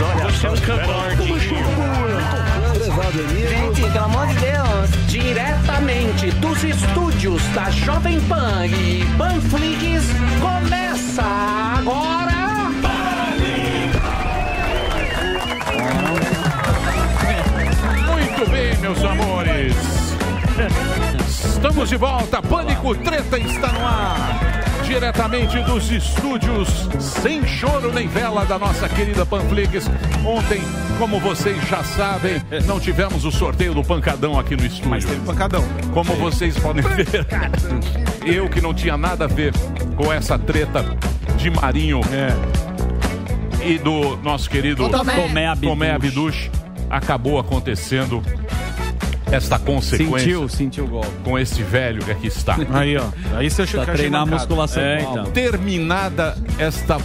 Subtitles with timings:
[0.00, 0.56] Deus, olha, você é um
[3.50, 5.06] Gente, pelo amor de Deus.
[5.08, 10.04] Diretamente dos estúdios da Jovem Pan e Panflix,
[10.40, 12.30] começa agora.
[18.06, 19.74] Muito bem, meus amores.
[21.28, 22.40] Estamos de volta.
[22.40, 24.59] Pânico Treta está no ar.
[24.90, 29.88] Diretamente dos estúdios Sem Choro Nem Vela da nossa querida Panflix.
[30.26, 30.60] Ontem,
[30.98, 34.90] como vocês já sabem, não tivemos o sorteio do pancadão aqui no estúdio.
[34.90, 35.62] Mas teve pancadão.
[35.94, 37.24] Como vocês podem ver,
[38.26, 39.54] eu que não tinha nada a ver
[39.94, 40.84] com essa treta
[41.36, 42.00] de Marinho
[43.64, 45.54] e do nosso querido Tomé.
[45.54, 45.98] Tomé
[46.90, 48.20] acabou acontecendo
[49.30, 50.18] esta consequência.
[50.18, 51.08] Sentiu, sentiu o golpe.
[51.24, 52.56] Com esse velho que aqui está.
[52.72, 53.04] Aí, ó.
[53.36, 55.24] Aí você achou treinar a musculação É, então.
[55.26, 56.98] Terminada esta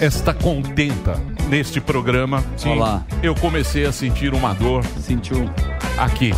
[0.00, 1.16] esta contenta
[1.48, 2.70] neste programa, Sim.
[2.70, 3.02] Olá.
[3.22, 4.84] eu comecei a sentir uma dor.
[5.00, 5.48] Sentiu.
[5.96, 6.34] Aqui.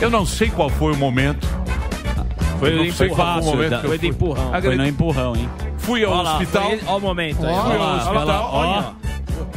[0.00, 1.46] Eu não sei qual foi o momento.
[2.58, 4.08] Foi Eu não sei qual empurrão, foi o momento que foi fui.
[4.08, 4.48] empurrão.
[4.54, 5.48] Agredi- Foi no empurrão, hein?
[5.78, 6.62] Fui ao Olha lá, hospital.
[6.62, 7.52] foi- Olha o momento aí.
[7.54, 8.14] Fui Olha ao lá, hospital.
[8.16, 8.84] olha lá, olha.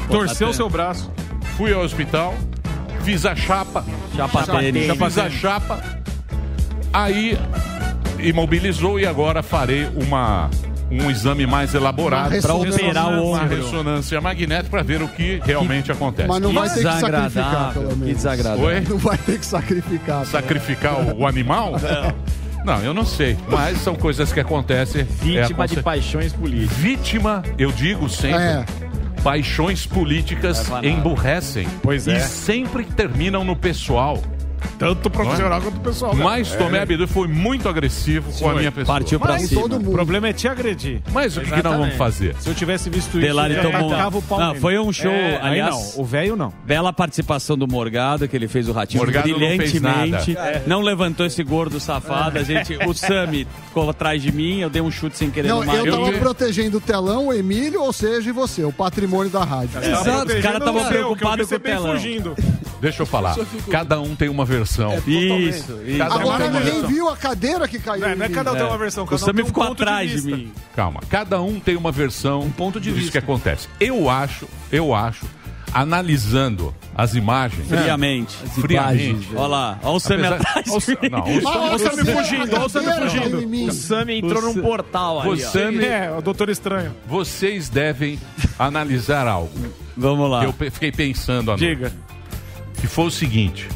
[0.10, 1.12] Torceu Tá seu braço.
[1.56, 2.36] Fui ao hospital.
[3.08, 3.86] Fiz a chapa.
[4.18, 4.86] Chapa tênis.
[4.86, 5.40] Chapa Fiz a tênis.
[5.40, 5.80] chapa.
[6.92, 7.40] Aí
[8.20, 10.50] imobilizou e agora farei uma
[10.92, 15.42] um exame mais elaborado Uma Pra operar o uma ressonância magnética para ver o que
[15.46, 16.28] realmente acontece.
[16.28, 18.08] Mas não vai ter que sacrificar, pelo menos.
[18.08, 18.66] Que desagradável.
[18.66, 18.82] Oi?
[18.90, 20.26] Não vai ter que sacrificar.
[20.26, 21.76] Sacrificar o, o animal?
[22.66, 23.38] Não, eu não sei.
[23.50, 25.06] Mas são coisas que acontecem.
[25.06, 26.76] Vítima É, de paixões políticas.
[26.76, 28.44] Vítima, eu digo sempre.
[28.44, 28.66] É.
[29.28, 31.68] Paixões políticas emburrecem.
[31.84, 32.16] Pois é.
[32.16, 34.24] E sempre terminam no pessoal.
[34.80, 36.16] Tanto profissional quanto pessoal.
[36.16, 36.58] Mas É.
[36.58, 39.00] Tomé Abdu foi muito agressivo com a minha pessoa.
[39.20, 41.02] Mas O problema é te agredir.
[41.12, 42.36] Mas o que, que nós vamos fazer?
[42.40, 43.90] Se eu tivesse visto Delari isso, eu tomou.
[43.90, 45.76] tacava o pau Não, foi um show, É, aí aliás.
[45.96, 46.54] não, o velho não.
[46.66, 50.34] Bela participação do Morgado, que ele fez o ratinho Morgado não fez brilhantemente.
[50.34, 50.48] nada.
[50.50, 50.64] É.
[50.68, 52.38] Não levantou esse gordo safado.
[52.40, 55.64] A gente, o Sami ficou atrás de mim, eu dei um chute sem querer Não,
[55.64, 59.44] no eu tava protegendo o telão, o Emílio, ou seja, e você, o patrimônio da
[59.44, 59.80] rádio.
[59.82, 61.92] Exato, os caras estavam preocupados com o telão.
[61.94, 62.36] fugindo.
[62.80, 63.36] Deixa eu falar.
[63.72, 64.94] Cada um tem uma versão.
[65.08, 65.98] Isso, isso.
[65.98, 66.90] Cada um Agora tem uma ninguém versão.
[66.90, 68.02] viu a cadeira que caiu.
[68.08, 68.34] Não, não é mim.
[68.36, 70.40] cada um tem uma versão, cada um tem um ponto de vista.
[70.76, 73.68] Calma, cada um tem uma versão um ponto de disso que acontece.
[73.80, 75.26] Eu acho, eu acho,
[75.74, 78.36] analisando as imagens Friamente.
[78.60, 79.30] friamente.
[79.36, 80.68] Olha lá, olha o Sami Apesar- atrás.
[80.70, 83.48] Olha o não, o Você- fugindo, olha o Sammy cadeira fugindo.
[83.48, 83.68] mim.
[83.68, 85.42] O Sammy entrou num portal ali.
[85.42, 86.94] Sammy- É, o Doutor Estranho.
[87.08, 88.20] Vocês devem
[88.58, 89.52] analisar algo.
[89.96, 90.44] Vamos lá.
[90.44, 91.92] Eu fiquei pensando Diga.
[92.80, 93.68] Que foi o seguinte.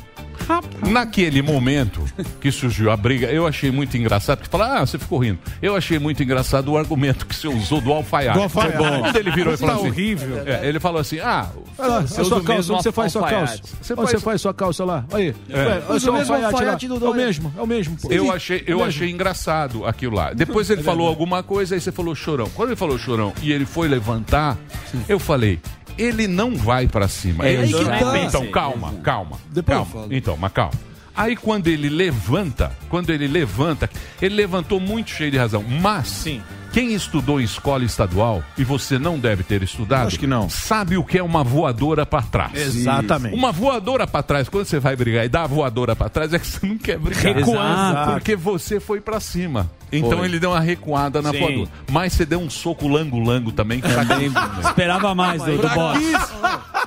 [0.90, 2.04] Naquele momento
[2.42, 4.40] que surgiu a briga, eu achei muito engraçado.
[4.40, 5.40] Porque falaram, ah, você ficou rindo.
[5.62, 8.38] Eu achei muito engraçado o argumento que você usou do alfaiate.
[8.38, 8.78] Do alfaiate.
[8.78, 9.00] Foi bom.
[9.02, 9.88] Quando ele virou e Tá falou assim.
[9.92, 10.42] horrível.
[10.46, 11.48] É, ele falou assim: ah,
[11.78, 13.60] Olha lá, a você usa sua o calça, você faz sua calça?
[13.82, 15.06] Você faz- você faz sua calça lá?
[15.14, 15.34] Aí.
[15.50, 15.84] É.
[15.88, 17.96] Olha o o mesmo alfaiate, do É o mesmo, é o mesmo.
[17.98, 18.12] pô.
[18.12, 18.84] Eu achei, é eu mesmo.
[18.90, 20.34] achei engraçado aquilo lá.
[20.34, 22.50] Depois ele É falou alguma coisa, aí você falou chorão.
[22.56, 24.58] Quando ele falou chorão e ele foi levantar,
[25.08, 25.60] eu falei,
[26.02, 27.46] ele não vai pra cima.
[27.46, 28.18] É Ele- tá.
[28.20, 29.38] Então, calma, calma.
[29.52, 30.02] Depois eu calma.
[30.02, 30.14] falo.
[30.14, 30.74] Então, mas calma.
[31.16, 33.90] Aí quando ele levanta, quando ele levanta,
[34.22, 35.64] ele levantou muito cheio de razão.
[35.64, 36.08] Mas
[36.72, 40.50] quem estudou em escola estadual, e você não deve ter estudado, Acho que não.
[40.50, 42.54] sabe o que é uma voadora pra trás.
[42.58, 43.36] Exatamente.
[43.36, 46.40] Uma voadora pra trás, quando você vai brigar e dá a voadora pra trás, é
[46.40, 47.36] que você não quer brigar.
[47.36, 48.12] Recuando.
[48.14, 49.70] Porque você foi pra cima.
[49.92, 50.28] Então Foi.
[50.28, 51.40] ele deu uma recuada na Sim.
[51.40, 51.70] voadora.
[51.92, 53.82] Mas você deu um soco lango-lango também.
[53.82, 54.38] fraquíssimo.
[54.62, 55.98] Esperava mais do, do boss.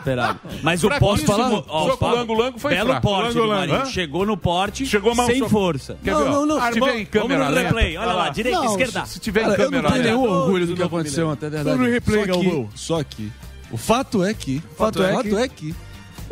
[0.04, 0.38] Esperava.
[0.62, 1.50] Mas o posso falar?
[1.68, 3.06] Ó, Soco Fábio, lango-lango foi Belo fraco.
[3.06, 3.80] porte do Lango-lango, Marinho.
[3.88, 3.90] hã?
[3.92, 5.50] Chegou no porte Chegou mal sem soco.
[5.50, 5.96] força.
[6.04, 6.30] Quer ver, ó?
[6.30, 6.60] não, não.
[6.60, 7.96] Se tiver em câmera Vamos no lenta, replay.
[7.96, 9.06] Olha lá, direita, Não, esquerda.
[9.06, 11.50] Se tiver em Cara, eu não câmera tenho nenhum orgulho do que aconteceu ontem, é
[11.50, 11.76] verdade.
[11.76, 13.32] Vamos no replay, só que, só que,
[13.70, 15.74] o fato é que, o fato é que-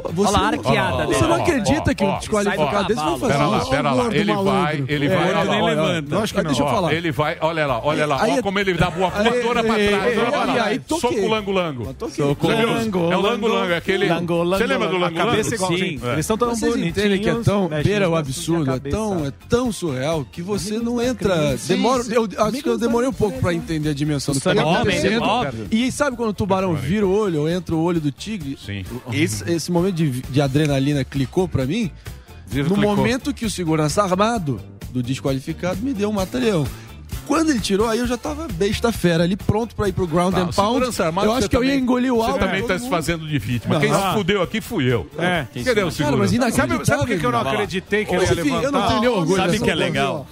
[0.09, 1.27] é que Olha lá a arqueada Você dele.
[1.27, 3.71] não Ó, acredita ó, que um desqualificado desse vai fazer Pera lá, isso?
[3.71, 4.15] pera lá.
[4.15, 5.31] Ele vai, ele É, vai.
[5.43, 6.19] ele nem lá, levanta.
[6.19, 6.47] Acho que não.
[6.51, 6.93] Deixa eu falar.
[6.93, 8.23] Ele vai, olha lá, olha lá.
[8.23, 10.19] Olha é- como ele dá boa voadora pra trás.
[10.19, 11.19] olha pra toquei.
[11.19, 11.85] Soco lango-lango.
[12.11, 14.09] Soco Você lango, É o lango, lango-lango, é aquele.
[14.09, 15.31] lango, lango, Você lembra do lango-lango?
[15.31, 16.01] cabeça é igual, Sim.
[16.03, 16.99] Eles estão tão Vocês bonitinhos.
[16.99, 20.79] entendem que é tão mexe beira o absurdo, é tão, é tão surreal que você
[20.79, 21.57] não entra.
[21.67, 24.53] Demora, eu acho que eu demorei um pouco pra entender a dimensão do que tá
[24.53, 25.23] acontecendo.
[25.23, 25.67] óbvio.
[25.71, 28.57] E sabe quando o tubarão vira o olho, ou entra o olho do tigre?
[28.65, 28.85] Sim.
[29.47, 31.91] Esse momento de, de adrenalina clicou pra mim.
[32.47, 32.97] Vivo No clicou.
[32.97, 34.61] momento que o segurança armado
[34.91, 36.67] do desqualificado me deu um mata-leão.
[37.27, 40.35] Quando ele tirou, aí eu já tava besta fera ali, pronto pra ir pro ground
[40.35, 40.73] Tá, and pound.
[40.75, 42.39] segurança armado, Eu você acho que eu ia também- engolir o Você álcool.
[42.41, 43.75] também todo tá se fazendo de vítima.
[43.75, 43.81] Não.
[43.81, 45.09] Quem se fudeu aqui fui eu.
[45.19, 45.47] É.
[45.55, 46.37] Cadê o Cara, segurança?
[46.39, 48.61] mas Sabe, sabe por que eu não acreditei que Ô, ele ia enfim, eu não
[48.81, 48.89] levantar?
[48.89, 50.27] tenho nem orgulho Sabe que é legal?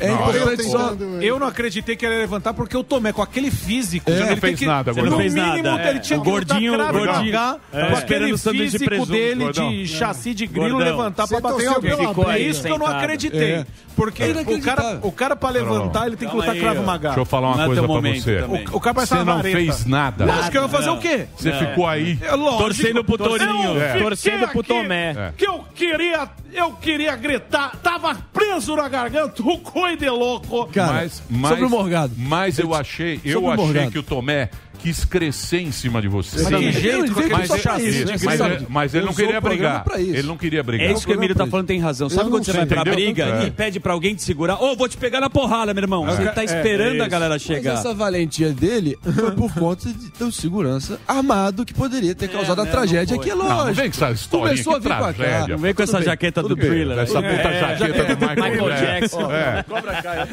[0.00, 0.92] É importante só.
[1.20, 4.30] Eu não acreditei que ele ia levantar porque o Tomé, com aquele físico, É, ele
[4.30, 5.10] não fez que, nada, no gordão.
[5.12, 5.90] Não fez mínimo, nada.
[5.90, 7.34] ele tinha O que gordinho- lutar gordinho.
[7.72, 7.86] É.
[7.90, 9.70] com aquele o sanduíche de físico presunto, dele gordão.
[9.70, 10.88] de chassi de grilo Gordão.
[10.96, 11.92] levantar pra bater alguém.
[12.34, 13.52] É isso que eu não acreditei.
[13.54, 13.66] É.
[13.96, 16.84] Porque É o cara, o cara pra levantar, ele tem que lutar cravo ó.
[16.84, 17.08] maga.
[17.10, 18.40] Deixa eu falar uma Não é coisa pra momento você.
[18.40, 19.56] O, o cara parece Você não vareta.
[19.56, 20.24] fez nada.
[20.24, 20.96] Lógico que eu vou fazer Não.
[20.96, 21.26] o quê?
[21.36, 22.18] Você ficou aí.
[22.20, 22.62] É lógico.
[22.64, 23.80] Torcendo pro Torinho.
[23.80, 23.96] É.
[23.98, 25.32] Torcendo pro Tomé.
[25.36, 30.66] Que eu queria, eu queria gritar, tava preso na garganta, o coi de louco.
[30.68, 32.14] Cara, Mas, mas, sobre o Morgado.
[32.16, 34.48] Mas eu achei, eu Sobre achei que o Tomé
[34.78, 36.42] quis crescer em cima de você.
[36.42, 38.12] Mas de jeito, Mas, mas, ele- isso, né?
[38.12, 38.66] mas Você ele- sabe.
[38.68, 39.84] mas ele não queria brigar.
[39.96, 40.86] Ele não queria brigar.
[40.88, 42.08] É isso que o Emílio tá falando, tem razão.
[42.08, 42.94] Sabe Eu quando você sei, vai pra entendeu?
[42.94, 43.46] briga É.
[43.46, 44.62] e pede pra alguém te segurar?
[44.62, 46.04] Ô, vou te pegar na porrada, meu irmão.
[46.06, 47.74] Você tá esperando a galera Mas chegar.
[47.74, 52.60] essa valentia dele foi por conta de ter um segurança armado que poderia ter causado
[52.60, 53.42] a né, tragédia, que é foi.
[53.42, 53.74] Não, não lógico.
[53.76, 55.12] vem com essa historinha, Começou a vir pra cá.
[55.12, 55.54] tragédia.
[55.56, 56.54] Não vem com essa jaqueta do.
[56.56, 56.98] Thriller.
[56.98, 57.36] Essa aí.
[57.36, 59.30] puta jaqueta do Michael, Jackson.
[59.32, 59.64] É.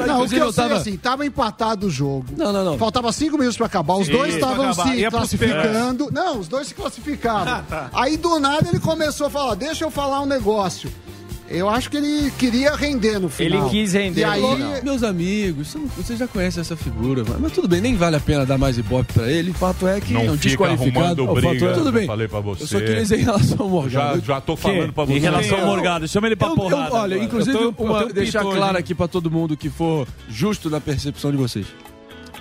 [0.07, 2.25] Não, o que eu sei tava- assim, tava empatado o jogo.
[2.37, 2.77] Não, não, não.
[2.77, 3.95] Faltava cinco minutos pra acabar.
[3.95, 6.09] Os dois estavam se classificando.
[6.11, 7.63] Não, os dois se classificavam.
[7.93, 10.91] Aí do nada ele começou a falar: deixa eu falar um negócio.
[11.53, 13.59] Eu acho que ele queria render no final.
[13.63, 14.83] Ele quis render E aí, final.
[14.83, 18.45] Meus amigos, vocês já conhecem essa figura, mas, mas tudo bem, nem vale a pena
[18.45, 19.51] dar mais ibope pra ele.
[19.51, 20.99] O fato é que Não é um fica desqualificado.
[21.23, 22.07] arrumando O fato briga, é, tudo eu bem.
[22.07, 22.79] falei pra Eu só você.
[22.79, 24.25] queria dizer em relação ao Já, Morgado.
[24.25, 25.13] já tô falando pra você.
[25.13, 26.93] Em relação ao Eu- Morgado, chama ele pra Eu- eu- porrada.
[26.95, 27.17] olha, agora.
[27.17, 30.79] inclusive, Eu tô- eu uma- deixar claro aqui pra todo mundo que for justo na
[30.79, 31.65] percepção de vocês.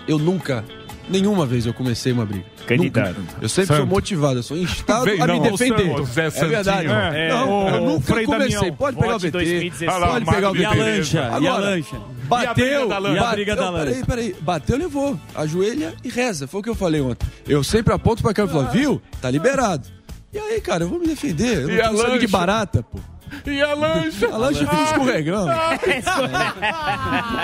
[0.07, 0.65] Eu nunca,
[1.11, 2.45] nenhuma vez eu comecei uma briga.
[2.67, 3.19] Candidato.
[3.21, 3.35] Nunca.
[3.43, 3.89] Eu sempre sou Santo.
[3.89, 6.01] motivado, eu sou instado Vem a me não, defender.
[6.01, 6.87] o Zé é verdade.
[6.87, 8.55] É, não, é, eu nunca Frei comecei.
[8.55, 8.77] Damião.
[8.77, 9.31] Pode pegar o Vote VT.
[9.33, 9.91] 2016.
[9.91, 11.19] Olha lá, Pode pegar o E a lancha?
[11.19, 11.97] E a Agora, lancha?
[12.25, 12.89] Bateu?
[12.89, 14.07] E a briga da bateu, lancha?
[14.07, 14.37] Peraí, peraí.
[14.41, 15.21] Bateu, levou.
[15.35, 16.47] Ajoelha e reza.
[16.47, 17.27] Foi o que eu falei ontem.
[17.47, 19.03] Eu sempre aponto pra câmera e falo, viu?
[19.21, 19.89] Tá liberado.
[20.33, 21.63] E aí, cara, eu vou me defender.
[21.63, 22.99] Eu E não a tenho sangue de barata, pô.
[23.47, 24.27] E a lancha?
[24.29, 25.51] A lancha fica escorregando.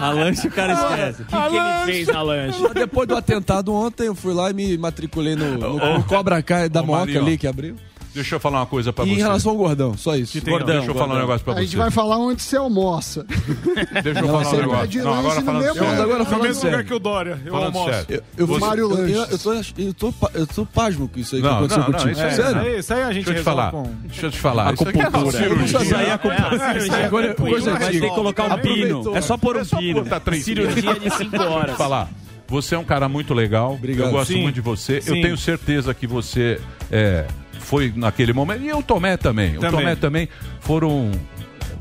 [0.00, 1.22] A lancha o cara esquece.
[1.22, 2.58] O que, que ele fez na lancha?
[2.60, 6.42] Mas Depois do atentado ontem, eu fui lá e me matriculei no, no, no Cobra
[6.42, 7.20] Kai da Ô, Moca Marinho.
[7.22, 7.76] ali que abriu.
[8.16, 9.14] Deixa eu falar uma coisa pra E você.
[9.14, 10.40] em relação ao gordão, só isso.
[10.40, 11.20] Gordão, Deixa eu falar um gordão.
[11.26, 11.62] negócio pra a você.
[11.64, 13.24] gente vai falar onde você almoça.
[14.02, 15.04] Deixa eu falar um negócio.
[15.04, 16.02] Não, agora no falando mesmo- sério.
[16.02, 17.90] Agora No falando mesmo lugar que o Dória, eu Falando almoço.
[17.92, 18.06] sério.
[18.08, 21.36] Eu, eu, Você- Mário eu, eu, eu tô, eu, tô, eu tô pasmo com isso
[21.36, 22.12] aí que Não, aconteceu não, não, contigo.
[22.12, 22.60] isso aí- Sério?
[22.60, 23.70] Aí, isso aí a gente Deixa eu te resolve falar.
[23.72, 23.82] com...
[24.06, 24.74] Deixa eu te falar.
[24.74, 25.42] Isso aqui é uma Acupuntura.
[25.42, 25.82] cirurgia.
[25.82, 27.26] Isso aí é acupuntura.
[27.26, 29.16] É coisa- ter que colocar um pino.
[29.16, 30.04] É só pôr um pino.
[30.42, 31.72] Cirurgia de 5 Deixa eu horas.
[31.72, 32.08] te falar.
[32.48, 33.74] Você é um cara muito legal.
[33.74, 34.06] Obrigado.
[34.06, 34.42] Eu gosto Sim.
[34.42, 35.00] muito de você.
[35.00, 35.16] Sim.
[35.16, 36.60] Eu tenho certeza que você
[36.92, 37.26] é,
[37.66, 38.62] foi naquele momento.
[38.62, 39.56] E o Tomé também.
[39.56, 39.80] O Também.
[39.80, 40.28] Tomé também
[40.60, 41.10] foram.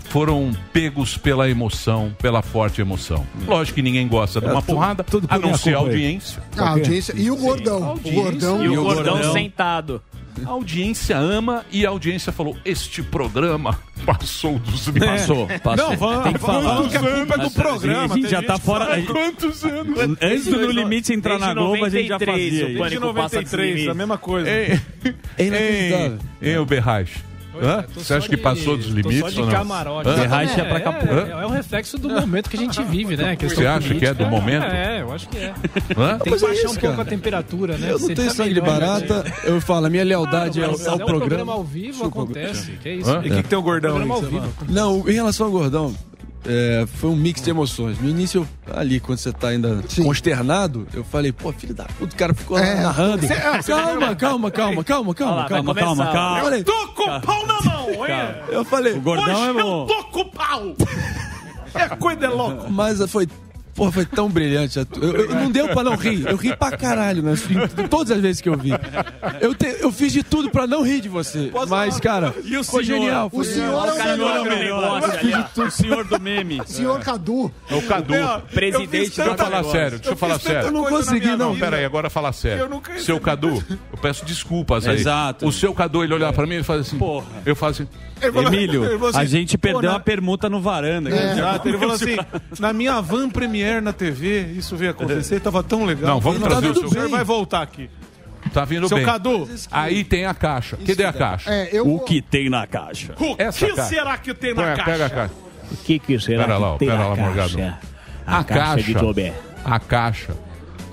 [0.10, 3.26] Foram pegos pela emoção, pela forte emoção.
[3.46, 6.42] Lógico que ninguém gosta de uma porrada, tudo por a não ser a audiência.
[6.56, 7.14] A audiência.
[7.18, 7.96] E o gordão.
[7.96, 8.64] O gordão.
[8.64, 9.34] E o o gordão gordão?
[9.34, 10.02] sentado.
[10.46, 15.08] A audiência ama e a audiência falou: este programa passou dos limites.
[15.22, 15.90] Passou, passou.
[15.92, 16.60] Não, vamos, Tem que falar.
[16.76, 18.14] vamos que a culpa é do programa.
[18.14, 18.86] A gente já tá fora.
[18.86, 20.00] fala- Quantos anos?
[20.22, 22.66] Antes do No Limite entrar na Globo, a gente já 93, fazia.
[22.66, 24.50] Desde Pânico passa 93, dos a mesma coisa.
[24.50, 24.80] Ei,
[25.38, 26.20] É inacreditável.
[26.42, 27.10] ei, ei, o Berrais.
[27.62, 27.86] Hã?
[27.96, 29.54] Você acha que passou dos limites só de ou não?
[29.54, 30.10] camarote.
[30.10, 30.16] Hã?
[30.16, 30.80] Ferraz é pra.
[30.80, 33.38] É, é, é o reflexo do momento que a gente vive, né?
[33.40, 34.30] Você acha que é do política.
[34.30, 34.64] momento?
[34.66, 35.54] É, eu acho que é.
[35.98, 36.18] Hã?
[36.20, 37.02] Tem que é baixar isso, um pouco cara.
[37.02, 37.92] a temperatura, né?
[37.92, 39.34] Eu não tenho tá sangue de melhor, barata, né?
[39.46, 41.54] eu falo, a minha lealdade é, ao é um programa programa.
[41.54, 42.72] ao vivo, acontece.
[42.82, 43.10] Que é isso.
[43.10, 43.22] Hã?
[43.24, 44.54] E o que, que tem o gordão Programa ao vivo.
[44.70, 45.96] Não, em relação ao gordão,
[46.48, 48.00] é, foi um mix de emoções.
[48.00, 50.04] No início, ali, quando você tá ainda Sim.
[50.04, 52.82] consternado, eu falei, pô, filho da puta, o cara ficou É.
[52.82, 53.28] narrando.
[53.28, 55.76] Calma, calma, calma, calma, calma, lá, calma.
[55.76, 56.38] Calma, calma.
[56.40, 58.44] Eu falei, Tô com o pau na mão, é.
[58.50, 59.86] eu falei, O gordão é Hoje eu bom.
[59.88, 60.76] tô com o pau.
[61.78, 62.72] É coisa de louco.
[62.72, 63.28] mas foi.
[63.76, 64.80] Pô, foi tão brilhante.
[64.80, 66.26] Eu- eu- não deu pra não rir.
[66.26, 67.34] Eu ri pra caralho, né?
[67.78, 68.72] Em todas as vezes que eu vi.
[69.42, 71.52] Eu, te- eu fiz de tudo pra não rir de você.
[71.68, 73.00] mas, cara, E o foi senhor?
[73.02, 73.30] genial.
[73.34, 74.36] O senhor genial.
[74.38, 75.02] é o melhor.
[75.02, 75.66] negócio.
[75.68, 76.62] O senhor do meme.
[76.66, 77.52] Senhor Cadu.
[77.70, 78.14] É o Cadu.
[78.54, 79.72] Presidente Deixa eu falar negócio.
[79.72, 80.68] sério, deixa eu falar fiz tanta sério.
[80.70, 81.54] Eu não consegui, não.
[81.54, 81.66] vida.
[81.66, 82.64] Pera aí, agora fala sério.
[82.64, 83.20] Eu nunca Seu.
[83.20, 84.96] Cadu, eu peço desculpas aí.
[84.96, 85.46] Exato.
[85.48, 86.98] O seu Cadu, ele olhar pra mim e ele faz assim.
[86.98, 87.26] Porra.
[87.46, 87.92] Eu faço assim.
[88.48, 91.10] Emílio, assim, a gente perdeu a permuta no varanda.
[91.10, 92.16] Exato, ele falou assim,
[92.60, 96.10] na minha van premiere na TV, isso veio acontecer, tava tão legal.
[96.16, 96.90] Não, vamos Tá trazer o tudo seu-.
[96.90, 97.90] O senhor vai voltar aqui.
[98.54, 99.06] Tá vindo Seu bem.
[99.06, 100.78] Cadu, Aí tem a caixa.
[100.78, 101.52] Cadê a caixa?
[101.52, 101.88] É, eu.
[101.94, 103.16] O que tem na caixa?
[103.20, 103.90] o Essa que caixa.
[103.90, 104.92] será que tem na a- caixa?
[104.92, 105.34] Pega a caixa.
[105.72, 107.58] O que, que será Pera que lá, tem pera na lá, Morgado.
[107.58, 107.80] caixa?
[108.28, 108.84] A caixa.
[108.86, 109.34] de Tobé.
[109.66, 110.36] A caixa.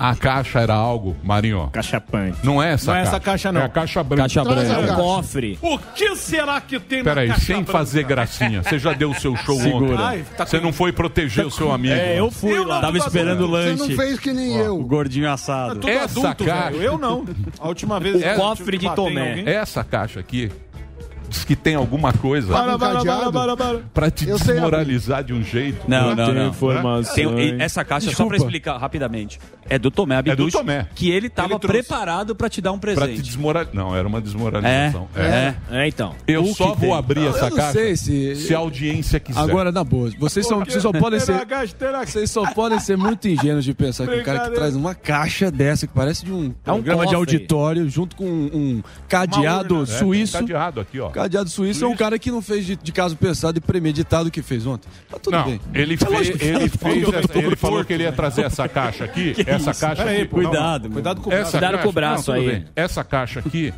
[0.02, 1.68] A caixa era algo, Marinho.
[1.72, 2.36] Caixa punk.
[2.42, 3.60] Não é essa Não é essa caixa, não.
[3.60, 4.22] É a caixa branca.
[4.24, 4.86] Caixa Traz a branca.
[4.88, 5.00] caixa.
[5.02, 5.58] Cofre.
[5.62, 7.72] O que será que tem Peraí, na caixa sem branca?
[7.72, 8.62] fazer gracinha.
[8.64, 9.92] Você já deu o seu show Segura.
[9.94, 10.02] ontem.
[10.04, 11.94] Ai, tá Você com- não foi proteger o seu amigo.
[11.94, 12.80] É, eu fui Eu lá.
[12.80, 13.94] Tava esperando o Você não lanche.
[13.96, 14.78] fez que nem O eu.
[14.78, 15.74] gordinho assado.
[15.76, 16.82] Tudo Essa adulto, caixa- velho.
[16.82, 17.24] Eu não.
[17.60, 18.16] A última vez...
[18.16, 19.28] O eu cofre de bati em Tomé.
[19.30, 19.48] alguém.
[19.54, 20.50] Essa caixa aqui
[21.32, 23.78] diz que tem alguma coisa Para, para, para, para, para.
[23.92, 25.84] pra te Eu sei, desmoralizar de um jeito.
[25.88, 26.48] Não, não, não.
[26.48, 27.14] informação.
[27.34, 28.36] Tem- essa caixa, só pra Desculpa.
[28.36, 30.86] explicar rapidamente, é do Tomé Abduch, Tomé.
[30.94, 31.78] que ele tava Ele trouxe.
[31.78, 33.22] preparado pra te dar um Pra te presente.
[33.22, 33.74] desmoralizar.
[33.74, 35.08] Não, era uma É, desmoralização.
[35.16, 35.54] é.
[35.70, 36.14] É, então.
[36.26, 36.92] Eu O só vou tem.
[36.94, 39.40] abrir essa caixa se- se a audiência quiser.
[39.40, 41.34] Agora, na boa, vocês, são, vocês só podem ser.
[42.06, 45.50] Vocês só podem ser muito ingênuos de pensar que o cara que traz uma caixa
[45.50, 49.86] dessa, que parece de um É um programa de auditório, junto com um, cadeado É,
[49.86, 50.42] suíço.
[50.44, 51.08] De errado aqui, ó.
[51.22, 54.30] Cadeado suíço é um cara que não fez de, de caso pensado e premeditado o
[54.32, 54.88] que fez ontem.
[55.08, 55.60] Tá tudo Não, bem.
[55.72, 56.04] ele, É que
[56.44, 59.34] ele, tá fez essa- ele falou que ele ia trazer essa caixa aqui.
[59.46, 60.24] essa caixa aqui.
[60.26, 60.92] Cuidado, meu.
[60.94, 62.46] Cuidado com o Essa Cuidado caixa, com o braço não, aí.
[62.46, 62.64] bem.
[62.74, 63.72] Essa caixa aqui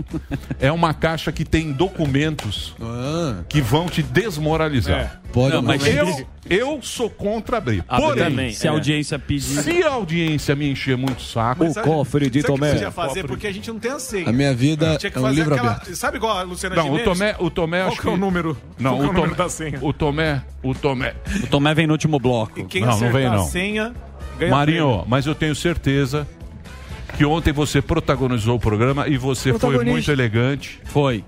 [0.58, 5.20] é uma caixa que tem documentos Ah, que vão te desmoralizar.
[5.32, 7.84] pode Não, não, mas Eu, eu sou contra abrir.
[7.88, 8.52] Abrir Porém, também.
[8.52, 8.74] Se a É.
[8.74, 9.62] audiência pedir.
[9.62, 12.72] se a audiência me encher muito o saco, O cofre de o que Tomé.
[12.76, 13.24] você ia fazer?
[13.26, 14.28] Porque a gente não tem a senha.
[14.28, 15.70] A minha vida Tinha que é um fazer livro aquela.
[15.72, 15.96] aberto.
[15.96, 16.98] Sabe igual a Luciana Não, o?
[17.04, 18.56] Tomé, o Tomé Qual acho que é o número?
[18.78, 19.78] Não, Qual que é o o número Tomé, da senha?
[19.82, 21.14] o Tomé, o Tomé.
[21.42, 22.60] O Tomé vem no último bloco.
[22.60, 23.42] E quem Não, não vem, não.
[23.42, 23.94] a senha
[24.38, 25.04] ganha Marinho, prêmio.
[25.08, 26.26] mas eu tenho certeza
[27.16, 30.80] que ontem você protagonizou o programa e você foi muito elegante.
[30.84, 31.24] Foi.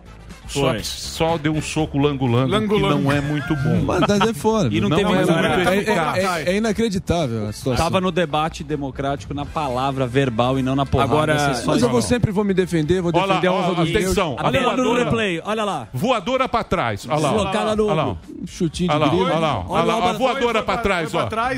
[0.48, 3.02] Só, que só deu um soco lango-lango, que Lango-lango.
[3.02, 3.80] não é muito bom.
[3.86, 4.68] Mas mas é fora.
[4.72, 5.48] E não Não teve é mais nada.
[5.70, 7.84] é, é- é- é inacreditável a situação.
[7.84, 11.12] Tava no debate democrático na palavra verbal e não na porrada.
[11.12, 13.90] Agora- Mas eu vou sempre vou me defender, vou Olha lá, defender a honra meus.
[13.90, 15.88] atenção, Olha lá no voadora, replay, olha lá.
[15.92, 17.06] voadora pra trás.
[17.08, 18.16] Olha lá, Deslocada lá, no- olha lá.
[18.46, 19.24] Chutinho de Olha lá, grilo.
[19.26, 21.26] olha lá, olha lá, Olha a voadora pra trás, ó.
[21.26, 21.54] pra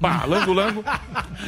[0.00, 0.84] Pá, lango-lango.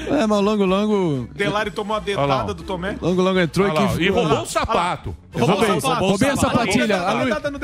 [0.09, 1.29] É, mas o Longo Longo.
[1.35, 2.97] Delari tomou a dedada do Tomé.
[3.01, 5.17] Longo Longo entrou lá, aqui E roubou o sapato.
[5.33, 6.05] Roubou Roubei, o sapato.
[6.05, 6.99] roubei a sapatilha.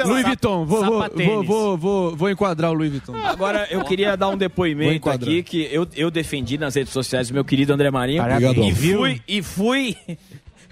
[0.04, 0.64] Louis, Vuitton.
[0.64, 3.14] Vou, vou, vou, vou, vou, vou enquadrar o Louis Vuitton.
[3.16, 7.34] Agora, eu queria dar um depoimento aqui que eu, eu defendi nas redes sociais o
[7.34, 8.22] meu querido André Marinho.
[8.22, 8.64] Obrigado.
[8.64, 9.96] E fui, e fui,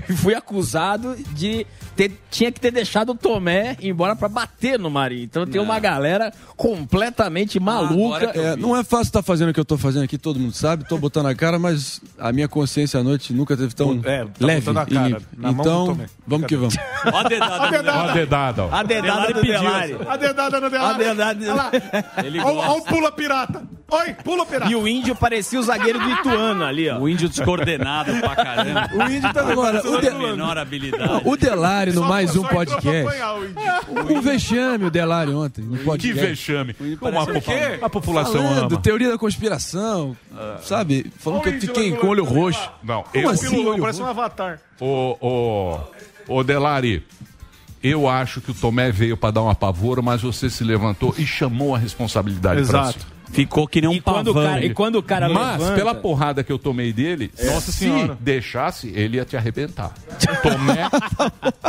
[0.16, 5.25] fui acusado de ter, tinha que ter deixado o Tomé embora pra bater no Marinho.
[5.25, 8.28] Então tem uma galera completamente maluca.
[8.30, 10.52] agora É, não é fácil estar fazendo o que eu tô fazendo aqui, todo mundo
[10.52, 14.25] sabe, tô botando a cara, mas a minha consciência à noite nunca teve tão É,
[14.25, 15.22] tá leve botando a e cara limpa.
[15.36, 16.06] na mão do Então, Tomé.
[16.26, 16.76] vamos que vamos.
[17.12, 17.54] Ó a dedada.
[17.66, 17.98] A dedada.
[18.02, 18.75] Olha a dedada, ó.
[18.75, 19.96] A dedada do pediu Delari.
[20.08, 20.94] A dedada no Delari.
[20.94, 21.70] A dedada- Olha lá.
[22.25, 23.62] Ele Olha o pula pirata.
[23.88, 24.70] Oi, pula pirata.
[24.70, 26.98] E o índio parecia o zagueiro do Ituano ali, ó.
[26.98, 28.90] O índio descoordenado pra caramba.
[28.94, 29.80] O índio tá agora.
[29.88, 31.23] O, de- A menor habilidade.
[31.25, 32.88] o Delari no Só- mais um podcast.
[33.09, 34.17] apanhar o índio.
[34.17, 36.21] Um vexame o Delari ontem no Que podcast.
[36.26, 36.75] vexame.
[36.99, 37.79] Como a, o quê?
[37.83, 38.83] a população Falando, ama.
[38.83, 40.17] teoria da conspiração,
[40.62, 41.11] sabe?
[41.19, 42.71] Falando que eu o fiquei com o olho roxo.
[42.83, 43.67] Não, Como eu, assim?
[43.67, 44.19] Olho parece um roxo?
[44.21, 44.61] avatar.
[44.81, 45.79] Ô, ô,
[46.29, 47.05] ô, Delari,
[47.83, 51.26] eu acho que o Tomé veio pra dar um apavoro, mas você se levantou e
[51.26, 52.99] chamou a responsabilidade pra si.
[53.33, 54.50] Ficou que nem um E quando, o pavão.
[54.50, 55.75] cara, e quando o cara Mas, levanta...
[55.76, 58.16] pela porrada que eu tomei dele, Nossa se Senhora.
[58.21, 59.92] deixasse, ele ia te arrebentar.
[60.42, 60.88] Tomé,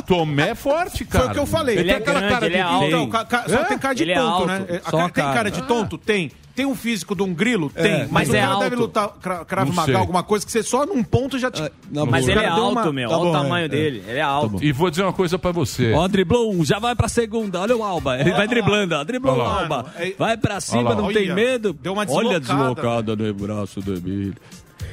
[0.05, 1.23] Tomé é forte, cara.
[1.25, 1.75] Foi o que eu falei.
[1.77, 2.85] Ele Tem é aquela grande, cara ele de- é alto.
[2.85, 3.09] Então,
[3.47, 3.63] só É?
[3.65, 4.65] tem cara de Ele é tonto, né?
[4.85, 5.33] A só cara- tem cara.
[5.33, 5.97] cara de tonto?
[5.97, 6.31] Tem.
[6.57, 7.69] Tem um físico de um grilo?
[7.69, 7.99] Tem.
[7.99, 8.63] Mas, Mas o é cara alto.
[8.63, 11.61] deve lutar cra- cravo magal, alguma coisa que você só num ponto já te...
[11.61, 11.71] Ah,
[12.09, 13.07] Mas ele é alto, uma- meu.
[13.09, 14.03] Tá Olha bom, o tamanho é, dele.
[14.07, 14.57] Ele é alto.
[14.63, 15.93] E vou dizer uma coisa pra você.
[15.93, 17.61] Ó, driblou um, já vai pra segunda.
[17.61, 18.19] Olha o Alba.
[18.19, 19.03] Ele vai driblando, ó.
[19.03, 19.41] Driblou o.
[19.41, 19.85] Alba.
[19.97, 21.73] É- Vai pra cima, não tem medo.
[21.73, 22.73] deu uma Olha a deslocada.
[22.73, 24.33] deslocada no braço do Emílio.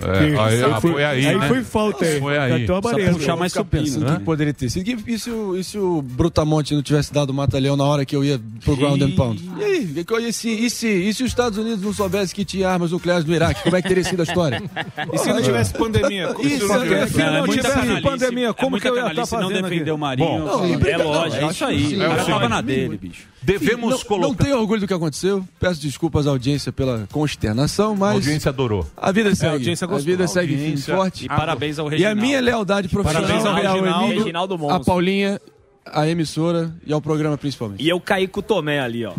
[0.00, 1.64] É, aí, ah, foi aí, né?
[1.64, 2.20] falta aí.
[2.20, 2.64] Foi aí.
[2.64, 3.12] A Só barreira.
[3.12, 4.00] puxar mais supino.
[4.00, 4.16] né?
[4.16, 4.88] que poderia ter sido.
[4.88, 8.04] E, e se o, e se o Brutamonte não tivesse dado o mata-leão na hora
[8.04, 9.50] que eu ia pro Ground and Pound?
[9.58, 10.04] E aí?
[10.28, 13.24] E se, e, se, e se os Estados Unidos não soubessem que tinha armas nucleares
[13.24, 13.62] no Iraque?
[13.62, 14.62] Como é que teria sido a história?
[15.12, 16.28] E se não tivesse pandemia?
[16.34, 18.90] Como se Isso, não é, tivesse- é, Não, é não tivesse pandemia, É como muita
[18.90, 19.90] que eu ia estar não fazendo defender aqui?
[19.90, 20.28] o Marinho.
[20.28, 21.96] Bom, Não, e é lógico, não, é isso aí.
[21.96, 23.33] O cara é tava na dele, bicho.
[23.44, 24.26] Devemos não, colocar.
[24.28, 25.46] não tenho orgulho do que aconteceu.
[25.60, 28.86] Peço desculpas à audiência pela consternação, A mas audiência adorou.
[28.96, 29.52] a vida segue.
[29.52, 30.06] audiência a gostou.
[30.06, 30.94] vida segue Audiência.
[30.96, 31.24] forte.
[31.26, 32.20] E parabéns ao E a Reginaldo.
[32.22, 34.14] minha lealdade profissional Parabéns ao é ao Reginaldo.
[34.18, 34.80] Reginaldo a.
[34.80, 35.40] Paulinha,
[35.86, 37.82] a emissora e ao programa principalmente.
[37.84, 39.12] E eu caí com o Tomé ali, ó.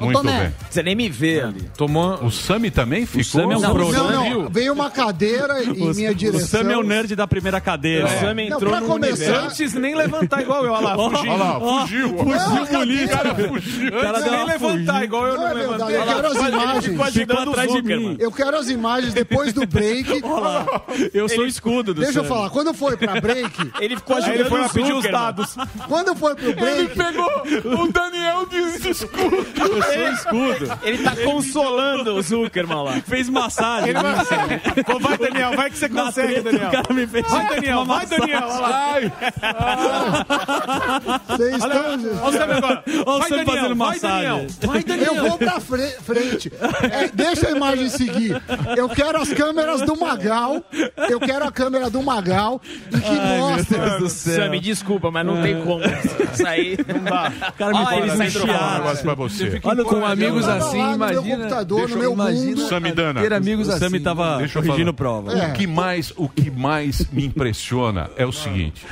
[0.00, 0.40] Muito Tomé.
[0.40, 0.54] bem.
[0.70, 1.70] Você nem me vê ali.
[1.76, 2.14] Tomou...
[2.24, 3.24] O Sami também ficou?
[3.42, 4.10] Sami é um Não, pro- não,
[4.42, 4.48] não.
[4.48, 6.62] Veio uma cadeira em minha O direção.
[6.62, 8.06] Sam é o nerd da primeira cadeira.
[8.06, 9.46] O Sam Não, entrou pra no começar, universo.
[9.46, 11.32] Antes nem levantar igual eu, olha lá, fugiu.
[11.32, 12.08] Olha lá, fugiu.
[12.08, 13.90] Não, Fugiu, cara, fugiu.
[14.00, 15.96] Antes nem levantar igual eu Não não é levantei.
[15.96, 17.12] eu quero as imagens.
[17.14, 18.16] Ficou atrás de mim.
[18.18, 20.22] Eu quero as imagens depois do break.
[21.12, 24.34] Eu sou o escudo do Deixa eu falar, quando foi pra break, Ele ficou ajudando
[24.40, 25.54] ele foi o pedir os dados.
[25.88, 29.46] quando foi pro break, Pegou o Daniel de escudo.
[29.88, 30.78] O escudo.
[30.82, 32.92] Ele tá consolando o Zuckerman lá.
[33.06, 33.90] Fez massagem.
[33.90, 34.14] Ele vai...
[34.84, 36.68] Pô, vai, Daniel, vai que você Na consegue, treta, Daniel.
[36.68, 38.42] O cara me fez Vai, Daniel, vai, Daniel.
[38.44, 38.94] Olha lá.
[38.94, 39.12] Ai,
[41.26, 41.70] vocês estão...
[42.22, 42.84] olha o Sam agora.
[42.86, 44.28] Olha o Vai, Sam Daniel, fazendo vai, massagem.
[44.28, 44.46] Daniel.
[44.62, 45.14] Vai, Daniel.
[45.14, 46.52] Eu vou pra fre- frente.
[46.90, 48.42] É, deixa a imagem seguir.
[48.76, 50.62] Eu quero as câmeras do Magal.
[51.08, 52.60] Eu quero a câmera do Magal
[52.92, 54.08] e que mostra.
[54.08, 55.82] Sam, me desculpa, mas não tem como.
[56.32, 56.76] Isso aí.
[56.86, 57.32] Não dá.
[57.56, 58.74] cara me Olha ele um eu falar um chiado.
[58.78, 59.60] negócio pra você.
[59.82, 61.36] Olha, com amigos assim, lá no meu imagina.
[61.36, 62.46] computador, Deixa no eu- meu imagina.
[62.56, 62.68] mundo.
[62.68, 63.20] Samidana.
[63.20, 63.78] Ter amigos assim.
[63.80, 65.20] Sami tava Deixa eu corrigindo falar.
[65.22, 65.32] prova.
[65.38, 65.48] É.
[65.48, 68.84] O que mais, o que mais me impressiona é o seguinte: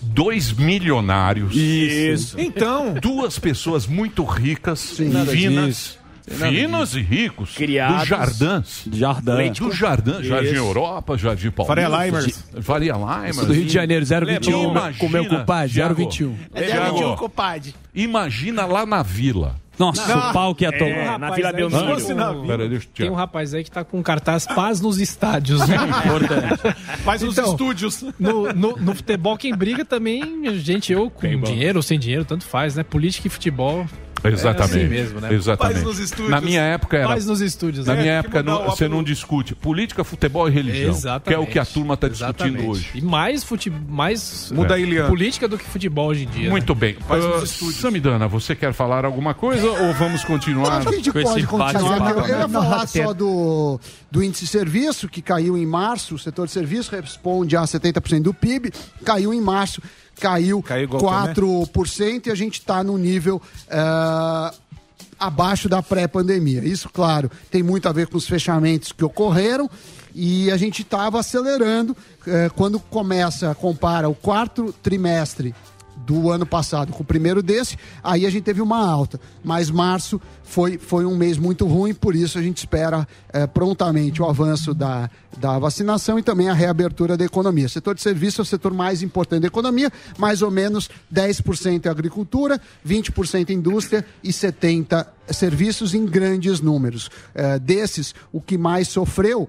[0.00, 2.38] dois milionários, Isso.
[2.40, 7.98] Então, duas pessoas muito ricas, nada finas, finos e ricos, Criados.
[8.00, 8.84] dos Jardins.
[8.92, 9.52] Jardim.
[9.52, 10.56] Do Jardim, Jardim Isso.
[10.56, 11.82] Europa, Jardim Paulista.
[11.88, 12.44] Faria Limers.
[12.60, 13.36] Faria Limers.
[13.46, 14.70] Do Rio de Janeiro, 021.
[14.70, 15.94] Imagina, Com meu compadre, Thiago.
[15.94, 16.36] 021.
[16.54, 17.74] Thiago, compadre.
[17.94, 19.56] imagina lá na vila.
[19.80, 20.90] Nossa, o pau que ia tomar.
[20.90, 21.80] É, na Vila Belmiro.
[21.80, 24.80] se fosse na- Pera, deixa eu Tem um rapaz aí que tá com cartaz Paz
[24.80, 25.66] nos estádios.
[25.66, 25.76] Né?
[27.02, 28.04] Faz nos Então, estúdios.
[28.18, 30.22] No, no, no futebol, quem briga também,
[30.58, 32.82] gente, eu com dinheiro ou sem dinheiro, tanto faz, né?
[32.82, 33.86] Política e futebol.
[34.24, 34.76] Exatamente.
[34.76, 35.32] É assim mesmo, né?
[35.32, 35.74] Exatamente.
[35.74, 36.28] Faz nos estúdios.
[36.30, 37.08] Na minha época era.
[37.08, 37.86] Paz nos estúdios.
[37.86, 38.02] Na né?
[38.02, 40.90] minha época não- você não discute política, futebol e religião.
[40.90, 41.28] Exatamente.
[41.28, 42.90] Que é o que a turma está discutindo hoje.
[42.94, 43.70] E mais, fute...
[43.70, 45.08] mais muda Iliana.
[45.08, 46.44] política do que futebol hoje em dia.
[46.44, 46.50] né?
[46.50, 46.96] Muito bem.
[47.06, 47.76] Faz nos Uh, estúdios.
[47.76, 50.78] Samidana, você quer falar alguma coisa ou vamos continuar?
[50.78, 52.10] Acho que a gente com pode esse continuar.
[52.10, 52.48] Eu, eu ia né?
[52.48, 56.14] falar só do, do índice de serviço, que caiu em março.
[56.14, 58.72] O setor de serviço responde a 70% do PIB.
[59.04, 59.80] Caiu em março,
[60.20, 61.34] caiu, Caiu igual né?
[61.34, 63.40] 4% e a gente está no nível.
[63.70, 64.52] ah,
[65.20, 66.64] abaixo da pré-pandemia.
[66.64, 69.68] Isso, claro, tem muito a ver com os fechamentos que ocorreram
[70.14, 71.94] e a gente estava acelerando
[72.26, 75.54] eh, quando começa, compara o quarto trimestre
[76.06, 79.20] do ano passado com o primeiro desse, aí a gente teve uma alta.
[79.42, 84.20] Mas março foi, foi um mês muito ruim, por isso a gente espera eh, prontamente
[84.20, 87.66] o avanço da, da vacinação e também a reabertura da economia.
[87.66, 91.86] O setor de serviço é o setor mais importante da economia, mais ou menos 10%
[91.86, 97.08] é agricultura, 20% indústria e 70% serviços em grandes números.
[97.34, 99.48] Eh, desses, o que mais sofreu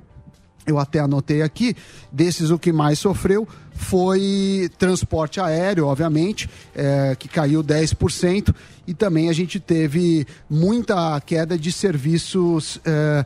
[0.65, 1.75] eu até anotei aqui,
[2.11, 3.47] desses o que mais sofreu
[3.81, 8.53] foi transporte aéreo, obviamente, eh, que caiu 10%,
[8.87, 13.25] e também a gente teve muita queda de serviços eh,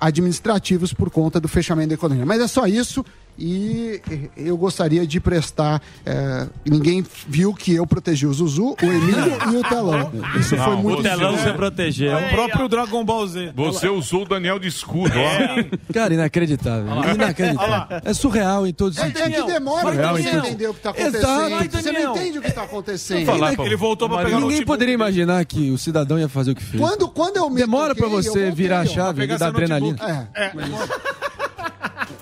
[0.00, 2.24] administrativos por conta do fechamento da economia.
[2.24, 3.04] Mas é só isso.
[3.38, 4.00] E
[4.36, 5.82] eu gostaria de prestar.
[6.04, 10.10] eh, ninguém viu que eu protegi o Zuzu, o Emílio e o telão.
[10.40, 12.16] Isso foi Não, muito O telão Você- protegeu.
[12.16, 13.52] O próprio Dragon Ball Z.
[13.54, 15.92] Você usou o Daniel de escudo, ó.
[15.92, 16.86] Cara, inacreditável.
[17.14, 18.00] Inacreditável.
[18.04, 19.44] É surreal em todos os É, é sentidos.
[19.44, 21.26] que demora pra você entender o que está Exato.
[21.26, 21.50] acontecendo.
[21.50, 23.26] Vai, Você não entende o que está acontecendo.
[23.26, 26.28] Falar pra- Ele voltou pra pegar o Ninguém notebook poderia imaginar que o cidadão ia
[26.28, 26.80] fazer o que fez.
[26.80, 29.46] Quando, quando eu me Demora pra toquei, eu você virar a chave pegar ali da
[29.46, 30.30] seu adrenalina.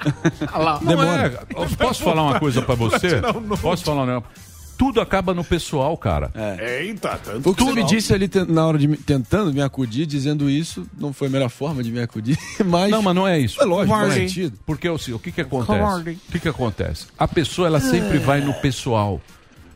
[0.05, 0.85] É.
[0.85, 1.29] Não é.
[1.79, 3.09] Posso falar uma coisa pra você?
[3.09, 3.61] tirar o note.
[3.63, 4.29] Posso falar um negócio?
[4.77, 6.33] Tudo acaba no pessoal, cara.
[6.61, 7.49] Eita, tanto.
[7.51, 10.85] O que você me disse ali na hora de me- tentando me acudir, dizendo isso,
[10.99, 12.37] não foi a melhor forma de me acudir,
[12.67, 12.91] mas.
[12.91, 13.63] Não, mas não é isso.
[13.63, 14.19] É lógico, faz Não é.
[14.27, 14.59] sentido.
[14.67, 16.11] Porque assim, o que que acontece?
[16.29, 17.07] O que que acontece?
[17.17, 19.21] A pessoa, ela sempre vai no pessoal.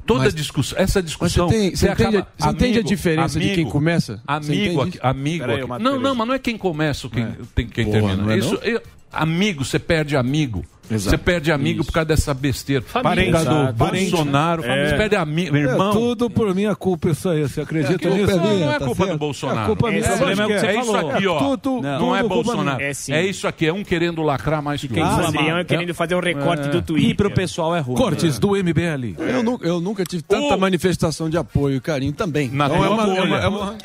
[0.09, 1.49] Toda Mas- discussão, essa discussão.
[1.51, 4.17] você, tem, você, entende, acaba- você entende a amigo, diferença de quem amigo, começa?
[4.17, 5.47] Você Amigo, aqui, amigo.
[5.69, 5.83] Matheus.
[5.83, 8.23] Não, não, mas não é quem começa quem, tem, quem Porra, termina.
[8.23, 8.63] não é Isso, não?
[8.63, 10.65] eu- amigo, você perde amigo.
[10.91, 11.11] Exato.
[11.11, 12.83] Você perde amigo por causa dessa besteira.
[13.03, 13.27] Parente.
[13.31, 13.75] por causa do.
[13.79, 14.11] Parente.
[14.11, 14.65] Bolsonaro.
[14.65, 14.89] É.
[14.91, 15.93] Você perde amigo, irmão.
[15.93, 17.43] tudo por minha culpa isso aí.
[17.43, 18.37] Você acredita Não, nisso?
[18.37, 19.19] não é tá culpa do certo.
[19.19, 19.61] Bolsonaro.
[19.61, 20.05] É culpa minha.
[20.05, 21.39] É, problema é o que você é isso aqui, ó.
[21.39, 22.83] Tudo- não, tudo é Bolsonaro.
[22.83, 23.13] É sim.
[23.13, 25.27] É isso aqui, é um querendo lacrar mais que o Quem outro.
[25.27, 27.11] Adriano querendo fazer um recorte do Twitter.
[27.11, 27.97] E pro pessoal é ruim.
[27.97, 29.15] Cortes do MBL.
[29.19, 32.49] Eu, eu nunca tive tanta O- manifestação de apoio e carinho também.
[32.51, 33.05] Na Então é, uma,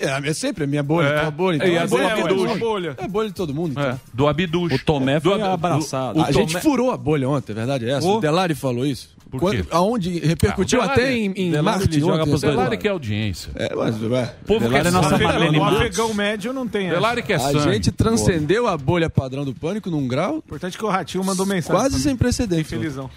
[0.01, 1.31] é, é, é, é sempre a minha bolha, É.
[1.31, 1.55] bolha.
[1.57, 2.95] Então é, a bolha é bolha.
[2.97, 3.71] É a bolha de todo mundo.
[3.71, 3.83] Então.
[3.83, 4.73] É, do Abduch.
[4.75, 6.21] O Tomé foi Do- abraçado.
[6.21, 8.07] a gente furou a bolha ontem, a verdade é essa.
[8.07, 8.17] Oh.
[8.17, 9.09] O Delari falou isso.
[9.29, 9.69] Por Quando, quê?
[9.71, 12.57] aonde repercutiu Ah, o Delari- até em, em Delari, marketing ele joga ontem, dois Delari
[12.67, 12.77] coisa.
[12.77, 13.51] que é audiência.
[13.55, 15.15] É, mas, ué, Povo Delari que é nossa
[15.59, 16.95] O afegão médio não tem essa.
[16.95, 17.73] Delari que é a sangue.
[17.73, 21.81] gente transcendeu a bolha padrão do pânico num grau Importante que o Ratinho mandou mensagem.
[21.81, 22.69] quase sem precedentes.
[22.69, 23.09] Felizão.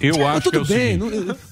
[0.00, 1.08] Eu Mas acho que é tudo o bem, não,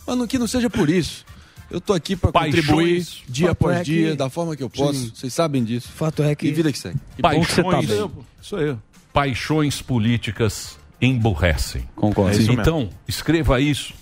[0.07, 1.25] mas não, que não seja por isso.
[1.71, 2.57] Eu tô aqui para Paixões.
[2.57, 4.99] contribuir dia após é dia, que- da forma que eu posso.
[4.99, 5.13] Sim.
[5.15, 5.89] Vocês sabem disso.
[5.95, 6.51] Fato é E que.
[6.51, 6.99] vida que segue.
[7.17, 8.11] Que bom que você tá paixões, bem.
[8.43, 8.77] Isso aí.
[9.13, 11.89] paixões políticas emburrecem.
[11.97, 12.37] Concordo.
[12.53, 13.95] então, escreva isso.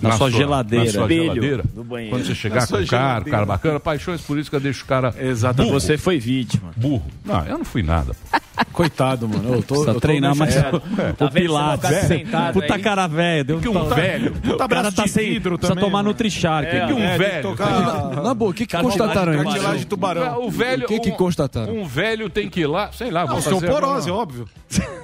[0.00, 0.84] Na sua geladeira.
[0.84, 1.62] Na sua geladeira.
[1.74, 2.14] do banheiro.
[2.16, 5.70] Quando você chegar com o cara, o cara bacana, paixões políticas deixa o cara Exatamente.
[5.70, 5.80] burro.
[5.80, 6.70] Você foi vítima.
[6.76, 7.04] burro.
[7.24, 8.14] Não, eu não fui nada.
[8.72, 9.54] Coitado, mano.
[9.54, 10.80] Eu tô, Precisa eu tô treinar mais o,
[11.16, 11.30] Tá o?
[11.30, 11.90] Pilates.
[12.08, 12.82] Sentado Puta aí.
[12.82, 13.44] cara velho.
[13.44, 14.34] Deu Que um velho.
[14.44, 15.30] O cara braço tá sem.
[15.30, 16.08] vidro Precisa também, tomar mano.
[16.10, 16.68] Nutri-Shark.
[16.68, 17.42] É, Que um É, velho.
[17.42, 19.44] tocar Na boa, o que, que constataram aí?
[19.44, 20.44] cartilagem de tubarão.
[20.44, 20.84] O velho.
[20.84, 21.72] O que que um- constataram?
[21.72, 24.48] Um velho tem que ir lá, sei lá, fazer Osteoporose, óbvio.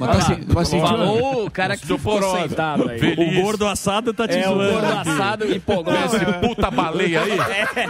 [0.01, 3.01] Mas tá se- mas sentiu- Falou o cara que ficou sentado aí.
[3.17, 4.84] O gordo assado tá te É, zoando.
[4.85, 5.93] Gordo assado empolgou.
[5.93, 7.39] Vem esse puta baleia aí.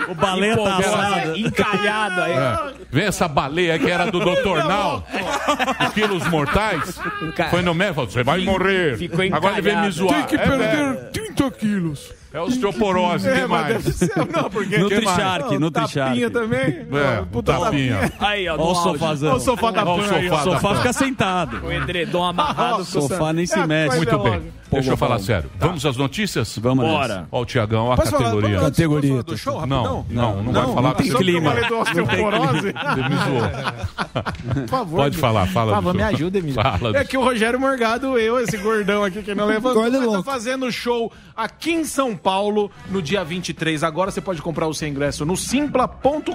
[0.09, 1.37] O baleia tá assado.
[1.39, 2.33] encalhado aí.
[2.33, 2.84] É.
[2.95, 4.65] Vem essa baleia que era do Dr.
[4.69, 5.05] Nal,
[5.87, 6.97] os quilos mortais.
[7.51, 8.97] Foi no médico, você vai morrer.
[8.97, 10.15] Ficou Agora ele vem me zoar.
[10.15, 10.97] Tem que É, perder, velho.
[11.13, 12.13] tem 30 quilos.
[12.33, 13.67] É osteoporose, É, que mas mais?
[13.85, 14.77] deve ser- Não, porque...
[14.79, 16.11] Nutri-Shark, Não, Nutri-Shark.
[16.11, 16.61] Tapinha também.
[16.93, 18.13] É, Puta tapinha.
[18.19, 19.29] Aí, ó, Olha o no sofazão.
[19.31, 21.65] Olha o sofá da Olha o sofá O sofá fica sentado.
[21.65, 22.81] O edredom amarrado.
[22.83, 23.97] O sofá nem se É, mexe.
[23.97, 24.53] Muito é bem.
[24.73, 25.49] Deixa eu falar sério.
[25.61, 26.59] Vamos às notícias?
[26.59, 27.29] Vamos Bora.
[27.31, 28.59] Ó o Tiagão, a categoria.
[28.59, 29.23] Categoria.
[29.23, 31.51] do show, Não, não, não vai falar tem porque clima.
[31.53, 32.75] falei do osteoporose.
[32.89, 34.55] Me zoou.
[34.55, 34.97] Por favor.
[34.97, 35.73] Pode falar, fala.
[35.73, 36.55] Por favor, me ajuda, Emílio.
[36.55, 36.97] Fala.
[36.97, 40.23] É que o Rogério Morgado, eu, esse gordão aqui que não levantou, vai tá louco.
[40.23, 43.83] fazendo show aqui em São Paulo no dia 23.
[43.83, 46.31] Agora você pode comprar o seu ingresso no simpla.com.br.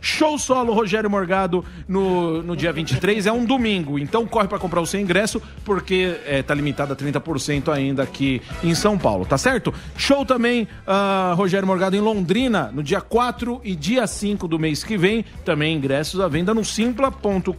[0.00, 3.26] Show solo Rogério Morgado no, no dia 23.
[3.26, 6.96] É um domingo, então corre pra comprar o seu ingresso porque é, tá limitado a
[6.96, 9.72] 30% ainda aqui em São Paulo, tá certo?
[9.96, 14.84] Show também ah, Rogério Morgado em Londrina no dia 4 e dia 5 do mês
[14.84, 15.24] que vem.
[15.44, 17.56] Também ingressos à venda no simpla.com.br.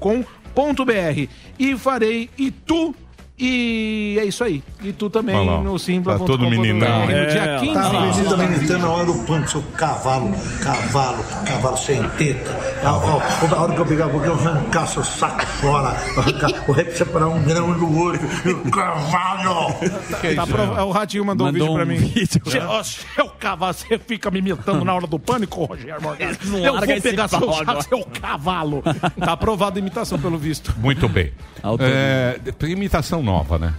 [1.59, 2.95] E farei Itu
[3.39, 4.63] e é isso aí.
[4.81, 7.01] E tu também lá, no simpla.com.br tá todo meninão.
[7.01, 7.73] no dia 15.
[7.73, 12.49] Tá Avenida Ministrando na hora do pânico, seu cavalo, cavalo, cavalo sem teta.
[12.83, 16.75] A, a, a hora que eu pegar, porque eu arrancar seu saco fora, arrancar, vou
[16.91, 19.73] separar um grão do outro, e o cavalo.
[20.19, 22.07] Que é Tá O Ratinho mandou, Mandou um vídeo pra um mim.
[22.07, 22.83] vídeo.
[23.15, 26.37] Seu cavalo, você fica me imitando na hora do pânico, Rogério Morgado.
[26.63, 27.39] Eu vou pegar seu,
[27.87, 28.81] seu cavalo.
[29.19, 30.73] Tá aprovado a imitação, pelo visto.
[30.77, 31.31] Muito bem.
[31.79, 33.73] É, imitação nova, né?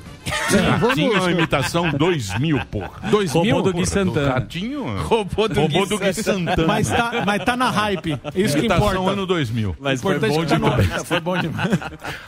[0.80, 2.90] Ratinho é uma imitação 2000, porra.
[3.11, 3.62] Dois Robô mil?
[3.62, 4.32] do Gui Santana.
[4.34, 5.02] Ratinho?
[5.02, 6.66] Robô do Robô Gui do Gui Santana.
[6.66, 8.18] Mas tá, mas tá na hype.
[8.34, 9.11] Isso que imitação importa.
[9.12, 9.76] ano 2000.
[9.80, 11.02] Mas foi Importante bom que tá no- demais.
[11.04, 11.70] Foi bom demais.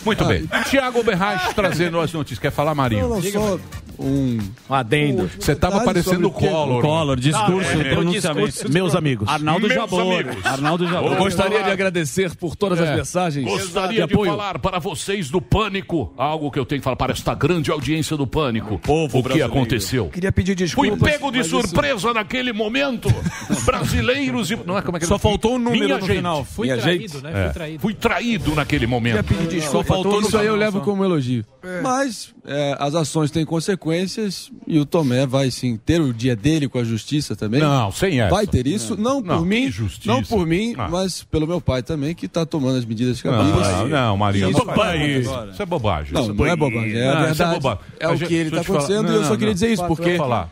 [0.05, 0.49] Muito bem.
[0.69, 2.39] Tiago Berrache trazendo as notícias.
[2.39, 3.09] Quer falar, Marinho?
[3.09, 3.59] Não, só
[4.01, 4.39] um.
[4.69, 5.31] Adendo.
[5.39, 6.33] Você tava Detalhe parecendo o o?
[6.33, 6.83] Collor.
[6.83, 7.95] Collor, discurso, é, é.
[7.95, 8.47] pronunciamento.
[8.49, 9.29] Discurso, meus amigos.
[9.29, 10.01] Arnaldo Meus Jabor.
[10.15, 10.47] amigos.
[10.47, 11.13] Arnaldo Jabor.
[11.13, 12.91] Eu Gostaria de agradecer por todas É.
[12.91, 14.31] as mensagens Gostaria de, apoio.
[14.31, 18.17] falar para vocês do Pânico, algo que eu tenho que falar para esta grande audiência
[18.17, 18.79] do Pânico.
[18.79, 20.09] povo o que aconteceu?
[20.09, 21.13] Queria pedir Fui desculpas.
[21.13, 23.09] pego de mas isso- surpresa naquele momento.
[23.65, 24.57] Brasileiros e.
[24.67, 26.17] Não é como é que Só faltou um número Minha no gente.
[26.17, 26.45] final.
[26.45, 27.31] Fui Minha traído, gente, né?
[27.33, 27.45] É.
[27.45, 27.81] Fui traído.
[27.81, 29.25] Fui traído naquele Queria momento.
[29.25, 29.85] pedir desculpa.
[29.89, 30.85] faltou Tudo no isso aí eu levo só.
[30.85, 31.45] como elogio.
[31.83, 36.69] Mas é, as ações têm consequências e o Tomé vai sim ter o dia dele
[36.69, 37.61] com a justiça também.
[37.61, 38.35] Não, sem essa.
[38.35, 40.11] Vai ter isso, não, Não, por mim, justiça.
[40.11, 40.89] não por mim, Ah.
[40.91, 43.67] mas pelo meu pai também, que está tomando as medidas cabíveis.
[43.69, 44.51] Não, não, Marinho.
[44.51, 46.13] Isso Não, vai isso, é bobagem.
[46.15, 47.55] Não, Isso não é bobagem, é Não, isso verdade.
[47.61, 47.81] bobagem.
[48.01, 49.55] É o que ele está acontecendo e eu Não, só queria não.
[49.55, 50.51] dizer isso, porque falar.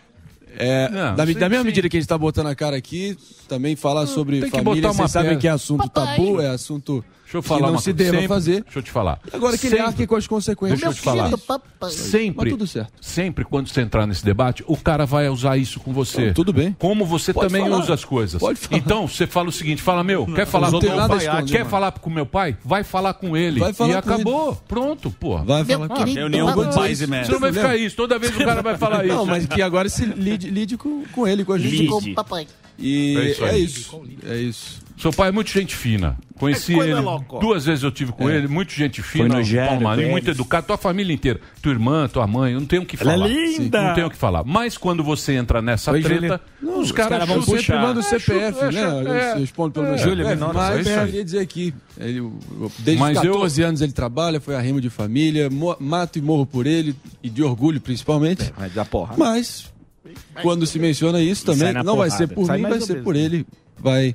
[0.59, 1.67] é, Não, da, sim, da mesma sim.
[1.69, 3.17] medida que a gente está botando a cara aqui,
[3.49, 7.43] também falar sobre tem família, vocês sabem que é assunto tabu, é assunto Deixa eu
[7.43, 7.99] que falar não uma se coisa.
[7.99, 8.63] deva Sempre- fazer.
[8.65, 9.21] Deixa eu te falar.
[9.31, 10.81] Agora que ele Sempre- arque com as consequências.
[10.81, 11.31] Deixa eu te falar.
[11.79, 12.91] Mas Sempre, tudo certo.
[13.03, 16.29] sempre quando você entrar nesse debate, o cara vai usar isso com você.
[16.29, 16.75] Não, tudo bem.
[16.79, 17.83] Como você Pode também falar.
[17.83, 18.41] usa as coisas.
[18.41, 18.79] Pode falar.
[18.79, 21.19] Então, você fala o seguinte, fala, meu, quer falar com meu pai?
[21.19, 21.71] esconder, Quer mano.
[21.71, 22.57] falar com meu pai?
[22.65, 23.61] Vai falar com ele.
[23.61, 24.55] Vai falar e com acabou.
[24.67, 25.37] Pronto, pô.
[25.39, 26.13] Vai falar Ah, com ele.
[26.15, 27.29] Reunião com pais e Você mestres.
[27.33, 27.95] não vai ficar isso.
[27.95, 29.15] Toda vez o cara vai falar isso.
[29.15, 31.77] Não, mas que agora se lide, lide com, com ele, com a gente.
[31.77, 32.15] Lide.
[32.79, 34.19] E É é isso isso, aí.
[34.31, 34.88] é isso.
[34.99, 36.17] Seu pai é muito gente fina.
[36.39, 36.95] Conheci É ele.
[36.95, 37.39] louca.
[37.39, 40.11] Duas vezes eu tive com ele, muito gente fina, no Paulo Marinho, Pérez.
[40.11, 40.67] muito educado.
[40.67, 41.41] Tua família inteira.
[41.63, 43.27] Tua irmã, tua mãe, eu não tenho o que Ela é falar.
[43.29, 43.83] linda.
[43.83, 44.45] Não tenho o que falar.
[44.45, 46.79] Mas quando você entra nessa Oi, treta, Júlia.
[46.81, 47.55] os caras caras vão chutam.
[47.59, 47.83] Sempre puxar.
[47.83, 48.71] manda o É, CPF, chuta,
[49.03, 49.21] né?
[49.21, 49.89] é, Eu respondo pelo é.
[49.91, 50.35] meu Júlia, CPF.
[50.35, 51.07] menor, é Mas isso eu aí.
[51.07, 52.33] queria dizer aqui, ele,
[52.81, 55.49] desde Mas os eu- 14 anos ele trabalha, foi arrimo de família,
[55.81, 58.53] mato e morro por ele, e de orgulho principalmente.
[58.57, 59.15] Vai dar porra.
[59.17, 59.73] Mas,
[60.43, 63.47] quando se menciona isso também, não vai ser por Sai mim, vai ser por ele.
[63.81, 64.13] Vai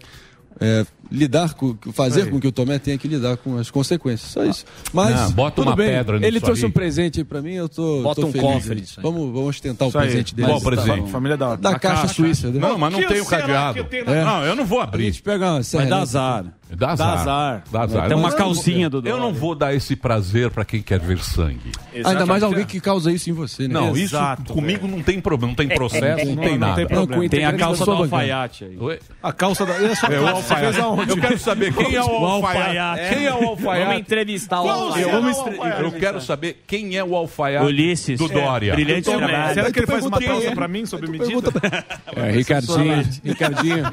[0.60, 4.32] é, lidar com, fazer com que o Tomé tenha que lidar com as consequências.
[4.32, 4.66] Só isso.
[4.92, 5.88] Mas, Não, bota tudo uma bem.
[5.90, 6.70] pedra nisso Ele trouxe aí.
[6.70, 8.46] um presente aí pra mim, eu tô, Bota tô um feliz.
[8.46, 8.84] cofre.
[9.02, 10.48] Vamos, vamos tentar o Isso presente dele.
[10.48, 11.12] Qual presente?
[11.12, 11.56] Família da.
[11.56, 12.50] Da A caixa, suíça.
[12.50, 12.60] né?
[12.60, 13.84] Não, mas não Que tem o cadeado.
[13.86, 15.06] tem na- Não, eu não vou A abrir.
[15.06, 16.46] gente pega uma Vai serra azar.
[16.76, 17.08] Dá azar.
[17.08, 17.64] Dá azar.
[17.72, 18.08] Dá azar.
[18.08, 21.20] Tem uma Mas calcinha do Eu não vou dar esse prazer pra quem quer ver
[21.20, 21.72] sangue.
[22.04, 23.74] Ainda mais alguém que causa isso em você, né?
[23.76, 26.76] Não, Exato, isso comigo não tem problema, não tem processo, não, Não, tem não nada.
[26.78, 27.22] tem problema.
[27.24, 28.78] com Tem a calça da do alfaiate aí.
[28.80, 29.00] Oi?
[29.22, 29.74] A calça da.
[29.74, 31.12] A É o aonde?
[31.12, 33.16] Eu quero saber quem é o alfaiate.
[33.16, 34.00] Quem é o Vamos alfaiate?
[34.00, 35.82] entrevistar o alfaiate.
[35.82, 38.18] Eu, quero saber quem é o alfaiate Ulisses.
[38.18, 38.74] do Dória.
[38.74, 39.54] Brilhante Tomé, trabalho.
[39.54, 40.56] Será que ele faz uma calça é.
[40.56, 41.52] pra mim sob medida?
[42.16, 43.84] É, Ricardinho, Ricardinho,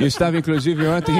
[0.00, 1.14] eu estava inclusive ontem,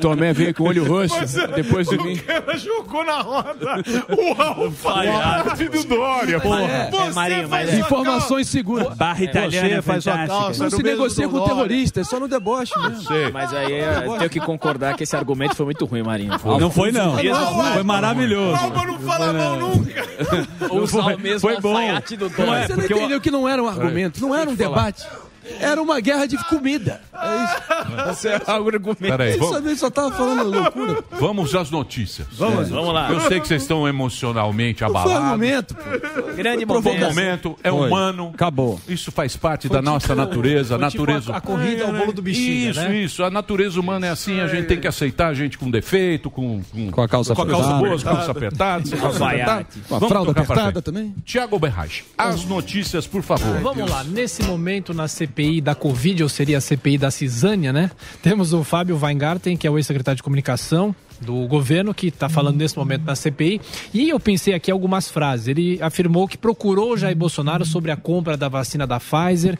[0.00, 1.14] Tomé veio com o olho roxo,
[1.54, 2.14] depois de mim.
[2.14, 6.40] O cara jogou na roda o alfaiate do Dória.
[6.40, 8.96] Pô, É, você Marinho, faz mas Informações seguras.
[8.96, 10.62] Barra italiana Você faz sua calça.
[10.64, 11.54] Não se negocia com Dória.
[11.54, 13.02] terrorista, é só no deboche mesmo.
[13.02, 13.30] Sei.
[13.30, 13.72] Mas aí
[14.04, 14.55] eu tenho que concordar
[14.94, 16.32] que esse argumento foi muito ruim, Marinho.
[16.60, 17.16] Não foi, não.
[17.16, 18.58] Não, Foi maravilhoso.
[18.58, 20.06] Calma, não fala mal nunca.
[20.74, 21.74] Usar o mesmo foi bom.
[22.16, 22.52] do Não Dória.
[22.62, 25.06] é, Você não entendeu que não era um argumento, não era um debate.
[25.60, 27.00] Era uma guerra de comida.
[27.14, 28.06] É isso.
[28.06, 28.96] Você é argumento.
[28.96, 31.02] Peraí, Ele vamos, só, ele só tava falando loucura.
[31.12, 32.26] vamos às notícias.
[32.32, 33.10] Vamos, vamos lá.
[33.10, 35.24] Eu sei que vocês estão emocionalmente Não foi abalados.
[35.26, 36.32] argumento, pô.
[36.34, 37.04] Grande Foi um momento.
[37.06, 37.86] momento, é Foi.
[37.88, 38.30] humano.
[38.34, 38.80] Acabou.
[38.88, 40.78] Isso faz parte da nossa natureza.
[40.78, 41.32] Foi tipo natureza.
[41.32, 42.96] a, a corrida ao bolo do bichinho, Isso, né?
[42.96, 43.24] isso.
[43.24, 46.62] A natureza humana é assim, a gente tem que aceitar a gente com defeito, com,
[46.72, 47.88] com, Com a calça com a calça apertada.
[47.88, 49.66] boa, calça apertada, calça apertada.
[49.88, 51.14] Com a Vamos fralda apertada também.
[51.24, 53.58] Tiago Berrache, as notícias, por favor.
[53.60, 57.90] Vamos lá, nesse momento na CPI da Covid, ou seria a CPI da Cisânia, né?
[58.22, 62.56] Temos o Fábio Weingarten, que é o ex-secretário de comunicação do governo, que está falando
[62.56, 63.60] nesse momento na CPI.
[63.92, 65.48] E eu pensei aqui algumas frases.
[65.48, 69.58] Ele afirmou que procurou Jair Bolsonaro sobre a compra da vacina da Pfizer.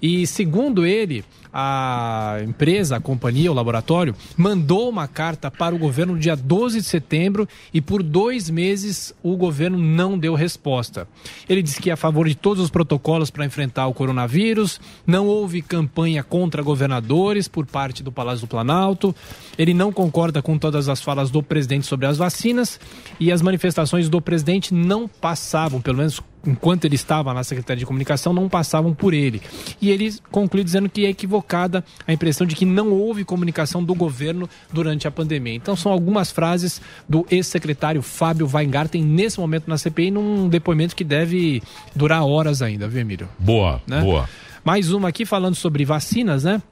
[0.00, 6.14] E segundo ele, a empresa, a companhia, o laboratório, mandou uma carta para o governo
[6.14, 11.06] no dia 12 de setembro e por dois meses o governo não deu resposta.
[11.48, 15.26] Ele disse que é a favor de todos os protocolos para enfrentar o coronavírus, não
[15.26, 19.14] houve campanha contra governadores por parte do Palácio do Planalto,
[19.58, 22.80] ele não concorda com todas as falas do presidente sobre as vacinas
[23.20, 27.86] e as manifestações do presidente não passavam, pelo menos enquanto ele estava na Secretaria de
[27.86, 29.40] Comunicação, não passavam por ele.
[29.80, 31.12] E ele conclui dizendo que é
[31.42, 35.54] equivocada a impressão de que não houve comunicação do governo durante a pandemia.
[35.54, 41.04] Então são algumas frases do ex-secretário Fábio Weingarten nesse momento na CPI, num depoimento que
[41.04, 41.62] deve
[41.94, 43.28] durar horas ainda, viu, Emílio?
[43.38, 44.00] Boa, né?
[44.00, 44.28] boa.
[44.64, 46.62] Mais uma aqui falando sobre vacinas, né?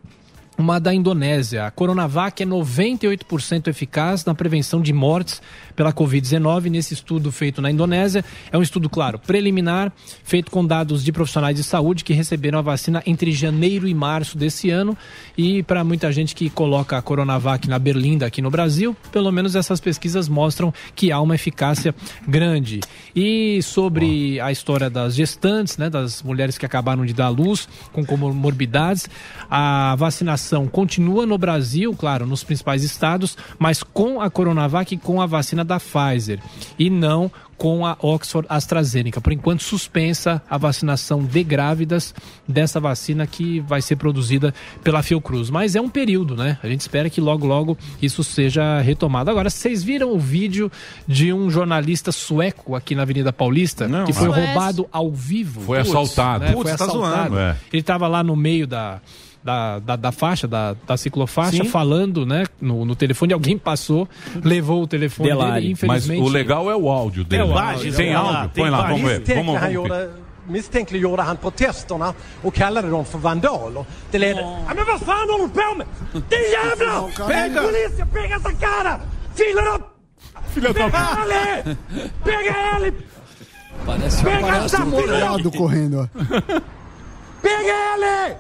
[0.61, 1.64] Uma da Indonésia.
[1.64, 5.40] A Coronavac é 98% eficaz na prevenção de mortes
[5.75, 8.23] pela Covid-19 nesse estudo feito na Indonésia.
[8.53, 9.90] É um estudo, claro, preliminar,
[10.23, 14.37] feito com dados de profissionais de saúde que receberam a vacina entre janeiro e março
[14.37, 14.94] desse ano.
[15.35, 19.57] E para muita gente que coloca a Coronavac na berlinda aqui no Brasil, pelo menos
[19.57, 21.94] essas pesquisas mostram que há uma eficácia
[22.29, 22.81] grande.
[23.16, 27.66] E sobre a história das gestantes, né, das mulheres que acabaram de dar à luz
[27.94, 29.09] com comorbidades,
[29.49, 35.21] a vacinação continua no Brasil, claro, nos principais estados, mas com a Coronavac e com
[35.21, 36.41] a vacina da Pfizer
[36.79, 39.21] e não com a Oxford AstraZeneca.
[39.21, 42.15] Por enquanto, suspensa a vacinação de grávidas
[42.49, 45.51] dessa vacina que vai ser produzida pela Fiocruz.
[45.51, 46.59] Mas é um período, né?
[46.63, 49.29] A gente espera que logo, logo isso seja retomado.
[49.31, 50.73] Agora, vocês viram o vídeo
[51.07, 55.61] de um jornalista sueco aqui na Avenida Paulista Não, que foi roubado ao vivo?
[55.61, 56.45] Foi assaltado.
[56.47, 56.53] né?
[56.53, 57.15] Putz, Foi tá assaltado.
[57.29, 57.39] zoando.
[57.39, 57.57] É.
[57.71, 59.03] Ele estava lá no meio da,
[59.42, 61.68] da, da, da faixa, da, da ciclofaixa, Sim.
[61.68, 63.33] falando né, no, no telefone.
[63.33, 64.09] Alguém passou,
[64.44, 65.53] levou o telefone Delari.
[65.53, 66.22] dele e Mas infelizmente...
[66.22, 67.42] o legal é o áudio dele.
[67.42, 68.50] É o áudio, Tem é áudio?
[68.55, 69.20] Põe lá, vamos ver.
[69.20, 69.70] Vamos, vamos ver.
[69.72, 70.09] gjorde,
[70.48, 73.85] misstänkliggjorde han protesterna och kallade dem för vandaler.
[74.11, 74.40] Det ledde...
[74.40, 75.87] Ja, men vad fan håller du på med?
[76.12, 77.29] Din jävlar!
[77.29, 77.62] Pega!
[77.62, 79.00] Polícia, pega essa cara!
[79.35, 79.79] Filha da...
[80.72, 81.76] Pega ele!
[82.24, 82.92] Pega ele!
[83.87, 86.00] Parece, Pega parece um molhado correndo.
[86.00, 86.07] ó.
[87.42, 88.37] Pega ele!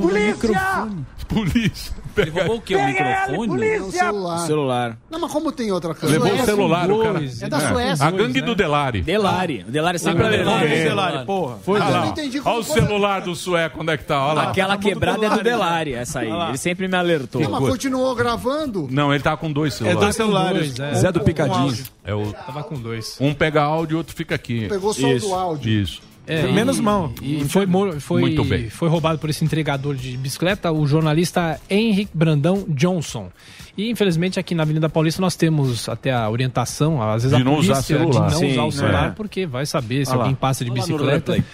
[0.00, 0.88] Polícia!
[1.28, 1.92] Polícia.
[2.16, 2.74] Ele roubou o quê?
[2.74, 3.46] O microfone?
[3.48, 3.84] polícia!
[3.84, 4.38] Um celular.
[4.46, 4.98] Celular.
[5.10, 6.24] Não, mas como tem outra câmera?
[6.24, 7.20] Levou o celular, o cara.
[7.42, 8.06] É da Suécia.
[8.06, 9.02] A gangue do Delari.
[9.02, 9.64] Delari.
[9.68, 10.46] O Delari sempre Ah, levou.
[10.58, 11.58] Delari, Delari, porra.
[11.58, 12.10] Foi, Ah, eu lá, não ó.
[12.10, 12.80] entendi como Olha o foi.
[12.80, 14.24] celular do sueco, onde é que tá?
[14.24, 14.50] Olha lá.
[14.50, 16.30] Aquela quebrada é do Delari, essa aí.
[16.48, 17.40] Ele sempre me alertou.
[17.42, 18.88] Não, mas continuou gravando?
[18.90, 20.00] Não, ele tá com dois celulares.
[20.02, 20.74] dois celulares.
[20.74, 20.98] Dois, é.
[20.98, 21.76] Zé do Picadinho.
[22.04, 22.32] É o...
[22.32, 23.16] Tava com dois.
[23.20, 24.66] Um pega áudio e outro fica aqui.
[24.66, 25.82] Pegou só o do áudio.
[25.82, 26.07] Isso.
[26.28, 27.12] É, Menos e- mal.
[27.22, 27.66] E foi,
[28.00, 28.68] foi, Muito bem.
[28.68, 33.28] foi roubado por esse entregador de bicicleta, o jornalista Henrique Brandão Johnson.
[33.76, 37.44] E infelizmente aqui na Avenida Paulista nós temos até a orientação, às vezes De a
[37.44, 38.26] não usar polícia celular.
[38.26, 39.10] de não Sim, usar o celular, é.
[39.12, 40.24] porque vai saber se Olha lá.
[40.24, 41.44] alguém passa de Olha lá bicicleta.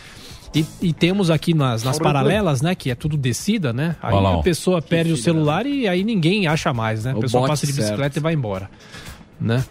[0.54, 3.96] E, e temos aqui nas, nas paralelas, né, que é tudo descida, né?
[4.02, 7.10] Aí lá, a pessoa perde o celular e aí ninguém acha mais, né?
[7.12, 8.16] A O pessoa passa de bicicleta certo.
[8.18, 8.70] e vai embora,
[9.40, 9.64] né?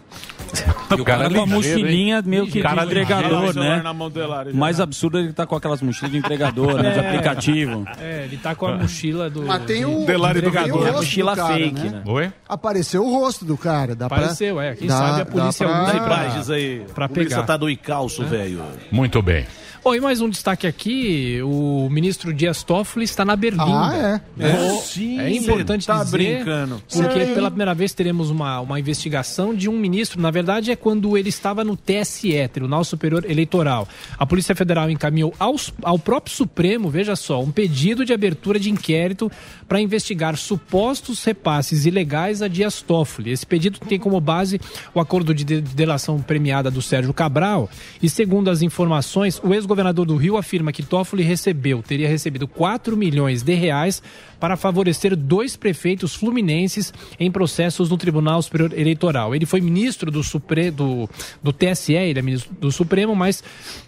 [1.00, 4.52] O cara com a mochilinha meio que de Cara entregador, o celular né?
[4.54, 6.92] O mais absurdo é ele tá com aquelas mochilas de entregador, né?
[6.92, 7.86] De aplicativo.
[8.00, 10.78] É, ele tá com a mochila do Mas tem o, Delari do tem o Vigor.
[10.80, 11.90] rosto É do mochila cara, fake, né?
[11.90, 12.02] né?
[12.06, 12.32] Oi?
[12.48, 13.96] Apareceu o rosto do cara.
[13.96, 14.76] Dá pra- Apareceu, é.
[14.76, 16.86] Quem dá- sabe a polícia pra- usa pra, Imagens aí.
[16.94, 17.48] pra Polícia pegar.
[17.48, 18.62] tá do encalço, velho.
[18.92, 19.46] Muito bem.
[19.84, 23.66] Bom, e mais um destaque aqui, o ministro Dias Toffoli está na Berlinda.
[23.66, 24.46] Ah, é.
[24.48, 26.82] É, Sim, é importante tá dizer, brincando.
[26.90, 30.22] porque pela primeira vez teremos uma, uma investigação de um ministro.
[30.22, 33.86] Na verdade, é quando ele estava no TSE, Tribunal Superior Eleitoral.
[34.18, 38.70] A Polícia Federal encaminhou aos- ao próprio Supremo, veja só, um pedido de abertura de
[38.70, 39.30] inquérito
[39.68, 43.32] para investigar supostos repasses ilegais a Dias Toffoli.
[43.32, 44.62] Esse pedido tem como base
[44.96, 47.70] o acordo de de- de delação premiada do Sérgio Cabral.
[48.02, 52.96] E segundo as informações, o ex-governador do Rio afirma que Toffoli recebeu, teria recebido 4
[52.96, 54.04] milhões de reais
[54.44, 59.34] para favorecer dois prefeitos fluminenses em processos no Tribunal Superior Eleitoral.
[59.34, 61.10] Ele foi ministro do, Supre, do,
[61.42, 63.42] do TSE, ele é ministro do Supremo, mas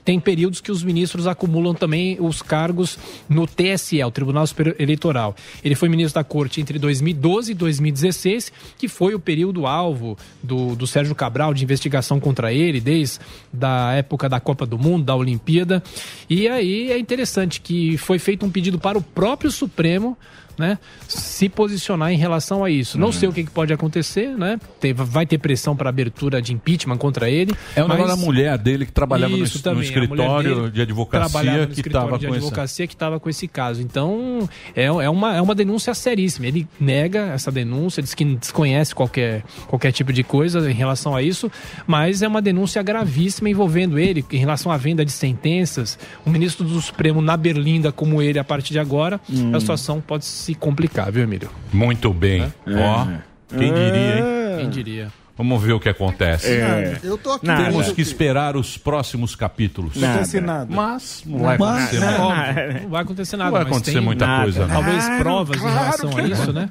[0.06, 5.36] tem períodos que os ministros acumulam também os cargos no TSE, o Tribunal Superior Eleitoral.
[5.62, 10.74] Ele foi ministro da Corte entre 2012 e 2016, que foi o período alvo do,
[10.74, 13.20] do Sérgio Cabral de investigação contra ele, desde
[13.52, 15.84] da época da Copa do Mundo, da Olimpíada.
[16.30, 20.18] E aí é interessante que foi feito um pedido para o próprio Supremo
[20.58, 22.98] né, se posicionar em relação a isso.
[22.98, 23.12] Não Uhum.
[23.14, 24.60] sei o que, que pode acontecer, né?
[24.80, 27.54] Tem- vai ter pressão para abertura de impeachment contra ele.
[27.76, 30.82] É o negócio mas- da mulher dele que trabalhava no, no também, mulher escritório de
[30.82, 33.82] advocacia no que estava com advocacia que estava com esse caso.
[33.82, 36.48] Então, é, é, uma, é uma denúncia seríssima.
[36.48, 41.22] Ele nega essa denúncia, diz que desconhece qualquer, qualquer tipo de coisa em relação a
[41.22, 41.52] isso,
[41.88, 45.98] mas é uma denúncia gravíssima envolvendo ele em relação à venda de sentenças.
[46.26, 49.56] O ministro do Supremo na Berlinda, como ele, a partir de agora, Hum.
[49.56, 51.50] a situação pode se complicar, viu, Emílio?
[51.74, 52.52] Muito bem.
[52.68, 53.08] Ó,
[53.50, 54.58] quem diria, hein?
[54.60, 55.08] Quem diria?
[55.38, 56.48] Vamos ver o que acontece.
[56.50, 56.98] É.
[57.04, 57.46] Eu tô aqui.
[57.46, 59.96] Temos vendo que esperar os próximos capítulos.
[59.98, 60.68] Não acontece nada.
[60.74, 62.80] Mas não vai Mas- acontecer Não, nada.
[62.84, 63.50] não vai acontecer nada.
[63.50, 64.44] Não vai acontecer muita nada.
[64.44, 64.74] coisa, né?
[64.74, 66.54] Talvez Claro, provas em claro relação que a isso, não.
[66.54, 66.70] né?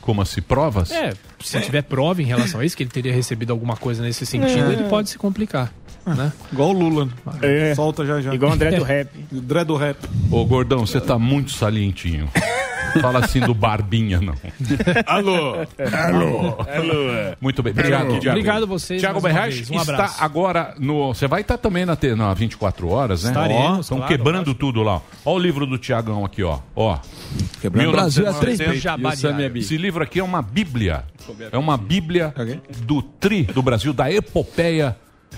[0.00, 0.42] Como assim?
[0.42, 0.90] Provas?
[0.92, 4.24] É, se tiver prova em relação a isso, que ele teria recebido alguma coisa nesse
[4.26, 4.74] sentido, É.
[4.74, 5.72] ele pode se complicar.
[6.06, 6.30] Né?
[6.52, 7.08] Igual o Lula.
[7.42, 7.74] É.
[7.74, 8.32] Solta já já.
[8.34, 9.08] Igual o André do Rap.
[9.32, 9.96] André do Rap.
[10.30, 12.28] Ô, gordão, você tá muito salientinho.
[13.00, 14.34] Fala assim do Barbinha, não.
[15.06, 15.54] Alô?
[15.92, 16.56] Alô?
[16.60, 17.36] Alô?
[17.40, 18.18] Muito bem, obrigado, Alô.
[18.18, 18.38] Tiago.
[18.38, 19.70] Obrigado a vocês Berraes vez.
[19.70, 21.14] Um está agora no.
[21.14, 23.30] Você vai estar também na, na 24 horas, né?
[23.30, 25.00] Estaremos, Estão claro, quebrando tudo lá.
[25.24, 26.58] Ó o livro do Tiagão aqui, ó.
[26.76, 26.98] Ó.
[27.60, 28.70] Quebrando o Brasil a três 1970.
[28.70, 28.82] pés.
[28.82, 29.46] Jabá o Sammy diário.
[29.46, 29.60] Abi.
[29.60, 31.04] Esse livro aqui é uma bíblia.
[31.50, 32.34] É uma bíblia
[32.82, 34.96] do tri do Brasil, da epopeia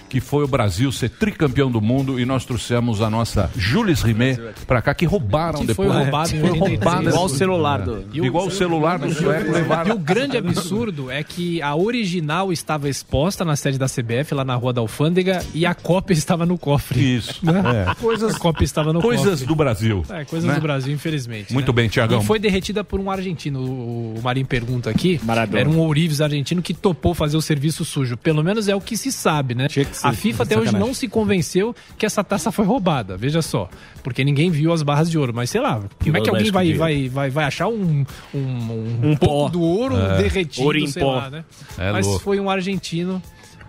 [0.09, 4.41] que foi o Brasil ser tricampeão do mundo e nós trouxemos a nossa Jules Rimet
[4.67, 6.03] pra cá, que roubaram Que foi depois.
[6.05, 6.81] roubado em Foi 83.
[6.85, 7.09] roubado.
[7.09, 8.27] Igual o celular do- É.
[8.27, 9.95] Igual o celular do sueco E levaram.
[9.97, 14.55] o grande absurdo é que a original estava exposta na sede da CBF, lá na
[14.55, 17.17] Rua da Alfândega, e a cópia estava no cofre.
[17.17, 17.45] Isso.
[17.45, 17.87] Né?
[17.91, 17.95] É.
[17.97, 19.47] Coisas, a cópia estava no Coisas cofre.
[19.47, 20.05] do Brasil.
[20.11, 20.55] É, coisas né?
[20.57, 21.53] do Brasil, infelizmente.
[21.53, 21.73] Muito né?
[21.75, 22.21] bem, Tiagão.
[22.21, 23.61] E foi derretida por um argentino.
[23.61, 25.21] O o Marinho pergunta aqui.
[25.23, 25.61] Maradona.
[25.61, 28.17] Era um ourives argentino que topou fazer o serviço sujo.
[28.17, 29.69] Pelo menos é o que se sabe, né?
[30.03, 33.17] A FIFA até hoje não se convenceu que essa taça foi roubada.
[33.17, 33.69] Veja só.
[34.03, 35.33] Porque ninguém viu as barras de ouro.
[35.35, 39.01] Mas sei lá, como é que alguém vai, vai, vai, vai achar um, um, um,
[39.11, 39.49] Um pouco pó.
[39.49, 40.19] do ouro É.
[40.19, 41.17] derretido, Ouro em sei pó.
[41.17, 41.45] lá, né?
[41.79, 42.23] É mas louco.
[42.23, 43.23] foi um argentino.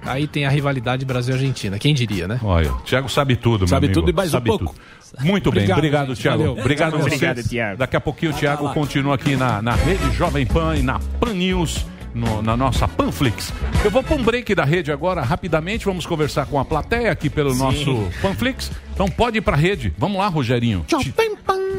[0.03, 1.79] Aí tem a rivalidade Brasil-Argentina.
[1.79, 2.39] Quem diria, né?
[2.43, 3.99] Olha, o Thiago sabe tudo, meu Sabe amigo.
[3.99, 4.65] tudo e mais um Sabe pouco.
[4.65, 5.25] tudo.
[5.25, 6.21] Muito bem, Obrigado, obrigado, gente.
[6.21, 6.37] Thiago.
[6.43, 6.59] Valeu.
[6.59, 6.95] Obrigado.
[6.97, 7.77] Obrigado, Thiago.
[7.79, 11.33] Daqui a pouquinho o Thiago continua aqui na, na rede Jovem Pan e na Pan
[11.33, 11.83] News.
[12.13, 13.53] No- na nossa Panflix.
[13.83, 15.85] Eu vou para um break da rede agora, rapidamente.
[15.85, 17.59] Vamos conversar com a plateia aqui pelo Sim.
[17.59, 18.71] nosso Panflix.
[18.93, 19.93] Então pode ir para a rede.
[19.97, 20.85] Vamos lá, Rogerinho.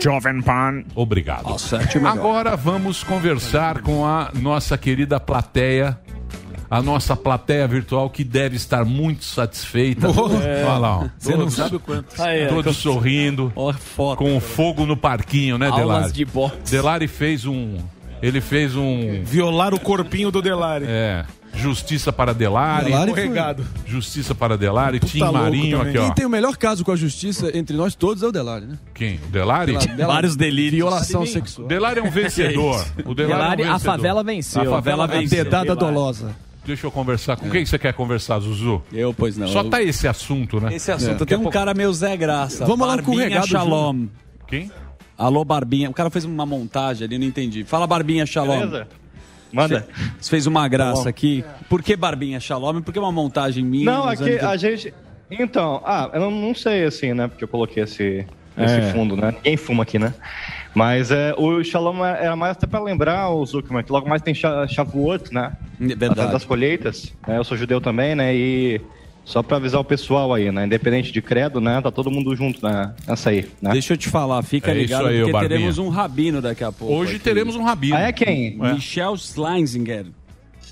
[0.01, 0.85] Jovem Pan.
[0.95, 1.47] Obrigado.
[1.99, 2.13] melhor.
[2.13, 5.99] Agora vamos conversar com a nossa querida plateia.
[6.71, 10.07] A nossa plateia virtual que deve estar muito satisfeita.
[10.07, 10.65] É.
[10.67, 11.09] Olha lá, ó.
[11.19, 12.23] Você não Todos- sabe o quanto.
[12.23, 12.47] Aí, é.
[12.47, 13.51] Todos sorrindo.
[14.19, 16.13] Com o fogo no parquinho, né, Aulas Delari?
[16.13, 16.71] de boxe.
[16.71, 17.79] Delari fez um.
[18.23, 19.23] Ele fez um.
[19.23, 20.85] Violar o corpinho do Delari.
[20.89, 21.25] É.
[21.55, 22.87] Justiça para Delari.
[22.87, 23.67] Delari foi- Escorregado.
[23.87, 25.01] Justiça para Delari.
[25.01, 25.91] Tim Marinho também.
[25.91, 26.05] aqui, ó.
[26.05, 28.79] Quem tem o melhor caso com a justiça entre nós todos é o Delari, né?
[28.95, 29.17] Quem?
[29.17, 29.73] O Delari?
[29.73, 30.75] Delari- Delari- Vários delírios.
[30.75, 31.67] Violação sexual.
[31.67, 32.85] Delari é um vencedor.
[33.05, 33.93] O Delari, Delari, é um a vencedor.
[33.97, 34.63] favela venceu.
[34.63, 35.45] A favela A venceu.
[35.45, 36.37] Dedada dolosa.
[36.67, 37.37] Deixa eu conversar.
[37.37, 38.83] Com quem que você quer conversar, Zuzu?
[38.93, 39.49] Eu, pois não.
[39.49, 40.75] Só Eu- tá esse assunto, né?
[40.77, 41.21] Esse assunto.
[41.21, 42.67] Daqui Tem a um pouco- cara meio Zé Graça.
[42.67, 44.07] Vamos lá com o regado, Shalom.
[44.47, 44.71] Quem?
[45.19, 45.91] Alô, Barbinha.
[45.91, 47.65] O cara fez uma montagem ali, não entendi.
[47.65, 48.61] Fala, Barbinha Shalom.
[48.61, 48.89] Beleza?
[49.53, 49.89] Manda.
[50.21, 51.09] Você fez uma graça bom.
[51.09, 51.45] aqui.
[51.69, 52.81] Por que Barbinha Shalom?
[52.83, 53.85] Por que uma montagem minha?
[53.85, 54.95] Não, aqui anos- a gente.
[55.31, 57.27] Então, ah, eu não, não sei assim, né?
[57.29, 58.25] Porque eu coloquei esse,
[58.57, 58.93] esse É.
[58.93, 59.33] fundo, né?
[59.33, 60.15] Ninguém fuma aqui, né?
[60.75, 64.23] Mas é, o Shalom é- era mais até pra lembrar o Zuckerman, que logo mais
[64.23, 65.53] tem Sha- Shavuot, né?
[65.81, 66.13] Verdade.
[66.13, 67.13] A festa das colheitas.
[67.27, 67.39] né?
[67.39, 68.35] Eu sou judeu também, né?
[68.37, 68.81] E
[69.29, 70.65] só pra avisar o pessoal aí, né?
[70.65, 71.83] Independente de credo, né?
[71.83, 72.95] Tá todo mundo junto né?
[73.07, 73.73] nessa aí, né?
[73.73, 76.73] Deixa eu te falar, fica É isso ligado, aí, porque teremos um rabino daqui a
[76.73, 76.95] pouco.
[76.95, 77.25] Hoje aqui.
[77.25, 77.95] teremos um rabino.
[77.95, 78.57] Ah, é quem?
[78.57, 80.07] Michel Sleinzinger.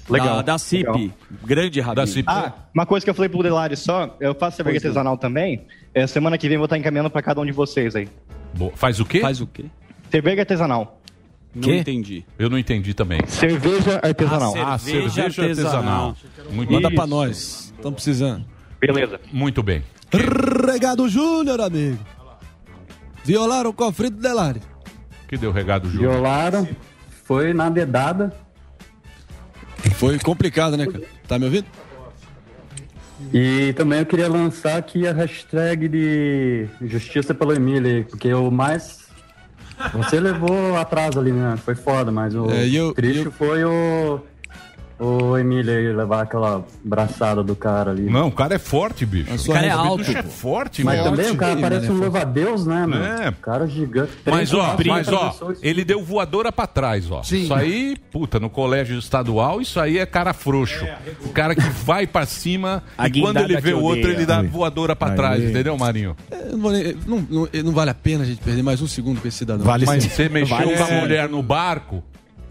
[0.09, 0.37] Legal.
[0.37, 0.87] Da, da CIP.
[0.87, 1.11] Legal.
[1.45, 1.97] Grande rabino.
[1.97, 2.25] Da CIP.
[2.27, 4.88] Ah, uma coisa que eu falei pro Delari só, eu faço cerveja não.
[4.88, 5.66] artesanal também.
[5.92, 8.09] É, semana que vem eu vou estar encaminhando pra cada um de vocês aí.
[8.55, 8.73] Boa.
[8.75, 9.21] Faz o quê?
[9.21, 9.66] Faz o quê?
[10.11, 10.96] Cerveja artesanal.
[11.57, 12.25] Não entendi.
[12.38, 13.21] Eu não entendi também.
[13.27, 14.55] Cerveja artesanal.
[14.57, 16.16] Ah, cerveja, artesanal.
[16.51, 17.73] Muito Manda pra nós.
[17.75, 18.45] Estamos precisando.
[18.79, 19.19] Beleza.
[19.33, 19.83] Muito bem.
[20.12, 21.99] Regado Júnior, amigo.
[23.24, 24.61] Violaram o cofre do Delari.
[25.28, 26.11] Que deu regado, Júlio?
[26.11, 26.68] Violaram,
[27.24, 28.33] foi na dedada.
[29.95, 31.05] Foi complicado, né, cara?
[31.26, 31.66] Tá me ouvindo?
[33.33, 38.51] E também eu queria lançar aqui a hashtag de Justiça pelo Emílio, aí, porque o
[38.51, 39.06] mais
[39.93, 41.57] Você levou atrás ali, né?
[41.64, 42.95] Foi foda, mas o É, e eu-
[43.31, 44.20] foi o.
[44.99, 48.09] O Emílio aí levar aquela braçada do cara ali.
[48.09, 49.30] Não, o cara é forte, bicho.
[49.51, 51.05] O cara é alto, bicho é forte, Mas meu.
[51.11, 53.05] também o cara parece um louva-a-Deus, né, meu?
[53.05, 53.28] É.
[53.28, 54.12] O cara gigante.
[54.24, 57.20] Mas ó, mas ó, ele deu voadora pra trás, ó.
[57.20, 60.86] Isso aí, puta, no colégio estadual, isso aí é cara frouxo.
[61.24, 64.40] O cara que vai pra cima A e quando ele vê o outro, ele dá
[64.40, 65.14] voadora pra Aí.
[65.16, 66.16] trás, entendeu, Marinho?
[66.30, 66.70] É, Não,
[67.07, 69.66] não- não- não vale a pena a gente perder mais um segundo com esse cidadão.
[69.66, 72.03] Mas você mexeu com a mulher no barco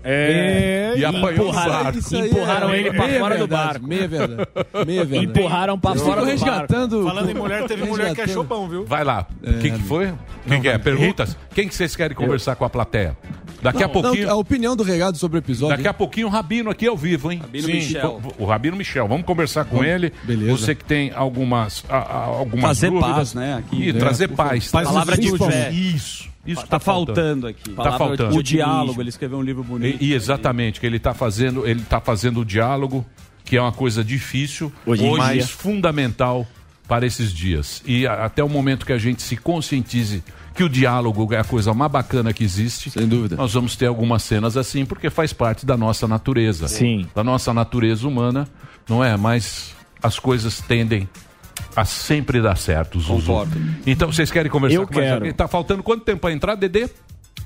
[0.07, 1.97] É, e apanhou empurraram- barco.
[2.15, 3.87] Empurraram é ele pra meia fora do verdade, barco.
[3.87, 4.49] Meia verdade.
[4.85, 5.25] Meia verdade.
[5.39, 6.31] Empurraram pra Eu fora do barco.
[6.45, 7.03] resgatando.
[7.03, 8.85] Falando em mulher, teve mulher que achou pão, viu?
[8.85, 9.27] Vai lá.
[9.43, 10.13] O que, que foi?
[10.47, 10.77] Quem que é?
[10.77, 11.35] Perguntas?
[11.53, 13.17] Quem que vocês querem conversar com a plateia?
[13.63, 14.27] Daqui a Não, pouquinho.
[14.27, 15.75] não, a opinião do regado sobre o episódio.
[15.75, 17.39] Daqui a pouquinho o Rabino aqui ao vivo, hein?
[17.41, 18.21] Rabino Michel.
[18.37, 19.07] O, o Rabino Michel.
[19.07, 20.13] Vamos conversar com ele.
[20.23, 20.51] Beleza.
[20.51, 23.15] Você que tem algumas, a- a- algumas Trazer dúvidas.
[23.15, 23.85] paz, né, aqui.
[23.85, 24.67] E É, trazer paz.
[24.67, 24.85] favor.
[24.87, 25.71] Palavra de fé.
[25.71, 26.29] Isso.
[26.45, 27.71] Isso tá, faltando aqui.
[27.71, 28.35] Tá faltando.
[28.37, 30.01] O diálogo, ele escreveu um livro bonito.
[30.01, 33.05] E, e exatamente, que ele está fazendo, ele tá fazendo o diálogo,
[33.43, 36.47] que é uma coisa difícil, Hoje hoje, fundamental
[36.87, 37.81] para esses dias.
[37.85, 40.23] E a- até o momento que a gente se conscientize
[40.53, 42.89] que o diálogo é a coisa mais bacana que existe.
[42.91, 43.35] Sem dúvida.
[43.35, 46.67] Nós vamos ter algumas cenas assim, porque faz parte da nossa natureza.
[46.67, 47.07] Sim.
[47.13, 48.47] Da nossa natureza humana,
[48.87, 49.17] não é?
[49.17, 51.09] Mas as coisas tendem
[51.75, 53.27] a sempre dar certo, Zuzu.
[53.27, 53.59] Concordo.
[53.85, 55.15] Então, vocês querem conversar Eu com mais quero.
[55.17, 55.33] alguém?
[55.33, 56.89] Tá faltando quanto tempo para entrar, Dedê?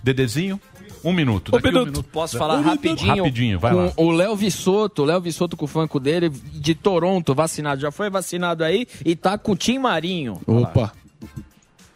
[0.03, 0.59] Dedezinho?
[1.03, 1.51] Um minuto.
[1.51, 2.03] Daqui um minuto.
[2.03, 3.15] Posso falar rapidinho?
[3.23, 3.93] Rapidinho, vai com lá.
[3.95, 7.79] O Léo Vissoto, o Léo Vissoto com o fanco dele, de Toronto, vacinado.
[7.79, 10.41] Já foi vacinado aí e tá com o Tim Marinho.
[10.45, 10.91] Opa.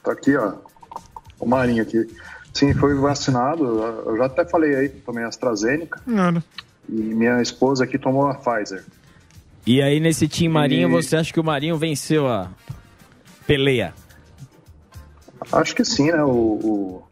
[0.03, 0.53] Tá aqui, ó.
[1.39, 2.07] O Marinho aqui.
[2.53, 3.65] Sim, foi vacinado.
[4.05, 5.99] Eu já até falei aí, tomei AstraZeneca.
[6.05, 6.43] Nada.
[6.87, 8.85] E minha esposa aqui tomou a Pfizer.
[9.65, 12.51] E aí, nesse Tim Marinho, E- você acha que o Marinho venceu a
[13.47, 13.93] peleia?
[15.51, 16.23] Acho que sim, né?
[16.23, 17.03] O, o,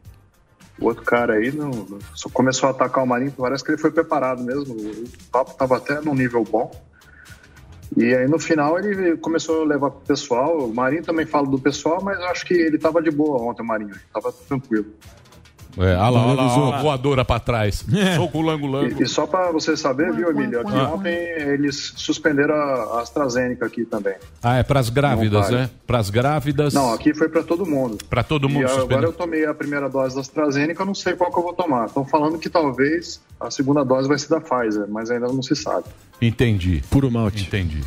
[0.80, 3.32] o outro cara aí não, só começou a atacar o Marinho.
[3.32, 4.74] Parece que ele foi preparado mesmo.
[4.74, 6.72] O papo tava até num nível bom.
[7.96, 10.60] E aí no final ele começou a levar pro pessoal.
[10.60, 13.66] O Marinho também fala do pessoal, mas acho que ele tava de boa ontem, o
[13.66, 13.92] Marinho.
[13.92, 14.86] Ele tava tranquilo.
[15.78, 17.86] É, olha lá, olha lá, a voadora pra trás.
[18.18, 19.00] Sou com o lango lango.
[19.02, 20.90] E, e só para você saber, viu, Emílio, aqui Ah.
[20.94, 24.16] ontem eles suspenderam a a AstraZeneca aqui também.
[24.44, 25.70] Ah, é pras grávidas, né?
[25.88, 26.74] Pras grávidas.
[26.74, 27.98] Não, aqui foi para todo mundo.
[28.10, 31.14] Pra todo mundo E agora eu tomei a primeira dose da AstraZeneca, eu não sei
[31.14, 31.86] qual que eu vou tomar.
[31.86, 35.56] Estão falando que talvez a segunda dose vai ser da Pfizer, mas ainda não se
[35.56, 35.86] sabe.
[36.22, 36.84] Entendi.
[36.90, 37.44] Puro malte.
[37.46, 37.82] Entendi.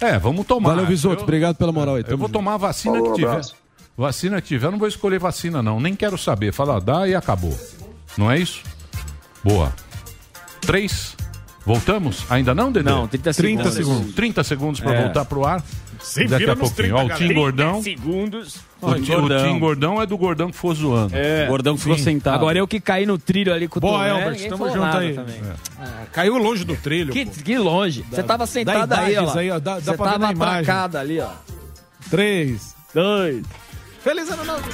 [0.00, 0.70] É, vamos tomar.
[0.70, 1.20] Valeu, Visoto.
[1.20, 2.04] Eu- Obrigado pela moral aí.
[2.08, 2.32] Eu vou junto.
[2.32, 3.28] tomar a vacina Falou, que tiver.
[3.30, 3.54] abraço.
[4.00, 5.78] Vacina que tiver, eu não vou escolher vacina, não.
[5.78, 6.52] Nem quero saber.
[6.54, 7.54] Fala, ó, dá e acabou.
[8.16, 8.62] Não é isso?
[9.44, 9.72] Boa.
[10.62, 11.14] Três.
[11.66, 12.24] Voltamos?
[12.30, 12.88] Ainda não, Dedê?
[12.90, 13.74] Não, 30 30 segundos.
[13.74, 14.14] segundos.
[14.14, 15.02] 30 segundos pra É.
[15.02, 15.62] voltar pro ar.
[16.00, 16.74] Se Daqui a pouquinho.
[16.76, 17.10] 30, Ó, o.
[17.18, 17.82] Tim Gordão.
[17.82, 18.56] segundos.
[18.80, 21.14] O, Tim- o Tim Gordão é do Gordão que for zoando.
[21.14, 21.46] É.
[21.46, 22.04] Gordão ficou Sim.
[22.04, 22.36] sentado.
[22.36, 24.96] Agora eu que caí no trilho ali com o Boa, Tomé, Elbert, ninguém tamo junto
[24.96, 25.12] aí.
[25.14, 25.42] também.
[26.10, 27.12] Caiu longe do trilho.
[27.12, 28.02] Que, que longe.
[28.10, 29.20] Você tava sentado aí, ó.
[29.24, 30.54] imagens aí, ó, dá- dá Você tava na imagem.
[30.62, 31.28] atracado ali, ó.
[32.08, 32.74] Três.
[32.94, 33.42] Dois.
[34.02, 34.64] Feliz ano novo.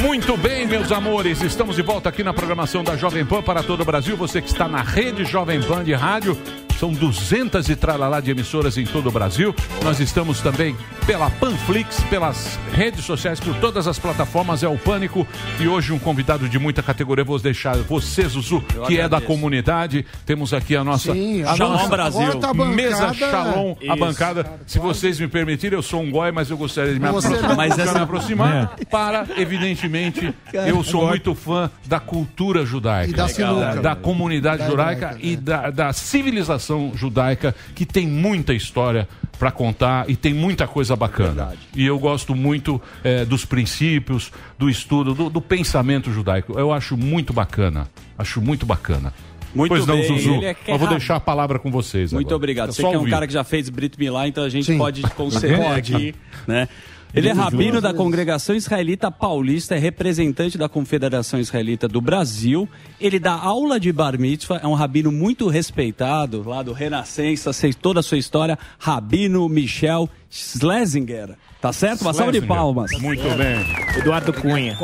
[0.00, 3.80] Muito bem, meus amores, estamos de volta aqui na programação da Jovem Pan para todo
[3.80, 4.16] o Brasil.
[4.16, 6.38] Você que está na rede Jovem Pan de rádio,
[6.78, 9.54] são 200 e tralalá de emissoras em todo o Brasil.
[9.82, 14.62] Nós estamos também pela Panflix, pelas redes sociais, por todas as plataformas.
[14.62, 15.26] É o Pânico
[15.60, 17.24] e hoje um convidado de muita categoria.
[17.24, 20.04] Vou deixar você, Zuzu, que é da comunidade.
[20.24, 22.32] Temos aqui a nossa, Sim, a Shalom nossa Brasil.
[22.40, 24.52] Bancada- mesa Shalom, a bancada.
[24.66, 27.48] Se vocês me permitirem, eu sou um goi, mas eu gostaria de me Você aproximar,
[27.50, 27.56] não.
[27.56, 33.10] Mas mas essa- me aproximar para, evidentemente, eu sou muito fã da cultura judaica.
[33.10, 33.60] E da sinuca.
[33.60, 39.08] da, da comunidade Da judaica judaica, e da, da civilização judaica, que tem muita história
[39.38, 41.54] para contar e tem muita coisa bacana.
[41.74, 46.58] E eu gosto muito eh, dos princípios, do estudo, do, do pensamento judaico.
[46.58, 47.88] Eu acho muito bacana.
[48.18, 49.12] Acho muito bacana.
[49.54, 50.34] Muito pois não, bem, Zuzu.
[50.34, 50.98] ele é é eu vou rápido.
[50.98, 52.12] deixar a palavra com vocês.
[52.12, 52.36] Muito agora.
[52.36, 52.68] obrigado.
[52.68, 54.66] É Você só que é um cara que já fez Brit Milá, então a gente
[54.66, 54.76] Sim.
[54.78, 56.14] pode conceder aqui,
[56.46, 56.68] né?
[57.14, 62.68] Ele é rabino da Congregação Israelita Paulista, é representante da Confederação Israelita do Brasil.
[63.00, 67.72] Ele dá aula de bar mitzvah, é um rabino muito respeitado, lá do Renascença, sei
[67.72, 68.58] toda a sua história.
[68.78, 71.30] Rabino Michel Schlesinger.
[71.60, 72.02] Tá certo?
[72.02, 72.56] Uma salva de Schlesinger.
[72.62, 72.90] palmas.
[73.00, 73.98] Muito bem.
[73.98, 74.76] Eduardo Cunha.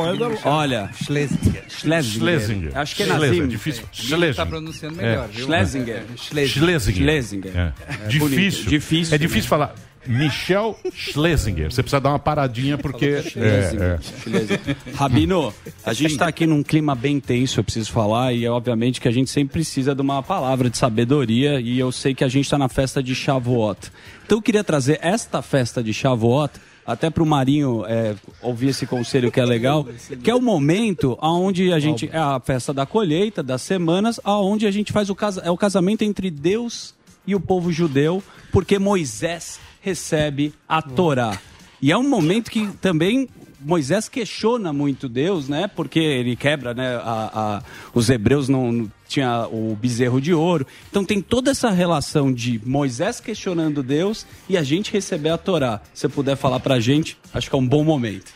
[0.45, 1.65] Olha, Schlesinger.
[1.69, 2.73] Schlesinger.
[2.79, 3.49] Acho que é Schlesinger, Nazim.
[3.49, 3.83] difícil.
[3.83, 4.47] Tá Schlesinger.
[4.47, 5.45] pronunciando melhor, viu?
[5.45, 6.03] Schlesinger.
[6.17, 6.81] Schlesinger.
[6.95, 7.53] Schlesinger.
[7.57, 7.73] É.
[8.05, 8.65] É difícil.
[8.71, 9.75] Difícil, É difícil falar.
[10.07, 11.71] Michel Schlesinger.
[11.71, 13.23] Você precisa dar uma paradinha porque.
[13.23, 14.01] Schlesinger.
[14.27, 14.93] É, é.
[14.95, 15.53] Rabino,
[15.85, 19.09] a gente está aqui num clima bem tenso, eu preciso falar, e é obviamente que
[19.09, 22.45] a gente sempre precisa de uma palavra de sabedoria, e eu sei que a gente
[22.45, 23.91] está na festa de Shavuot.
[24.25, 26.53] Então eu queria trazer esta festa de Shavuot
[26.85, 29.87] até para o Marinho é, ouvir esse conselho que é legal,
[30.23, 34.67] que é o momento onde a gente é a festa da colheita, das semanas, aonde
[34.67, 36.95] a gente faz o casa, é o casamento entre Deus
[37.27, 41.39] e o povo judeu, porque Moisés recebe a Torá.
[41.81, 43.29] E é um momento que também
[43.61, 45.69] Moisés questiona muito Deus, né?
[45.69, 46.97] Porque ele quebra, né?
[46.97, 47.63] A, a-
[47.93, 50.67] os hebreus não não tinha o bezerro de ouro.
[50.91, 55.81] Então tem toda essa relação de Moisés questionando Deus e a gente receber a Torá.
[55.93, 58.33] Se você puder falar pra gente, acho que é um bom momento.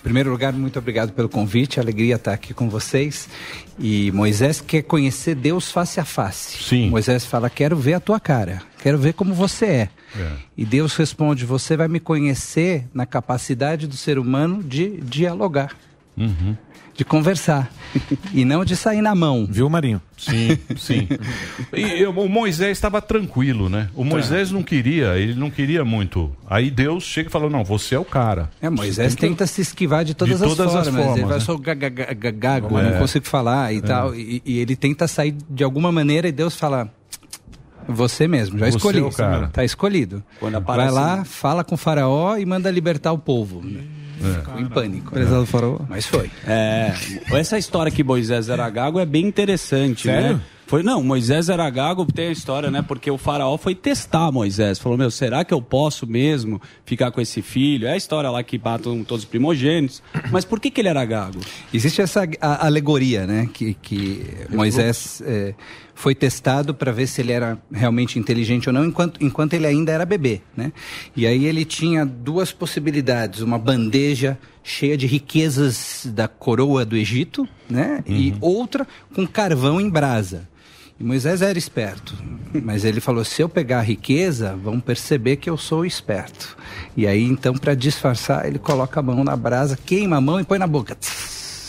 [0.00, 3.28] Em primeiro lugar, muito obrigado pelo convite, alegria estar aqui com vocês.
[3.78, 6.62] E Moisés quer conhecer Deus face a face.
[6.62, 6.90] Sim.
[6.90, 9.88] Moisés fala: Quero ver a tua cara, quero ver como você é.
[10.56, 15.70] E Deus responde: Você vai me conhecer na capacidade do ser humano de dialogar,
[16.96, 17.72] de conversar,
[18.32, 19.46] e não de sair na mão.
[19.50, 20.00] Viu, Marinho?
[20.16, 21.08] Sim, sim.
[21.76, 23.90] E eu- o Moisés estava tranquilo, né?
[23.96, 26.30] O Moisés não queria, ele não queria muito.
[26.48, 28.48] Aí Deus chega e fala: Não, você é o cara.
[28.62, 31.04] É, Moisés tem que- tenta se esquivar de todas, De todas as as formas.
[31.04, 31.44] ele formas, vai né?
[31.44, 32.90] só gago, É.
[32.92, 33.80] não consigo falar e É.
[33.80, 34.14] tal.
[34.14, 36.88] E, e ele tenta sair de alguma maneira e Deus fala.
[37.88, 38.98] Você mesmo, já Você escolhi.
[38.98, 39.48] é o cara.
[39.48, 40.22] Tá escolhido.
[40.40, 43.62] Quando Vai lá, fala com o faraó e manda libertar o povo.
[43.62, 45.10] Ficou em pânico.
[45.12, 45.80] Prezado faraó.
[45.88, 46.30] Mas foi.
[46.46, 46.94] É,
[47.32, 50.36] essa história que Moisés era gago é bem interessante, Sério?
[50.36, 50.40] né?
[50.66, 52.80] Foi, não, Moisés era gago, tem a história, né?
[52.82, 54.78] Porque o faraó foi testar Moisés.
[54.78, 57.86] Falou, meu, será que eu posso mesmo ficar com esse filho?
[57.86, 60.02] É a história lá que matam todos os primogênitos.
[60.32, 61.38] Mas por que, que ele era gago?
[61.72, 63.48] Existe essa a- alegoria, né?
[63.52, 65.54] Que, que Moisés eh,
[65.94, 69.92] foi testado para ver se ele era realmente inteligente ou não, enquanto, enquanto ele ainda
[69.92, 70.72] era bebê, né?
[71.14, 77.46] E aí ele tinha duas possibilidades: uma bandeja cheia de riquezas da coroa do Egito,
[77.68, 78.02] né?
[78.06, 80.48] E outra com carvão em brasa.
[80.98, 82.14] E Moisés era esperto,
[82.62, 86.56] mas ele falou: se eu pegar a riqueza, vão perceber que eu sou esperto.
[86.96, 90.44] E aí, então, para disfarçar, ele coloca a mão na brasa, queima a mão e
[90.44, 90.96] põe na boca.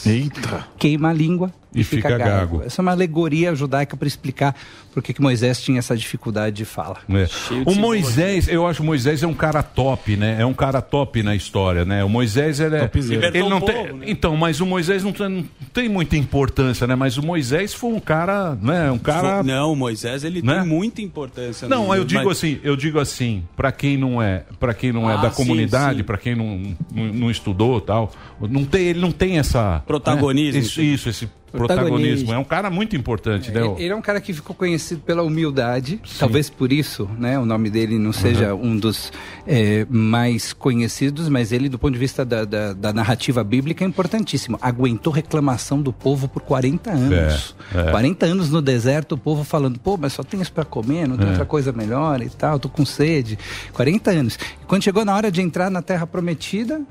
[0.06, 0.68] Eita!
[0.78, 2.58] Queima a língua e, E fica, fica gago.
[2.58, 2.64] gago.
[2.66, 4.56] Essa é uma alegoria judaica para explicar
[4.94, 6.98] por que que Moisés tinha essa dificuldade de fala.
[7.10, 7.28] É.
[7.66, 10.38] O Moisés, eu acho que o Moisés é um cara top, né?
[10.40, 12.04] É um cara top na história, né?
[12.04, 12.90] O Moisés, ele é.
[13.34, 14.06] Ele não o tem, povo, né?
[14.08, 16.96] Então, mas o Moisés não tem, não tem muita importância, né?
[16.96, 18.90] Mas o Moisés foi um cara, né?
[18.90, 19.44] Um cara.
[19.44, 20.60] Não, Moisés, ele Né?
[20.60, 21.68] tem muita importância.
[21.68, 25.10] Não, eu digo mas- assim, eu digo assim, para quem não é, para quem não
[25.10, 29.12] é Ah, da comunidade, para quem não, não, não estudou, tal, não tem, ele não
[29.12, 30.54] tem essa Protagonismo.
[30.62, 30.66] né?
[30.66, 31.96] Isso, isso, esse Protagonismo.
[31.98, 32.34] protagonismo.
[32.34, 33.62] É um cara muito importante, né?
[33.62, 37.38] Ele, ele é um cara que ficou conhecido pela humildade, talvez por isso, né?
[37.40, 39.12] O nome dele não seja um dos
[39.48, 43.88] eh, mais conhecidos, mas ele, do ponto de vista da, da- da narrativa bíblica, é
[43.88, 44.58] importantíssimo.
[44.62, 47.56] Aguentou reclamação do povo por 40 anos.
[47.74, 47.92] É, é.
[47.92, 51.18] 40 anos no deserto, o povo falando, pô, mas só tem isso para comer, não
[51.18, 51.30] tem É.
[51.32, 53.38] outra coisa melhor e tal, tô com sede.
[53.74, 54.38] 40 anos.
[54.62, 56.82] E quando chegou na hora de entrar na Terra Prometida,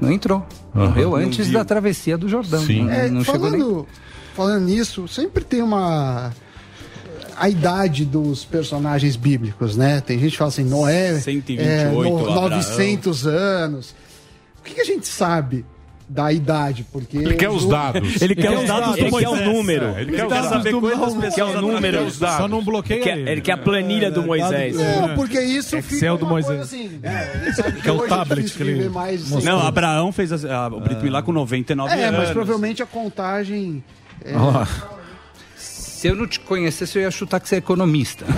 [0.00, 0.46] não entrou.
[0.74, 0.86] Aham.
[0.86, 2.64] Morreu antes da travessia do Jordão.
[2.64, 3.86] Não, É, não chegou nem falando,
[4.34, 6.32] falando nisso, sempre tem uma.
[7.36, 10.00] A idade dos personagens bíblicos, né?
[10.00, 11.20] Tem gente que fala assim, Noé.
[11.20, 12.48] 128, é, no- Abraão.
[12.50, 13.94] 900 anos.
[14.58, 15.64] O que, que a gente sabe
[16.08, 16.86] da idade?
[16.90, 17.18] Porque.
[17.18, 18.20] Ele quer os dados.
[18.22, 19.84] Ele quer os dados do Ele quer o número.
[19.86, 21.34] É, ele quer os dados do Moisés.
[21.34, 22.10] Quer o número.
[22.10, 23.30] Só não bloqueia Ele quer- ele.
[23.30, 24.76] ele quer a planilha do Moisés.
[24.76, 26.60] Não, porque isso Excel fica do uma Moisés.
[26.60, 26.98] assim.
[27.02, 27.52] É,
[27.82, 29.64] Que é o tablet que ele Não, 100 anos.
[29.66, 32.20] Abraão fez o Brit Milá com 99 É, anos.
[32.20, 33.82] mas provavelmente a contagem.
[34.24, 34.32] É,
[35.98, 38.24] Se eu não te conhecesse, eu ia chutar que você é economista.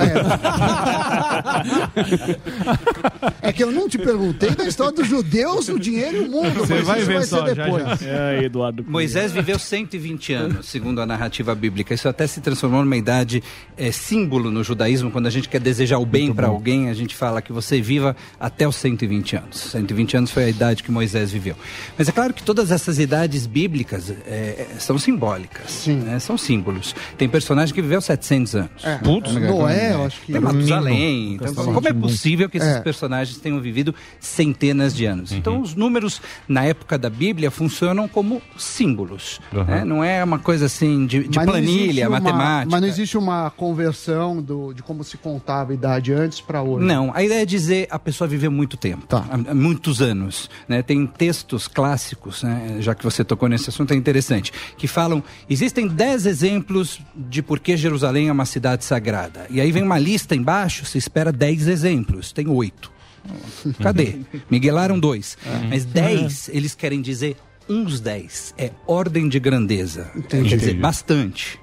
[3.43, 6.61] É que eu não te perguntei da história dos judeus, o dinheiro e o mundo.
[6.61, 8.03] Você mas vai isso ver vai só, ser já, depois.
[8.03, 8.85] É, Eduardo.
[8.87, 11.95] Moisés viveu 120 anos, segundo a narrativa bíblica.
[11.95, 13.43] Isso até se transformou numa idade
[13.77, 15.11] é, símbolo no judaísmo.
[15.11, 18.15] Quando a gente quer desejar o bem para alguém, a gente fala que você viva
[18.39, 19.57] até os 120 anos.
[19.57, 21.57] 120 anos foi a idade que Moisés viveu.
[21.99, 26.19] Mas é claro que todas essas idades bíblicas é, é, são simbólicas, né?
[26.19, 26.95] são símbolos.
[27.17, 28.71] Tem personagem que viveu 700 anos.
[28.85, 28.97] É.
[28.99, 30.95] Putz, Noé, eu acho que- Tem Matusalém.
[31.39, 31.47] Menino.
[31.51, 32.81] Então, como é possível que esses É.
[32.81, 35.33] personagens tenham vivido centenas de anos?
[35.33, 39.41] Então, os números na época da Bíblia funcionam como símbolos.
[39.53, 39.65] Uhum.
[39.65, 39.85] né?
[39.85, 42.71] Não é uma coisa assim de, de planilha, uma- matemática.
[42.71, 46.85] Mas não existe uma conversão do, de como se contava a idade antes para hoje.
[46.87, 49.25] Não, a ideia é dizer a pessoa viveu muito tempo, Tá.
[49.31, 50.49] há, há muitos anos.
[50.69, 50.83] Né?
[50.83, 52.77] Tem textos clássicos, né?
[52.81, 57.61] já que você tocou nesse assunto, é interessante, que falam: existem dez exemplos de por
[57.61, 59.47] que Jerusalém é uma cidade sagrada.
[59.51, 62.91] E aí vem uma lista embaixo, se espera 10 exemplos, tem oito.
[63.83, 64.17] Cadê?
[64.51, 65.37] Miguelaram dois.
[65.69, 67.37] Mas dez, eles querem dizer
[67.69, 68.55] uns dez.
[68.57, 70.11] É ordem de grandeza.
[70.29, 71.59] Quer dizer, bastante.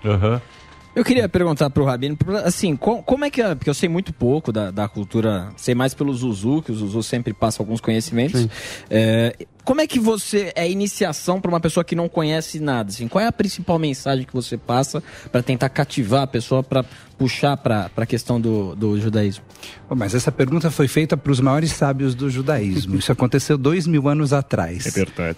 [0.97, 4.11] Eu queria perguntar pro Rabino, assim, co- como é que é, porque eu sei muito
[4.11, 8.47] pouco da, da cultura, sei mais pelo Zuzu, que o Zuzu sempre passa alguns conhecimentos.
[8.89, 13.07] É, como é que você, é iniciação para uma pessoa que não conhece nada, assim,
[13.07, 16.83] qual é a principal mensagem que você passa para tentar cativar a pessoa, para
[17.17, 19.43] puxar para a questão do, do judaísmo?
[19.89, 22.95] Bom, Mas essa pergunta foi feita para os maiores sábios do judaísmo.
[22.95, 24.85] Isso aconteceu dois mil anos atrás.
[24.87, 25.37] É verdade.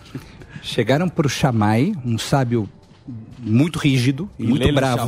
[0.61, 2.69] Chegaram para o Shammai, um sábio
[3.41, 5.05] muito rígido e muito bravo.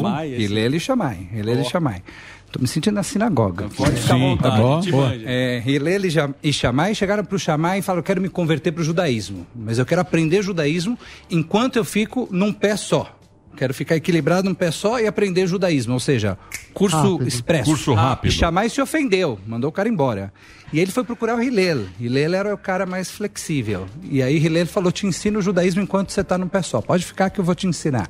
[0.80, 1.30] Shammai.
[1.34, 1.64] Hillel Ó.
[1.64, 2.04] Shammai.
[2.52, 3.70] Estou me sentindo na sinagoga.
[3.78, 4.82] Pode ficar Sim, tá bom.
[5.24, 8.82] É, e e Shammai chegaram para o Shammai e falaram, eu quero me converter para
[8.82, 9.48] o judaísmo.
[9.56, 13.18] Mas eu quero aprender judaísmo enquanto eu fico num pé só.
[13.56, 15.94] Quero ficar equilibrado num pé só e aprender judaísmo.
[15.94, 16.38] Ou seja,
[16.74, 17.28] curso Rápido.
[17.28, 17.70] expresso.
[17.70, 18.32] Curso rápido.
[18.32, 20.34] E Shammai se ofendeu, mandou o cara embora.
[20.74, 21.86] E aí ele foi procurar o Hillel.
[22.00, 23.86] Hillel era o cara mais flexível.
[24.04, 26.82] E aí Hillel falou, te ensino o judaísmo enquanto você está num pé só.
[26.82, 28.10] Pode ficar que eu vou te ensinar.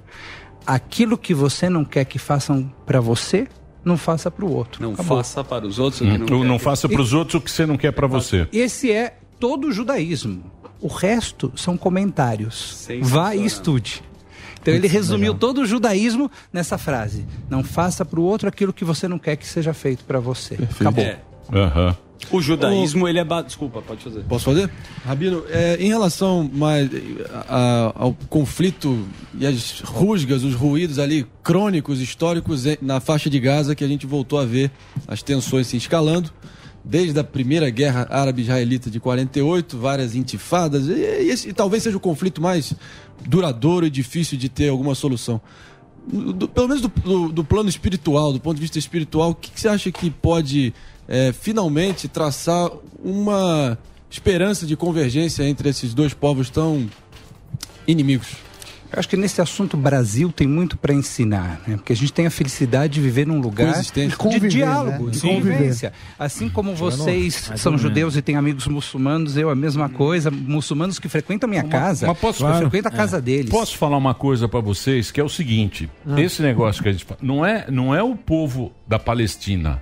[0.65, 3.47] Aquilo que você não quer que façam para você,
[3.83, 4.81] não faça para o outro.
[4.81, 5.17] Não Acabou.
[5.17, 7.49] faça para os outros o que Hum, não não faça para os outros o que
[7.49, 8.47] você não quer para você.
[8.53, 10.43] Esse é todo o judaísmo.
[10.79, 12.87] O resto são comentários.
[13.01, 14.03] Vá e estude.
[14.61, 15.39] Então ele resumiu legal.
[15.39, 19.35] todo o judaísmo nessa frase: não faça para o outro aquilo que você não quer
[19.35, 20.57] que seja feito para você.
[20.79, 21.03] Acabou.
[21.03, 21.19] É.
[21.53, 21.95] Aham.
[22.29, 23.23] O judaísmo, ele é...
[23.23, 24.21] ba- Desculpa, pode fazer.
[24.29, 24.69] Posso fazer?
[25.03, 26.87] Rabino, é, em relação mais
[27.49, 29.05] a- ao conflito
[29.39, 34.05] e as rusgas, os ruídos ali crônicos, históricos na faixa de Gaza, que a gente
[34.05, 34.69] voltou a ver
[35.07, 36.31] as tensões se escalando,
[36.83, 41.99] desde a primeira guerra árabe-israelita de 48, várias intifadas, e, esse e talvez seja o
[41.99, 42.73] conflito mais
[43.27, 45.39] duradouro e difícil de ter alguma solução.
[46.07, 49.51] Do- pelo menos do, do- do plano espiritual, do ponto de vista espiritual, o que,
[49.51, 50.73] que você acha que pode
[51.07, 52.69] é, finalmente traçar
[53.03, 53.77] uma
[54.09, 56.89] esperança de convergência entre esses dois povos tão
[57.87, 58.29] inimigos?
[58.93, 61.77] Eu acho que nesse assunto o Brasil tem muito para ensinar, né?
[61.77, 65.11] porque a gente tem a felicidade de viver num lugar de diálogo, né?
[65.11, 65.35] de conviver.
[65.35, 65.93] convivência.
[66.19, 67.81] Assim como vocês são menos.
[67.81, 72.17] judeus e têm amigos muçulmanos, eu a mesma coisa, muçulmanos que frequentam minha casa, Mas
[72.17, 73.49] posso, eu frequento a casa deles.
[73.49, 76.19] Posso falar uma coisa para vocês que é o seguinte: Ah.
[76.19, 79.81] esse negócio que a gente fala, não é, não é o povo da Palestina.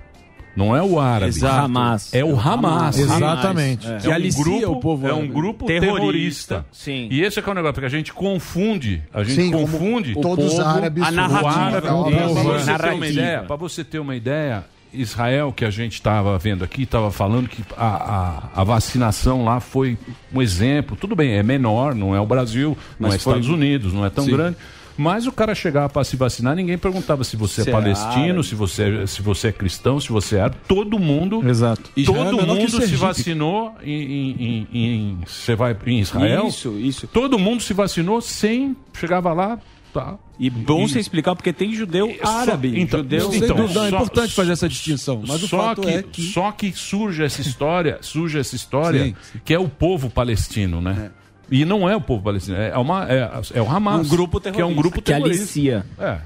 [0.60, 1.30] Não é o árabe.
[1.30, 1.64] Exato.
[1.64, 2.12] Hamas.
[2.14, 2.98] É o É o Hamas.
[2.98, 2.98] Hamas.
[2.98, 3.86] Exatamente.
[3.90, 5.96] É, Que um alicia grupo, o povo É um grupo Terrorista.
[5.98, 6.66] terrorista.
[6.70, 7.08] Sim.
[7.10, 9.02] E esse é que é o negócio, porque a gente confunde.
[9.12, 10.14] A gente Sim, confunde.
[10.20, 11.50] todos os árabes a são narrativa.
[11.50, 12.04] árabe, Para o
[12.34, 16.64] você, ter uma ideia, pra você ter uma ideia, Israel, que a gente estava vendo
[16.64, 19.96] aqui, estava falando que a, a, a vacinação lá foi
[20.34, 20.96] um exemplo.
[20.96, 24.04] Tudo bem, é menor, não é o Brasil, não Mas é foi- Estados Unidos, não
[24.04, 24.32] é tão Sim.
[24.32, 24.56] grande.
[25.00, 28.22] Mas o cara chegava para se vacinar, ninguém perguntava se você Se é é palestino,
[28.24, 28.44] árabe.
[28.46, 30.56] se você é, se você é cristão, se você é árabe.
[30.68, 31.90] Todo mundo, Exato.
[31.96, 36.46] Israel é todo que mundo se vacinou em, em, em- em- você vai em Israel.
[36.48, 37.06] Isso, isso.
[37.06, 39.58] Todo mundo se vacinou sem chegava lá,
[39.94, 40.18] tá.
[40.38, 42.78] E bom você explicar, porque tem judeu árabe.
[42.80, 43.30] então, judeu...
[43.30, 45.22] Sem dúvida, é só- importante fazer essa distinção.
[45.26, 46.22] Mas o só fato que, é que.
[46.22, 51.10] só que surge essa história, surge essa história Sim, que é o povo palestino, né?
[51.50, 54.06] E não é o povo palestino, é, uma, é, é o Hamas.
[54.06, 54.80] Um grupo Que é um terrorista.
[54.82, 55.42] grupo Que terrorista.
[55.42, 55.86] alicia.
[55.98, 56.18] É.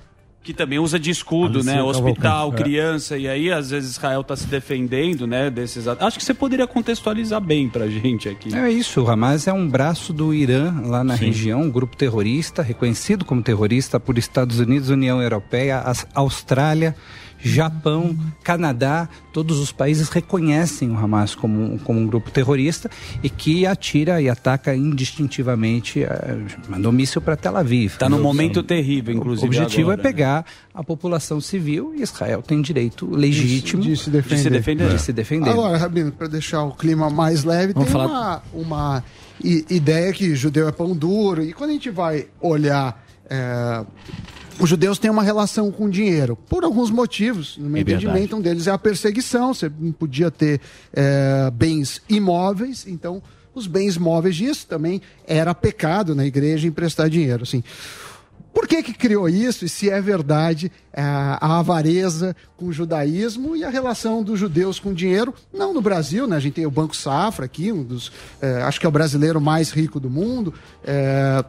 [0.42, 1.82] que também usa de escudo, Alicia né?
[1.82, 2.52] Hospital.
[2.52, 2.56] É.
[2.56, 5.48] criança, e aí às vezes Israel está se defendendo, né?
[5.48, 8.54] Desses at- Acho que você poderia contextualizar bem pra gente aqui.
[8.54, 11.24] É isso, o Hamas é um braço do Irã lá na Sim.
[11.28, 15.82] região, um grupo terrorista, reconhecido como terrorista por Estados Unidos, União Europeia,
[16.14, 16.94] Austrália,
[17.44, 22.90] Japão, Canadá, todos os países reconhecem o Hamas como, um- como um grupo terrorista
[23.22, 26.36] e que atira e ataca indistintivamente, eh,
[26.68, 27.96] mandou míssil para Tel Aviv.
[27.98, 28.22] Tá num Sim.
[28.22, 29.46] momento terrível, inclusive.
[29.46, 34.10] O objetivo agora, é pegar a população civil e Israel tem direito legítimo de se
[34.10, 34.36] defender.
[34.36, 34.88] de se defender.
[34.88, 35.50] De se defender.
[35.50, 39.04] Agora, Rabino, para deixar o clima mais leve, Vamos tem falar- uma, uma
[39.44, 41.42] ideia que judeu é pão duro.
[41.42, 43.02] E quando a gente vai olhar.
[43.28, 43.84] é,
[44.58, 47.56] os judeus têm uma relação com dinheiro, por alguns motivos.
[47.58, 48.06] No meu É verdade.
[48.06, 49.52] entendimento, um deles é a perseguição.
[49.52, 50.60] Você não podia ter
[50.92, 53.22] é, bens imóveis, então
[53.54, 57.42] os bens móveis disso também era pecado na igreja emprestar dinheiro.
[57.42, 57.62] Assim.
[58.52, 59.64] Por que, que criou isso?
[59.64, 64.78] E se é verdade é, a avareza com o judaísmo e a relação dos judeus
[64.78, 65.34] com o dinheiro?
[65.52, 66.36] Não no Brasil, né?
[66.36, 68.12] A gente tem o Banco Safra aqui, um dos.
[68.40, 70.54] é, acho que é o brasileiro mais rico do mundo.
[70.84, 71.44] é,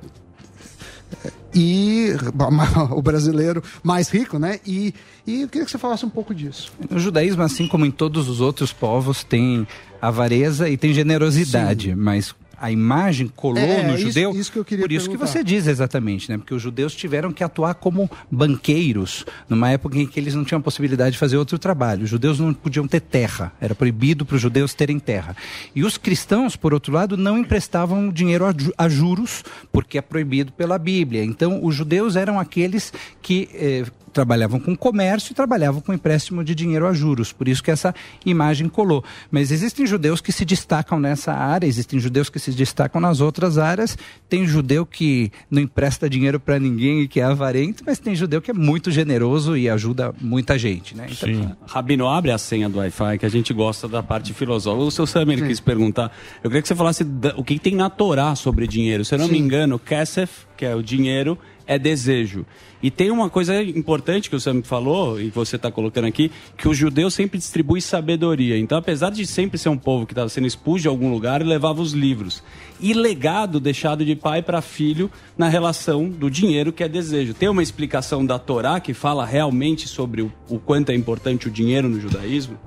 [1.55, 2.09] e
[2.91, 4.59] o brasileiro mais rico, né?
[4.67, 4.93] E,
[5.25, 6.73] e eu queria que você falasse um pouco disso.
[6.89, 9.65] No judaísmo, assim como em todos os outros povos, tem
[10.01, 14.31] avareza e tem generosidade, mas a imagem colou É, no isso- judeu.
[14.35, 15.27] isso que por isso que perguntar.
[15.31, 16.37] você diz exatamente, né?
[16.37, 20.61] Porque os judeus tiveram que atuar como banqueiros numa época em que eles não tinham
[20.61, 22.03] possibilidade de fazer outro trabalho.
[22.03, 25.35] Os judeus não podiam ter terra, era proibido para os judeus terem terra.
[25.75, 28.45] E os cristãos, por outro lado, não emprestavam dinheiro
[28.77, 31.23] a juros, porque é proibido pela Bíblia.
[31.23, 33.85] Então, os judeus eram aqueles que eh,
[34.15, 37.33] trabalhavam com comércio e trabalhavam com empréstimo de dinheiro a juros.
[37.33, 37.93] Por isso que essa
[38.25, 39.03] imagem colou.
[39.29, 43.57] Mas existem judeus que se destacam nessa área, existem judeus que se destacam nas outras
[43.57, 43.97] áreas.
[44.29, 48.41] Tem judeu que não empresta dinheiro para ninguém e que é avarento, mas tem judeu
[48.41, 51.07] que é muito generoso e ajuda muita gente, né?
[51.11, 54.85] Então, Rabino, abre a senha do Wi-Fi, que a gente gosta da parte filosófica.
[54.85, 56.09] O seu Samir quis perguntar.
[56.41, 57.05] Eu queria que você falasse
[57.35, 59.03] o que tem na Torá sobre dinheiro.
[59.03, 61.37] Se eu não me engano, Kesef, que é o dinheiro,
[61.67, 62.45] é desejo.
[62.81, 66.67] E tem uma coisa importante que o Sam falou, e você está colocando aqui, que
[66.67, 68.57] o judeu sempre distribui sabedoria.
[68.57, 71.49] Então, apesar de sempre ser um povo que estava sendo expulso de algum lugar, ele
[71.49, 72.43] levava os livros.
[72.79, 77.33] E legado deixado de pai para filho na relação do dinheiro, que é desejo.
[77.33, 81.51] Tem uma explicação da Torá que fala realmente sobre o, o quanto é importante o
[81.51, 82.57] dinheiro no judaísmo?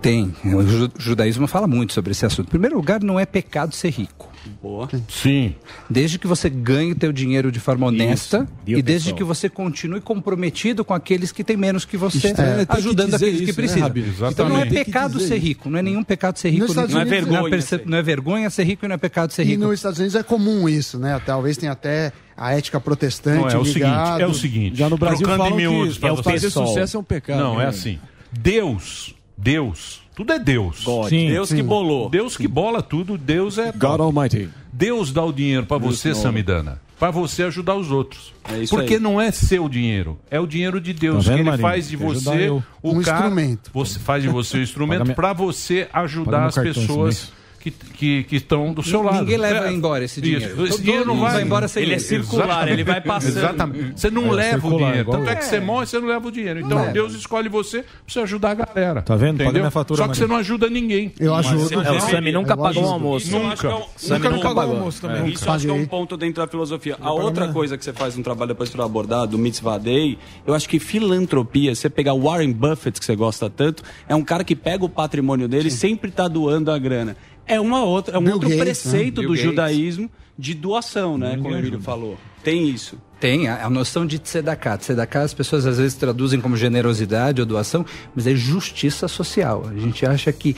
[0.00, 0.34] Tem.
[0.44, 2.46] O ju- judaísmo fala muito sobre esse assunto.
[2.46, 4.31] Em primeiro lugar, não é pecado ser rico.
[4.62, 4.88] Boa.
[5.08, 5.54] Sim.
[5.88, 9.16] Desde que você ganhe o teu dinheiro de forma honesta Viu, e desde pessoal?
[9.18, 13.26] que você continue comprometido com aqueles que têm menos que você, é que ajudando dizer
[13.26, 13.82] aqueles que isso, né, precisam.
[13.82, 14.12] Rabino?
[14.30, 15.46] então não é que pecado ser isso.
[15.46, 16.62] rico, não é nenhum pecado ser rico.
[16.62, 17.50] Nos Estados não, é Unidos, vergonha, não.
[17.50, 19.62] perce- não é vergonha ser rico e não é pecado ser E rico.
[19.64, 21.20] nos Estados Unidos é comum isso, né?
[21.24, 23.40] Talvez tenha até a ética protestante.
[23.40, 24.76] Não, é o seguinte, é o seguinte.
[24.76, 27.04] Já no Brasil trocando falam em miúdos que pra é o fazer sucesso é um
[27.04, 27.38] pecado.
[27.38, 27.68] Não, é né?
[27.70, 27.98] assim.
[28.32, 30.84] Deus, Deus, tudo é Deus.
[31.08, 31.62] Sim, Deus que sim.
[31.64, 32.08] bolou.
[32.10, 34.48] Deus que bola tudo, Deus é God Almighty.
[34.72, 36.14] Deus dá o dinheiro pra Deus você.
[36.14, 38.32] Samidana, pra você ajudar os outros.
[38.50, 39.00] É isso Porque aí.
[39.00, 41.68] não é seu dinheiro, é o dinheiro de Deus Tá vendo, que ele Marinho?
[41.68, 43.70] faz de Quer você o Um cara, instrumento.
[43.72, 47.32] Você faz de você o instrumento pra você ajudar as pessoas.
[47.62, 49.20] Que que que estão do seu lado.
[49.20, 50.22] Ninguém leva É, embora esse isso.
[50.22, 50.64] dinheiro.
[50.64, 52.02] Esse Todo dinheiro não vai, vai embora sem Ele é ele.
[52.04, 53.38] circular, ele vai passando.
[53.38, 54.00] Exatamente.
[54.00, 55.00] Você não É, leva o circular, dinheiro.
[55.00, 56.60] igual- Tanto é que você morre, você não leva o dinheiro.
[56.60, 56.92] Então leva.
[56.92, 59.02] Deus escolhe você pra você ajudar a galera.
[59.02, 59.42] Tá vendo?
[59.42, 59.62] Entendeu?
[59.62, 61.12] minha fatura, Só que você não ajuda ninguém.
[61.20, 61.82] Eu ajudo.
[61.82, 63.26] É, o Sami nunca Eu pagou um almoço.
[63.26, 64.76] Isso é um- Sami Nunca nunca pagou pagou.
[64.76, 65.22] almoço também.
[65.22, 65.28] É.
[65.28, 65.86] Isso acho que é um Paguei.
[65.88, 66.96] ponto dentro da filosofia.
[67.00, 70.54] A outra coisa que você faz um trabalho depois para abordar, do Mitzvah Day, eu
[70.54, 74.42] acho que filantropia, você pegar o Warren Buffett, que você gosta tanto, é um cara
[74.44, 77.16] que pega o patrimônio dele e sempre está doando a grana.
[77.46, 79.26] É, uma outra, é um Bill outro Gates, preceito né?
[79.26, 79.44] do Gates.
[79.44, 81.36] judaísmo de doação, né?
[81.36, 82.16] Como o Emílio falou.
[82.42, 82.98] Tem isso.
[83.20, 84.78] Tem a, a noção de tzedakah.
[84.78, 87.84] Tzedakah as pessoas às vezes traduzem como generosidade ou doação,
[88.14, 89.64] mas é justiça social.
[89.68, 90.56] A gente acha que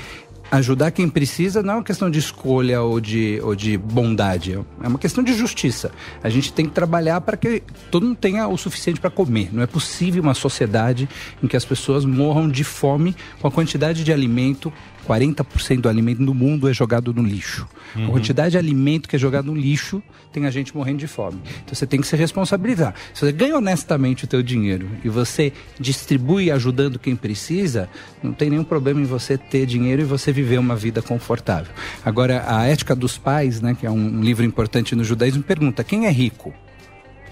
[0.51, 4.89] ajudar quem precisa não é uma questão de escolha ou de, ou de bondade, é
[4.89, 5.91] uma questão de justiça.
[6.23, 9.51] A gente tem que trabalhar para que todo mundo tenha o suficiente para comer.
[9.53, 11.09] Não é possível uma sociedade
[11.43, 14.73] em que as pessoas morram de fome com a quantidade de alimento
[15.07, 17.67] 40% do alimento no mundo é jogado no lixo.
[17.95, 20.03] A quantidade de alimento que é jogado no lixo
[20.33, 21.41] tem a gente morrendo de fome.
[21.65, 22.95] Então você tem que se responsabilizar.
[23.13, 27.89] Se você ganha honestamente o teu dinheiro e você distribui ajudando quem precisa,
[28.23, 31.73] não tem nenhum problema em você ter dinheiro e você viver uma vida confortável.
[32.05, 36.07] Agora, a ética dos pais, né, que é um livro importante no judaísmo, pergunta: quem
[36.07, 36.53] é rico?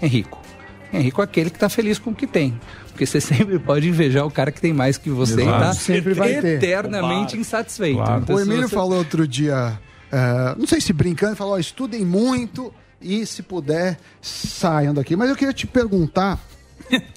[0.01, 0.41] É rico?
[0.93, 2.53] É rico é aquele que está feliz com o que tem.
[2.93, 5.57] Porque você sempre pode invejar o cara que tem mais que você e Exato.
[5.57, 6.57] está Sempre vai ter.
[6.57, 7.97] eternamente insatisfeito.
[7.97, 8.21] Claro.
[8.23, 9.77] Então, o Emílio você- falou outro dia,
[10.11, 15.15] eh, não sei se brincando, falou: ó, estudem muito e, se puder, saiam daqui.
[15.15, 16.39] Mas eu queria te perguntar.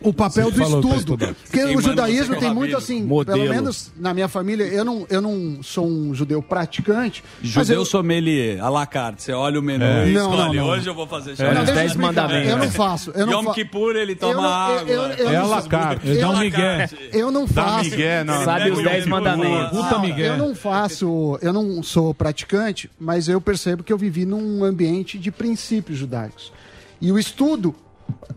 [0.02, 1.36] O papel Você do pra estudo.
[1.44, 3.38] Porque o judaísmo tem é muito assim, Modelo.
[3.38, 7.22] pelo menos na minha família, eu não, eu não sou um judeu praticante.
[7.42, 9.22] Judeu eu, sommelier, à la carte.
[9.22, 10.08] Você olha o menu É.
[10.08, 10.56] e Não, escolhe.
[10.56, 10.72] não, não.
[10.72, 11.52] Hoje eu vou fazer chá.
[11.52, 12.30] deixa eu explicar.
[12.46, 13.10] Eu não faço.
[13.14, 14.80] Eu não Yom fa- Kippur ele toma Eu não- água.
[14.90, 16.08] eu- eu- eu É não a la carte.
[16.08, 16.88] eu- Dá um migué.
[17.12, 17.90] Eu não Dá faço.
[17.90, 18.44] migué, não.
[18.44, 19.70] Sabe os Não, 10 não, mandamentos.
[19.70, 20.26] Puta Não, Miguel.
[20.32, 25.18] Eu não faço, eu não sou praticante, mas eu percebo que eu vivi num ambiente
[25.18, 26.52] de princípios judaicos.
[27.00, 27.74] E o estudo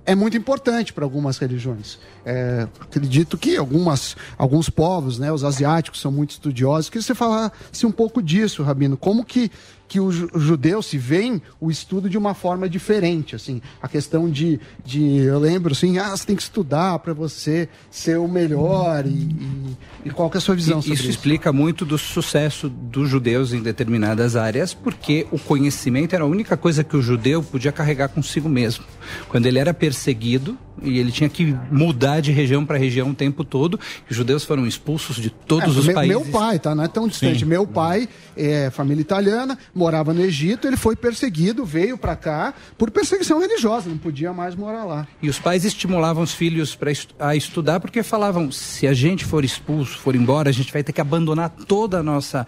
[0.06, 2.00] é muito importante para algumas religiões.
[2.26, 6.90] É, acredito que algumas, alguns povos, né, os asiáticos, são muito estudiosos.
[6.90, 8.98] Queria que você falasse um pouco disso, Rabino.
[8.98, 9.52] Como que,
[9.88, 13.36] que o ju- judeu se vê o estudo de uma forma diferente?
[13.36, 17.70] Assim, a questão de, de eu lembro assim, ah, você tem que estudar para você
[17.92, 21.04] ser o melhor e, e, e qual que é a sua visão E sobre isso
[21.04, 21.12] isso?
[21.12, 26.58] explica muito do sucesso dos judeus em determinadas áreas, porque o conhecimento era a única
[26.58, 28.84] coisa que o judeu podia carregar consigo mesmo.
[29.28, 33.44] Quando ele era perseguido e ele tinha que mudar de região para região o tempo
[33.44, 33.80] todo,
[34.10, 36.18] os judeus foram expulsos de todos É, os meu, países.
[36.18, 36.74] Meu pai, tá?
[36.74, 37.40] Não é tão distante.
[37.40, 37.46] Sim.
[37.46, 38.08] Meu pai
[38.38, 43.90] é família italiana, morava no Egito, ele foi perseguido, veio pra cá por perseguição religiosa,
[43.90, 45.08] não podia mais morar lá.
[45.22, 49.44] E os pais estimulavam os filhos para a estudar porque falavam: se a gente for
[49.44, 52.48] expulso, for embora, a gente vai ter que abandonar toda a nossa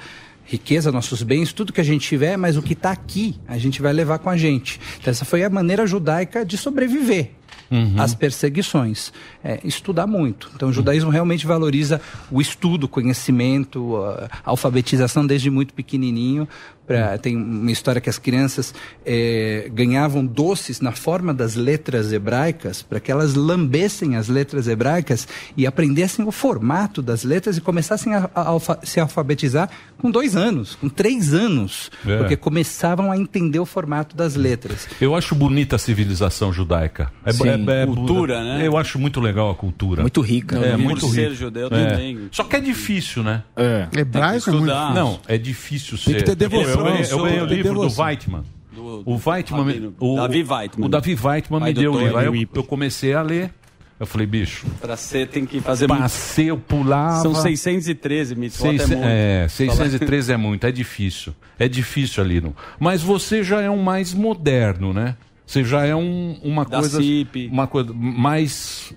[0.51, 3.81] riqueza, nossos bens, tudo que a gente tiver, mas o que está aqui a gente
[3.81, 4.79] vai levar com a gente.
[4.99, 7.31] Então, essa foi a maneira judaica de sobreviver.
[7.71, 7.95] Uhum.
[7.97, 9.13] as perseguições.
[9.43, 10.51] É, estudar muito.
[10.55, 13.95] Então, o judaísmo realmente valoriza o estudo, o conhecimento,
[14.43, 16.47] a alfabetização desde muito pequenininho.
[16.85, 18.73] Pra, tem uma história que as crianças
[19.05, 25.27] é, ganhavam doces na forma das letras hebraicas, para que elas lambessem as letras hebraicas
[25.55, 29.69] e aprendessem o formato das letras e começassem a, a alfa- se alfabetizar
[29.99, 32.17] com dois anos, com três anos, É.
[32.17, 34.87] porque começavam a entender o formato das letras.
[34.99, 37.11] Eu acho bonita a civilização judaica.
[37.23, 37.47] É, Sim.
[37.47, 38.67] é- é- Cultura, né?
[38.67, 40.01] Eu acho muito legal a cultura.
[40.01, 40.57] Muito rica.
[40.57, 41.33] É, Por muito ser rica.
[41.35, 41.69] judeu É.
[41.69, 42.27] também.
[42.31, 43.43] Só que é difícil, né?
[43.55, 43.87] É.
[43.97, 44.93] Hebraico é muito difícil.
[44.95, 46.19] Não, é difícil Tem ser.
[46.19, 48.01] que ter devoção, Eu, eu, eu ganhei o tem livro do.
[48.01, 48.43] Weitman.
[48.73, 49.95] Do- o Weitman, me- Rabino.
[49.99, 50.85] o, Davi Weitman.
[50.85, 52.17] O Davi Weitman me deu o livro.
[52.17, 53.53] Aí eu, comecei a ler.
[53.99, 55.99] Eu falei, bicho, Pra ser, tem que fazer muito.
[56.01, 57.21] passei, eu pulava.
[57.21, 59.03] São 613 mitzvot, é Seis- muito.
[59.05, 61.35] é, 613 é muito, é difícil.
[61.59, 62.41] É difícil ali.
[62.41, 62.55] No...
[62.79, 65.15] Mas você já é um mais moderno, né?
[65.45, 66.97] Você já é um, uma Da coisa.
[66.99, 67.47] CIP.
[67.51, 68.91] Uma coisa mais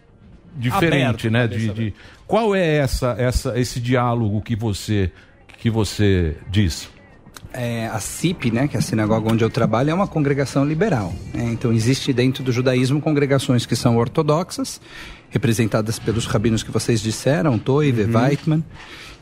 [0.56, 1.46] diferente, Aberto, né?
[1.48, 1.94] De, de-
[2.26, 5.10] Qual é essa, essa, esse diálogo que você,
[5.58, 6.88] que você diz?
[7.52, 11.12] É, a CIP, né, que é a sinagoga onde eu trabalho, é uma congregação liberal.
[11.32, 11.44] né?
[11.52, 14.80] Então, existe dentro do judaísmo congregações que são ortodoxas,
[15.30, 18.64] representadas pelos rabinos que vocês disseram, Toive, Weitman,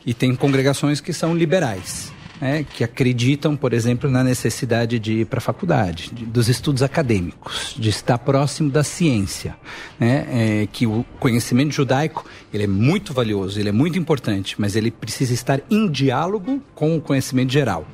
[0.05, 2.11] e tem congregações que são liberais.
[2.41, 6.81] Né, que acreditam, por exemplo, na necessidade de ir para a faculdade, de- dos estudos
[6.83, 9.55] acadêmicos, de estar próximo da ciência,
[9.99, 14.75] né, é, que o conhecimento judaico ele é muito valioso, ele é muito importante, mas
[14.75, 17.87] ele precisa estar em diálogo com o conhecimento geral.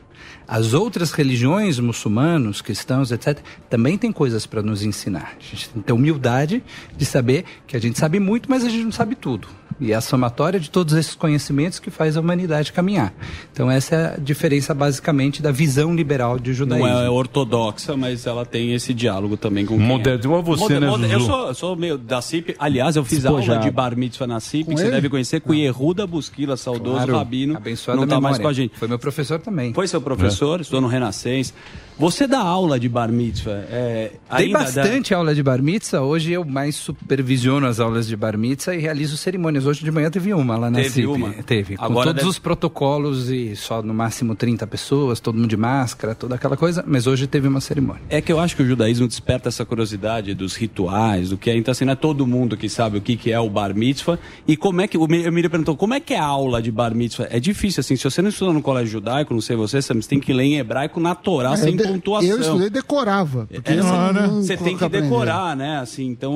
[0.48, 3.38] As outras religiões, muçulmanos, cristãos, etc.,
[3.70, 5.36] também têm coisas para nos ensinar.
[5.40, 6.64] A gente tem que ter humildade
[6.98, 9.48] de saber que a gente sabe muito, mas a gente não sabe tudo.
[9.82, 13.14] E é a somatória de todos esses conhecimentos que faz a humanidade caminhar.
[13.54, 16.88] Então, essa é a diferença, basicamente, da visão liberal de Não judaísmo.
[16.88, 21.26] é ortodoxa, mas ela tem esse diálogo também com Moderno, igual você, né, Eu Zuzu?
[21.26, 22.56] sou, eu sou meio da CIP.
[22.60, 23.52] Aliás, eu fiz Despojado.
[23.54, 24.92] aula de bar mitzvah na CIP, que você ele?
[24.92, 27.56] deve conhecer, com o Yehuda Busquila, saudoso Claro, rabino.
[27.56, 28.78] abençoada não tá mais com a gente.
[28.78, 29.74] Foi meu professor também.
[29.74, 31.54] Foi seu professor, estudou no Renascença.
[32.00, 33.62] Você dá aula de bar mitzvah?
[33.70, 36.02] É, Tem ainda dá- bastante aula de bar mitzvah.
[36.02, 39.66] Hoje eu mais supervisiono as aulas de bar mitzvah e realizo cerimônias.
[39.66, 41.06] Hoje de manhã teve uma lá na Teve CIP.
[41.08, 41.34] uma?
[41.44, 41.76] Teve.
[41.76, 45.58] Com Agora todos deve- os protocolos e só no máximo 30 pessoas, todo mundo de
[45.58, 46.86] máscara, toda aquela coisa.
[46.88, 48.02] Mas hoje teve uma cerimônia.
[48.10, 51.58] É que eu acho que o judaísmo desperta essa curiosidade dos rituais, do que é.
[51.58, 54.18] Então, assim, não é todo mundo que sabe o que, que é o bar mitzvah.
[54.48, 54.98] E como é que.
[54.98, 57.28] O Emílio perguntou, como é que é a aula de bar mitzvah?
[57.30, 60.20] É difícil, assim, se você não estudou no colégio judaico, não sei você, você tem
[60.22, 62.30] que ler em hebraico na Torá, É, sem de- pontuação.
[62.30, 63.48] Eu estudei e decorava.
[63.52, 63.82] Porque É, você-
[64.22, 65.08] não você tem que aprender.
[65.10, 65.80] decorar, né?
[65.80, 66.34] Assim, então,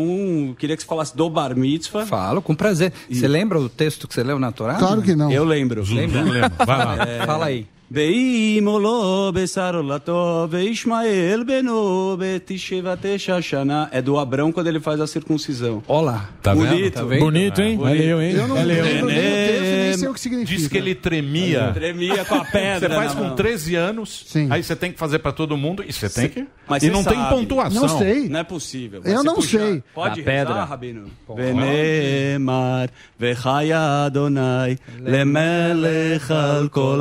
[0.49, 2.06] eu queria que você falasse do bar mitzvah.
[2.06, 2.91] Falo, com prazer.
[3.10, 4.76] Você lembra o texto que você leu na Torá?
[4.76, 5.32] Claro que não.
[5.32, 5.84] Eu lembro.
[5.88, 6.22] Lembra?
[6.22, 6.51] lembra.
[6.66, 6.97] Vai lá.
[7.26, 7.68] Fala aí.
[7.93, 12.95] ואימו לו בשר עולתו, וישמעאל בנו בתשבע
[13.41, 13.86] שנה.
[13.93, 15.82] É do Abrão quando ele faz a circuncisão.
[15.86, 16.28] Olá.
[16.43, 16.66] Tá vendo?
[16.68, 16.95] Bonito.
[16.95, 17.20] Tá vendo?
[17.20, 17.78] Bonito, hein?
[17.78, 18.32] Valeu, hein?
[18.32, 18.84] Eu não, eu Valeu.
[18.84, 20.59] não leio o texto, nem sei o que significa.
[20.59, 21.70] Diz que ele tremia.
[21.72, 22.89] Tremia com a pedra.
[22.91, 23.36] Você faz na com mão.
[23.36, 26.47] 13 anos, aí você tem que fazer pra todo mundo e você tem que.
[26.68, 27.34] Mas e você não tem sabe.
[27.34, 27.80] pontuação.
[27.86, 28.28] Não sei.
[28.28, 29.01] Não é possível.
[29.03, 29.82] Eu Você não puxa- sei.
[29.95, 30.64] Pode Da rezar, pedra.
[30.64, 31.09] Rabino?
[31.28, 32.84] ונאמר
[33.20, 37.01] וחיה אדוני למלך על כל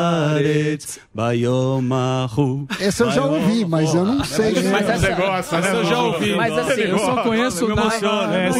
[0.00, 2.66] Haaretz, Bayomahu.
[2.80, 4.54] Essa eu já ouvi, mas eu não ah, sei.
[4.70, 6.34] Mas essa, né, essa eu já ouvi.
[6.34, 8.50] Mas assim, eu só conheço o né,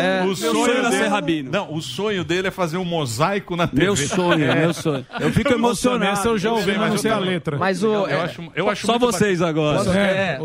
[0.00, 1.50] é, o sonho era ser rabino.
[1.50, 3.84] Não, o sonho dele é fazer um mosaico na TV.
[3.84, 4.54] Meu sonho, é.
[4.54, 5.06] meu sonho.
[5.20, 6.12] Eu fico emocionado.
[6.12, 7.58] Essa eu já ouvi, mas não sei a letra.
[7.58, 9.78] Mas o, eu é, acho, eu acho só vocês agora.
[9.78, 10.38] Posso, é, é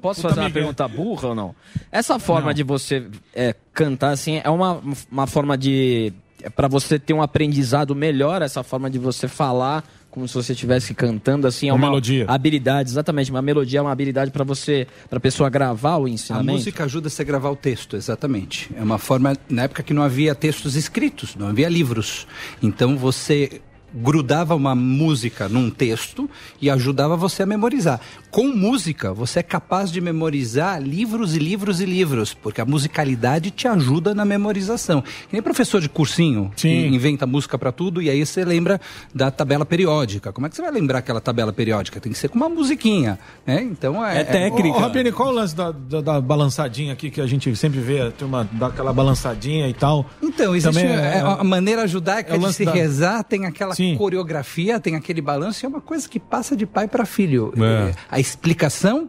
[0.00, 1.54] posso fazer uma pergunta burra ou não?
[1.90, 6.12] Essa forma de você é, cantar assim é uma, uma forma de
[6.42, 10.52] é para você ter um aprendizado melhor, essa forma de você falar como se você
[10.52, 12.26] estivesse cantando assim é Uma uma melodia.
[12.28, 13.30] habilidade, exatamente.
[13.30, 16.52] Uma melodia é uma habilidade para você, para pessoa gravar o A ensinamento.
[16.52, 18.70] música ajuda você a gravar o texto, exatamente.
[18.76, 22.26] É uma forma, na época que não havia textos escritos, não havia livros.
[22.62, 23.62] Então você
[23.94, 26.28] grudava uma música num texto
[26.60, 28.00] e ajudava você a memorizar.
[28.30, 33.50] Com música, você é capaz de memorizar livros e livros e livros, porque a musicalidade
[33.50, 35.02] te ajuda na memorização.
[35.02, 36.86] Que nem professor de cursinho, que Sim.
[36.94, 38.80] inventa música para tudo e aí você lembra
[39.14, 40.32] da tabela periódica.
[40.32, 42.00] Como é que você vai lembrar aquela tabela periódica?
[42.00, 43.62] Tem que ser com uma musiquinha, né?
[43.62, 44.76] Então é, É técnica.
[44.78, 48.00] Ô, Rabini, qual o lance da, da, da balançadinha aqui que a gente sempre vê?
[48.00, 50.06] A turma dá aquela balançadinha e tal.
[50.22, 53.44] Então, existe Também é, é- a maneira judaica é de lance se da- rezar, tem
[53.46, 53.81] aquela Sim.
[53.96, 57.52] Coreografia, tem aquele balanço, e é uma coisa que passa de pai para filho.
[57.56, 57.90] É.
[57.90, 59.08] É, A explicação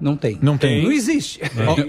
[0.00, 0.38] não tem.
[0.42, 0.82] Não tem.
[0.82, 1.40] Não existe.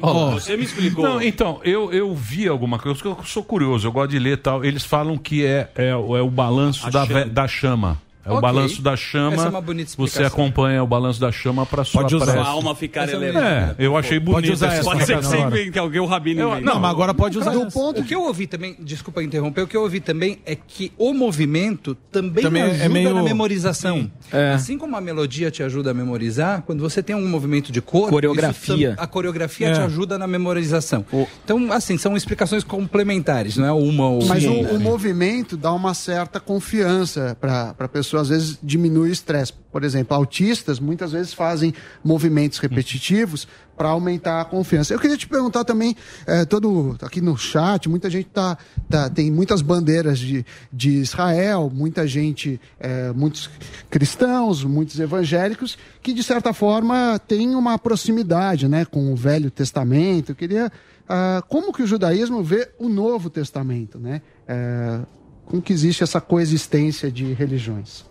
[0.02, 1.04] Ó, ó, Você me explicou.
[1.04, 4.38] Não, então, eu, eu vi alguma coisa, eu sou curioso, eu gosto de ler e
[4.38, 4.64] tal.
[4.64, 7.26] Eles falam que é, é, o- é o balanço da, chama.
[7.26, 8.02] da chama.
[8.26, 8.42] É o Ok.
[8.42, 9.34] balanço da chama.
[9.36, 12.40] Essa é uma bonita você acompanha o balanço da chama para sua Pode usar prece.
[12.40, 13.76] a alma ficar É, elevada.
[13.78, 14.36] eu achei bonito.
[14.36, 14.84] Pode usar essa.
[14.84, 17.54] Pode ser que você invente, que alguém o Rabino Eu- não, mas agora pode usar
[17.54, 17.66] essa.
[17.72, 20.92] ponto o que eu ouvi também, desculpa interromper, o que eu ouvi também é que
[20.98, 24.10] o movimento também, Também é ajuda meio- na memorização.
[24.32, 24.52] É.
[24.54, 28.10] Assim como a melodia te ajuda a memorizar, quando você tem um movimento de cor,
[28.10, 28.96] Coreografia.
[28.98, 29.74] a coreografia É.
[29.74, 31.06] te ajuda na memorização.
[31.44, 34.74] Então, assim, são explicações complementares, não é uma ou Mas o, outra.
[34.76, 39.54] o movimento dá uma certa confiança para a pessoa, às vezes diminui o estresse.
[39.72, 44.94] Por exemplo, autistas muitas vezes fazem movimentos repetitivos para aumentar a confiança.
[44.94, 45.96] Eu queria te perguntar também,
[46.28, 48.58] eh, todo aqui no chat, muita gente tá,
[48.88, 53.50] tá- tem muitas bandeiras de, de Israel, muita gente, eh, muitos
[53.90, 60.34] cristãos, muitos evangélicos, que de certa forma têm uma proximidade né, com o Velho Testamento.
[60.34, 60.72] Eu queria
[61.08, 64.22] ah, como que o judaísmo vê o Novo Testamento, né?
[64.48, 65.00] É,
[65.46, 68.06] como que existe essa coexistência de religiões?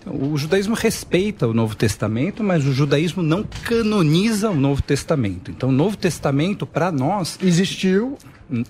[0.00, 5.50] Então, o judaísmo respeita o Novo Testamento, mas o judaísmo não canoniza o Novo Testamento.
[5.50, 7.38] Então, o Novo Testamento, para nós.
[7.42, 8.16] Existiu.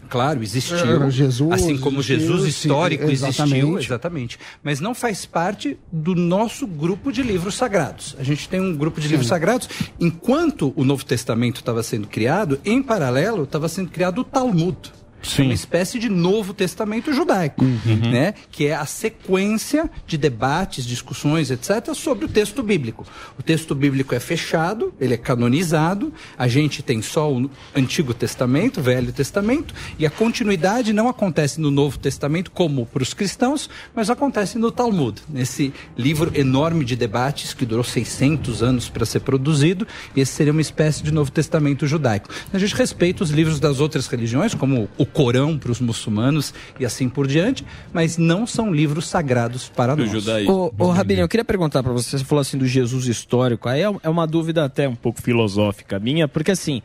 [0.08, 1.04] Claro, existiu.
[1.04, 3.86] É, Jesus assim como existiu, Jesus sim, histórico existiu, exatamente.
[3.86, 4.38] exatamente.
[4.60, 8.16] Mas não faz parte do nosso grupo de livros sagrados.
[8.18, 9.34] A gente tem um grupo de livros Sim.
[9.34, 9.68] sagrados.
[10.00, 14.97] Enquanto o Novo Testamento estava sendo criado, em paralelo estava sendo criado o Talmud.
[15.38, 18.10] Uma espécie de Novo Testamento judaico, Uhum.
[18.10, 18.34] né?
[18.50, 23.06] Que é a sequência de debates, discussões, etc., sobre o texto bíblico.
[23.38, 28.80] O texto bíblico é fechado, ele é canonizado, a gente tem só o Antigo Testamento,
[28.80, 33.68] o Velho Testamento, e a continuidade não acontece no Novo Testamento, como para os cristãos,
[33.94, 39.20] mas acontece no Talmud, nesse livro enorme de debates que durou 600 anos para ser
[39.20, 42.28] produzido, e esse seria uma espécie de Novo Testamento judaico.
[42.52, 46.86] A gente respeita os livros das outras religiões, como o Corão para os muçulmanos e
[46.86, 50.10] assim por diante, mas não são livros sagrados para nós.
[50.48, 53.82] Ô, ô Rabino, eu queria perguntar pra você, você falou assim do Jesus histórico, aí
[53.82, 56.82] é é uma dúvida até um pouco filosófica minha, porque assim,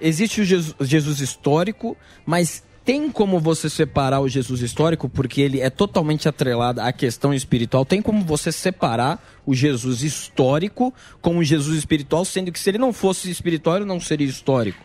[0.00, 5.60] existe o Jesus, Jesus histórico, mas tem como você separar o Jesus histórico, porque ele
[5.60, 11.44] é totalmente atrelado à questão espiritual, tem como você separar o Jesus histórico com o
[11.44, 14.84] Jesus espiritual, sendo que se ele não fosse espiritual, ele não seria histórico?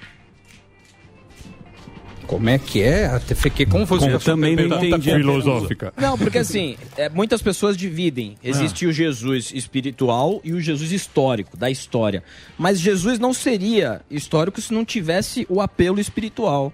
[2.30, 3.08] Como é que é?
[3.08, 4.08] Até fiquei confuso.
[4.08, 5.92] Eu também não entendi filosófica.
[5.98, 8.38] Não, porque assim, é, muitas pessoas dividem.
[8.44, 12.24] Existe o Jesus espiritual e o Jesus histórico, da história.
[12.56, 16.72] Mas Jesus não seria histórico se não tivesse o apelo espiritual.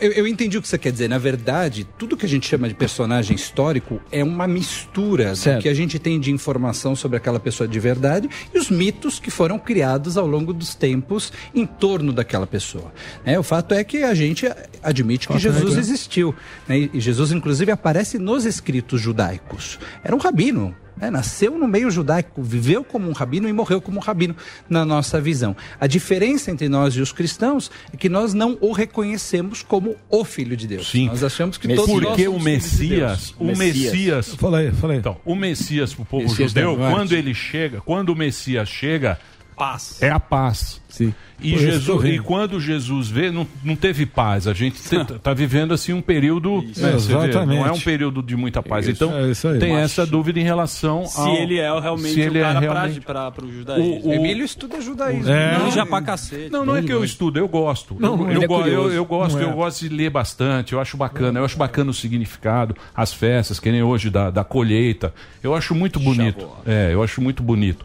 [0.00, 1.08] Eu, eu entendi o que você quer dizer.
[1.08, 5.68] Na verdade, tudo que a gente chama de personagem histórico é uma mistura do que
[5.68, 9.58] a gente tem de informação sobre aquela pessoa de verdade e os mitos que foram
[9.58, 12.92] criados ao longo dos tempos em torno daquela pessoa.
[13.24, 13.38] né?
[13.38, 14.50] o fato é que a gente
[14.82, 16.34] admite que é Jesus existiu.
[16.66, 16.88] né?
[16.92, 19.78] E Jesus, inclusive, aparece nos escritos judaicos.
[20.02, 20.74] Era um rabino.
[20.96, 21.10] Né?
[21.10, 24.34] Nasceu no meio judaico, viveu como um rabino e morreu como um rabino,
[24.68, 25.56] na nossa visão.
[25.80, 30.24] A diferença entre nós e os cristãos é que nós não o reconhecemos como o
[30.24, 30.90] Filho de Deus.
[30.90, 31.06] Sim.
[31.06, 33.02] Nós achamos que todos nós Porque o filhos de Deus.
[33.02, 34.34] Messias, o Messias.
[34.34, 34.98] Fala aí, fala aí.
[34.98, 39.18] Então, o Messias pro povo Messias judeu, quando ele chega, quando o Messias chega,
[39.56, 40.02] Paz.
[40.02, 40.82] é a paz.
[40.88, 41.14] Sim.
[41.40, 44.46] E, Por eu Jesus, e quando Jesus vê, não, não teve paz.
[44.46, 46.62] A gente está vivendo assim um período.
[46.76, 47.58] né, Exatamente.
[47.58, 48.86] não é um período de muita paz.
[48.88, 51.34] Isso, então, é tem Mas- essa dúvida em relação Se ao.
[51.36, 54.00] ele é realmente se o ele é cara realmente- pra, pra, pro judaísmo.
[54.04, 55.30] O- o- Emílio estuda judaísmo.
[55.30, 55.58] É.
[55.58, 56.50] Não, já pra cacete.
[56.50, 57.94] Não, não é que eu estudo, eu gosto.
[58.00, 59.44] Não, eu, ele eu, é go- eu, eu gosto, Não é.
[59.50, 63.60] eu gosto de ler bastante, eu acho bacana, eu acho bacana o significado, as festas,
[63.60, 65.12] que nem hoje da, da colheita.
[65.42, 66.48] Eu acho muito bonito.
[66.66, 67.84] É, eu acho muito bonito.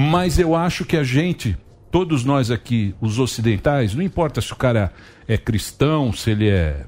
[0.00, 1.56] Mas eu acho que a gente,
[1.90, 4.92] todos nós aqui, os ocidentais, não importa se o cara
[5.26, 6.86] é cristão, se ele é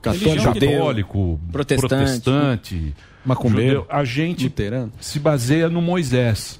[0.00, 2.94] Católico, católico, protestante, protestante,
[3.26, 4.46] macumbeiro, judeu, a gente
[4.98, 6.58] se baseia no Moisés,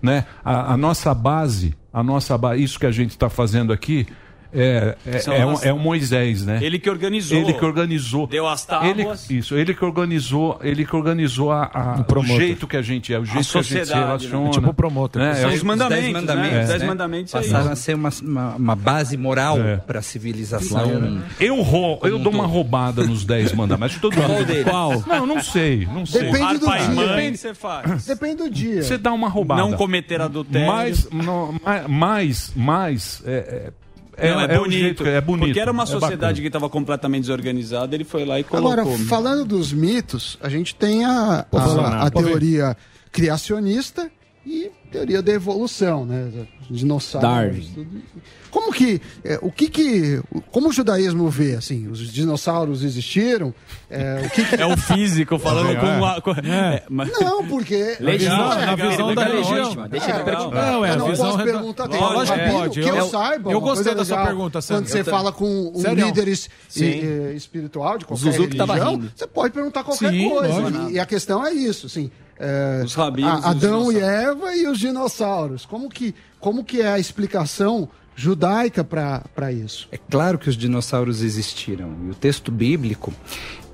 [0.00, 0.26] né?
[0.44, 4.06] A, a nossa base, a nossa ba- isso que a gente está fazendo aqui
[4.54, 6.58] é é, é, um, é um Moisés, né?
[6.62, 7.38] Ele que organizou.
[7.38, 8.26] Ele que organizou.
[8.26, 9.30] Deu as Ele, tábuas.
[9.30, 12.36] isso, ele que organizou, ele que organizou a, a- o promotor.
[12.36, 14.06] jeito que a gente é, o jeito que a gente se sociedade, né?
[14.06, 14.50] relaciona.
[14.50, 15.22] Tipo o promotor.
[15.22, 15.34] Né?
[15.34, 16.20] São É, os mandamentos, dez né?
[16.20, 16.86] mandamentos, Os dez né?
[16.86, 19.76] mandamentos é passaram a ser uma, uma, uma base moral É.
[19.78, 21.22] para a civilização.
[21.40, 23.98] Eu, rou, eu dou uma roubada nos 10 mandamentos.
[23.98, 24.44] Todo Qual mundo.
[24.44, 24.64] deles?
[24.64, 25.02] Qual?
[25.06, 26.30] Não, não sei, não sei.
[26.30, 26.88] Depende do Pai dia.
[26.94, 28.06] mãe, Depende, você faz.
[28.06, 28.82] depende do dia.
[28.82, 29.60] Você dá uma roubada.
[29.62, 30.66] Não cometer adultério.
[30.66, 33.70] Mais, no- ma- mais, mais, é,
[34.16, 35.06] é, Não, é, é bonito.
[35.06, 35.46] é bonito.
[35.46, 38.72] Porque era uma é sociedade que estava completamente desorganizada, ele foi lá e colocou.
[38.72, 42.10] Agora, falando dos mitos, a gente tem a, a, a ver.
[42.10, 42.76] teoria
[43.10, 44.10] criacionista
[44.46, 46.30] e teoria da evolução, né?
[46.70, 47.22] Dinossauros.
[47.30, 47.70] Darwin.
[47.74, 48.02] tudo.
[48.50, 50.20] Como que, é, o que que,
[50.50, 53.54] como o judaísmo vê, assim, os dinossauros existiram?
[53.88, 55.76] É, o que que- É o físico falando É.
[55.76, 56.20] com uma.
[56.20, 57.96] com- é, mas- Não, porque...
[58.00, 59.88] Legal, É, na visão da religião.
[59.88, 60.72] Deixa ele É, perguntar.
[60.72, 62.80] Não, é, eu a não visão posso perguntar tem Lógico que pode.
[62.82, 63.52] que eu, Eu- saiba.
[63.52, 64.82] eu gostei da sua pergunta, Sandro.
[64.84, 66.04] Quando você Eu fala com um Sério?
[66.06, 66.84] líder es- Sim.
[67.30, 70.88] eh, espiritual de qualquer Zuzu religião, você pode perguntar qualquer Sim, coisa.
[70.90, 72.10] E, e a questão é isso, assim.
[72.38, 73.98] É, Os rabinos e Adão e.
[73.98, 75.64] Eva e os dinossauros.
[75.66, 79.88] Como que, como que é a explicação judaica para isso?
[79.92, 81.94] É claro que os dinossauros existiram.
[82.06, 83.12] E o texto bíblico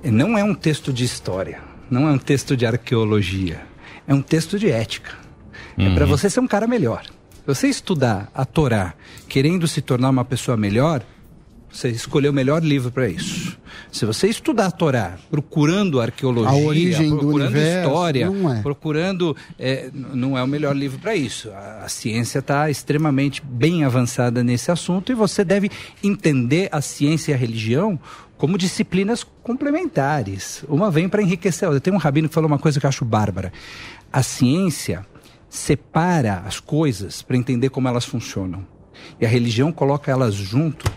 [0.03, 3.61] não é um texto de história, não é um texto de arqueologia,
[4.07, 5.11] é um texto de ética.
[5.77, 7.03] É para você ser um cara melhor.
[7.03, 8.93] Se você estudar a Torá
[9.29, 11.01] querendo se tornar uma pessoa melhor,
[11.71, 13.57] você escolheu o melhor livro para isso.
[13.91, 18.61] Se você estudar a Torá procurando arqueologia, A origem do procurando universo, história, não é.
[18.61, 19.35] procurando.
[19.57, 21.49] é, não é o melhor livro para isso.
[21.51, 25.69] A, a ciência está extremamente bem avançada nesse assunto e você deve
[26.03, 27.99] entender a ciência e a religião
[28.37, 30.63] como disciplinas complementares.
[30.67, 31.81] Uma vem para enriquecer a outra.
[31.81, 33.51] Tem um rabino que falou uma coisa que eu acho bárbara.
[34.11, 35.05] A ciência
[35.49, 38.65] separa as coisas para entender como elas funcionam.
[39.19, 40.89] E a religião coloca elas junto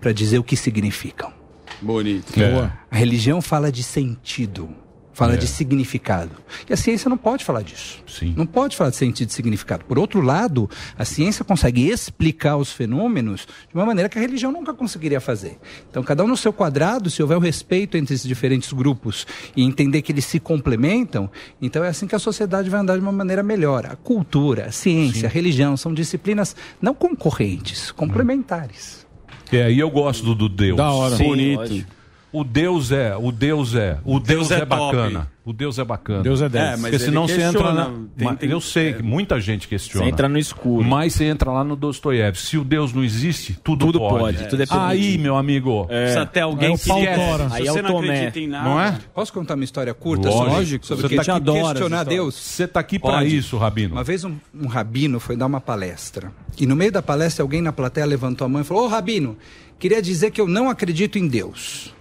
[0.00, 1.32] para dizer o que significam.
[1.80, 2.32] Bonito.
[2.40, 2.72] É.
[2.90, 4.68] A religião fala de sentido,
[5.12, 5.36] fala É.
[5.36, 6.32] de significado.
[6.68, 8.02] E a ciência não pode falar disso.
[8.06, 8.34] Sim.
[8.36, 9.84] Não pode falar de sentido e significado.
[9.84, 14.50] Por outro lado, a ciência consegue explicar os fenômenos de uma maneira que a religião
[14.50, 15.56] nunca conseguiria fazer.
[15.88, 19.24] Então, cada um no seu quadrado, se houver o respeito entre esses diferentes grupos
[19.56, 21.30] e entender que eles se complementam,
[21.62, 23.86] então é assim que a sociedade vai andar de uma maneira melhor.
[23.86, 29.06] A cultura, a ciência, a religião são disciplinas não concorrentes, complementares.
[29.52, 30.76] É, e eu gosto do, do Deus.
[30.76, 31.16] Da hora.
[31.16, 31.58] Sim, Bonito.
[31.58, 31.97] lógico.
[32.30, 35.30] O Deus é, o Deus é, o Deus, Deus é, é bacana.
[35.46, 36.22] O Deus é bacana.
[36.22, 36.62] Deus é 10.
[36.64, 37.84] É, mas Porque senão você entra na.
[37.86, 40.04] tem- Mas tem- eu sei que muita gente questiona.
[40.04, 40.84] Você entra no escuro.
[40.86, 42.46] Mas você entra lá no Dostoiévski.
[42.46, 44.36] Se o Deus não existe, tudo, Tudo pode.
[44.36, 45.86] pode, tudo é Aí, meu amigo.
[45.86, 47.48] Precisa ter alguém Aí o que pau esquece.
[47.48, 48.68] Se Aí é você não acredita em nada.
[48.68, 48.98] Não é?
[49.14, 50.84] Posso contar uma história curta Lógico.
[50.84, 52.34] sobre, sobre Você o que, tá que aqui- adora questionar Deus?
[52.34, 53.34] Você tá aqui pra Pode.
[53.34, 53.94] isso, Rabino.
[53.94, 56.30] Uma vez um, um rabino foi dar uma palestra.
[56.60, 59.34] E no meio da palestra, alguém na plateia levantou a mão e falou: Ô rabino,
[59.78, 61.96] queria dizer que eu não acredito em Deus.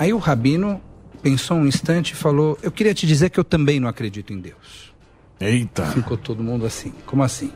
[0.00, 0.80] Aí o rabino
[1.20, 4.40] pensou um instante e falou: Eu queria te dizer que eu também não acredito em
[4.40, 4.94] Deus.
[5.38, 5.84] Eita.
[5.88, 6.94] Ficou todo mundo assim.
[7.04, 7.52] Como assim?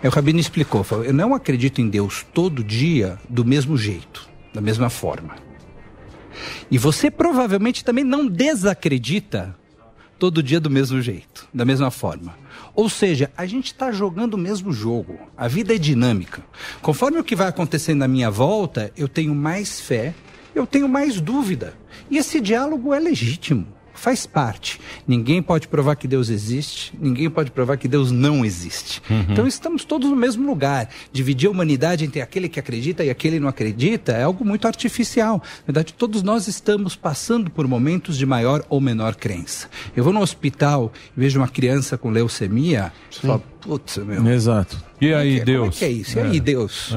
[0.00, 4.28] Aí o rabino explicou: falou, Eu não acredito em Deus todo dia do mesmo jeito,
[4.54, 5.34] da mesma forma.
[6.70, 9.56] E você provavelmente também não desacredita
[10.16, 12.38] todo dia do mesmo jeito, da mesma forma.
[12.72, 15.18] Ou seja, a gente está jogando o mesmo jogo.
[15.36, 16.40] A vida é dinâmica.
[16.80, 20.14] Conforme o que vai acontecendo na minha volta, eu tenho mais fé,
[20.54, 21.74] eu tenho mais dúvida.
[22.10, 24.80] E esse diálogo é legítimo, faz parte.
[25.06, 29.02] Ninguém pode provar que Deus existe, ninguém pode provar que Deus não existe.
[29.30, 30.88] Então estamos todos no mesmo lugar.
[31.12, 34.66] Dividir a humanidade entre aquele que acredita e aquele que não acredita é algo muito
[34.66, 35.42] artificial.
[35.60, 39.68] Na verdade, todos nós estamos passando por momentos de maior ou menor crença.
[39.94, 44.26] Eu vou no hospital e vejo uma criança com leucemia, e falo, putz, meu.
[44.28, 44.82] Exato.
[45.00, 45.78] E aí, Como é Deus?
[45.78, 46.18] que é isso?
[46.18, 46.96] E aí, Deus?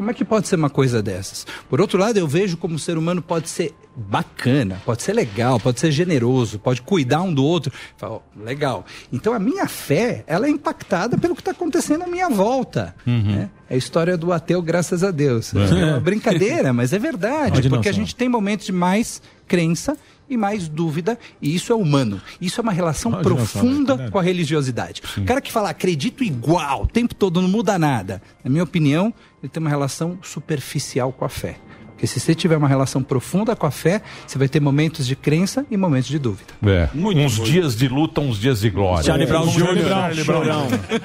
[0.00, 1.46] Como é que pode ser uma coisa dessas?
[1.68, 5.60] Por outro lado, eu vejo como o ser humano pode ser bacana, pode ser legal,
[5.60, 7.70] pode ser generoso, pode cuidar um do outro.
[7.98, 8.86] Falo, legal.
[9.12, 12.94] Então a minha fé, ela é impactada pelo que está acontecendo à minha volta.
[13.04, 13.50] né?
[13.68, 15.52] É a história do ateu, graças a Deus.
[15.52, 15.76] Uhum.
[15.76, 15.80] É.
[15.82, 17.68] É uma brincadeira, mas é verdade.
[17.68, 19.98] Porque a gente tem momentos de mais crença
[20.30, 22.22] e mais dúvida, e isso é humano.
[22.40, 25.02] Isso é uma relação Pode profunda é com a religiosidade.
[25.18, 29.12] O cara que fala acredito igual, o tempo todo não muda nada, na minha opinião,
[29.42, 31.56] ele tem uma relação superficial com a fé.
[32.00, 35.14] Porque se você tiver uma relação profunda com a fé, você vai ter momentos de
[35.14, 36.54] crença e momentos de dúvida.
[36.66, 36.88] É.
[36.96, 39.04] uns dias de luta, uns dias de glória.
[39.04, 39.86] Charlie Brown Jr.
[39.86, 40.42] Charlie Brown.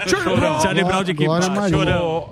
[0.07, 0.61] Chorão.
[0.61, 1.27] Charlie Brown de que.
[1.27, 1.35] Ô,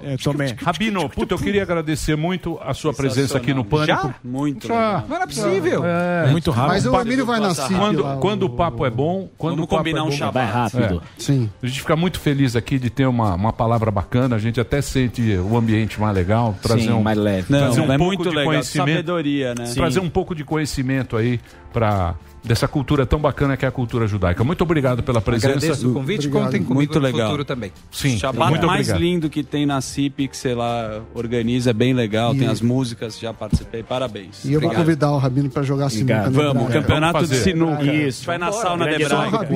[0.01, 0.63] É.
[0.63, 4.07] Rabino, puta, eu queria agradecer muito a sua presença aqui no Pânico.
[4.07, 4.15] Já?
[4.23, 5.03] Muito Já.
[5.09, 5.83] Não era possível.
[5.85, 6.31] É.
[6.31, 6.71] Muito rápido.
[6.71, 9.65] Mas o Emílio vai na Passa CIP Quando, quando o papo é bom, quando Vamos
[9.65, 10.33] o papo combinar é um bom, Shabbat.
[10.33, 11.03] Vai rápido.
[11.17, 11.49] Sim.
[11.61, 14.81] A gente fica muito feliz aqui de ter uma, uma palavra bacana, a gente até
[14.81, 17.47] sente o ambiente mais legal, trazer Sim, um, mais leve.
[17.49, 18.52] Não, trazer um é pouco muito de legal.
[18.53, 19.71] Conhecimento, Sabedoria, né?
[19.73, 21.39] trazer um pouco de conhecimento aí
[21.71, 24.43] para dessa cultura tão bacana que é a cultura judaica.
[24.43, 25.55] Muito obrigado pela presença.
[25.55, 26.45] Agradeço o convite, Obrigado.
[26.45, 27.27] contem comigo Muito no legal.
[27.27, 27.71] futuro também.
[27.89, 29.01] Sim, Shabbat muito mais obrigado.
[29.01, 33.17] lindo que tem na CIP, que sei lá, organiza, é bem legal, tem as músicas,
[33.17, 34.43] já participei, parabéns.
[34.43, 34.85] E eu vou Obrigado.
[34.85, 36.29] convidar o Rabino para jogar sinuca.
[36.29, 37.83] No Vamos, campeonato Vamos de sinuca.
[37.85, 38.25] Isso.
[38.25, 39.47] Vai na sauna de Braga.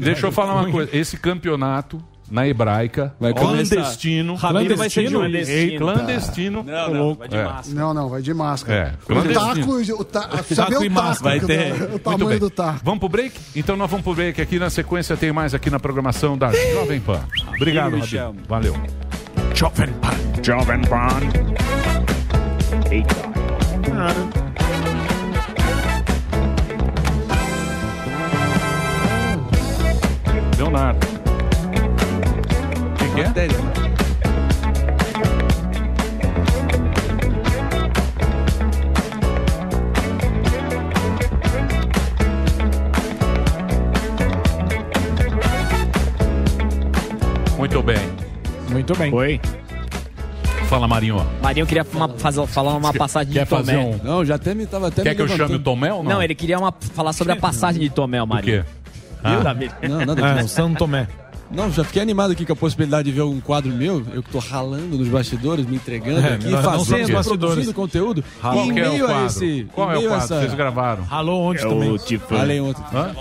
[0.00, 0.96] Deixa eu falar uma coisa.
[0.96, 2.02] Esse campeonato
[2.32, 4.34] na hebraica, Vai clandestino.
[4.36, 5.78] Rabino vai ser clandestino.
[5.78, 5.78] clandestino.
[5.78, 6.64] Clandestino.
[6.64, 7.44] Não, não, vai de É.
[7.44, 7.80] máscara.
[7.80, 8.74] Não, não, vai de máscara.
[9.08, 11.82] É, o taco, o ta, ver o taco, Vai ter.
[11.94, 12.38] o tamanho bem.
[12.38, 12.80] do taco.
[12.82, 13.38] Vamos pro break?
[13.54, 14.58] Então nós vamos pro break aqui.
[14.58, 17.20] Na sequência tem mais aqui na programação da Jovem Pan.
[17.56, 18.34] Obrigado, Michel.
[18.48, 18.74] Valeu.
[19.54, 20.42] Jovem Pan.
[20.42, 21.08] Jovem Pan.
[22.90, 23.32] Eita.
[30.58, 31.21] Leonardo.
[33.12, 33.32] O que, é?
[47.58, 47.96] Muito bem.
[48.70, 49.12] Muito bem.
[49.14, 49.40] Oi.
[50.68, 51.24] Fala, Marinho.
[51.42, 53.62] Marinho queria uma- fazer, falar uma passagem Quer de Tomé.
[53.64, 55.60] fazer um- Não, já até me tava até Quer me que eu chame levantando.
[55.60, 56.12] o Tomé ou não?
[56.12, 58.64] Não, ele queria uma- falar sobre a passagem de Tomé, o Marinho.
[58.64, 58.70] quê?
[59.22, 59.36] Ah.
[59.36, 59.70] Davi?
[59.88, 60.48] Não, nada É, disso.
[60.48, 61.06] São Tomé.
[61.54, 64.30] Não, já fiquei animado aqui com a possibilidade de ver um quadro meu, eu que
[64.30, 67.26] tô ralando nos bastidores, me entregando É, aqui, não fazendo, bastidores.
[67.26, 68.24] produzindo conteúdo.
[68.40, 69.26] Qual e em é o meio a quadro?
[69.26, 69.66] esse.
[69.74, 71.02] Qual em é o meio a quadro que essa- vocês gravaram?
[71.04, 71.90] Ralou ontem É também.
[71.90, 72.82] o ontem.
[72.94, 73.14] Hã?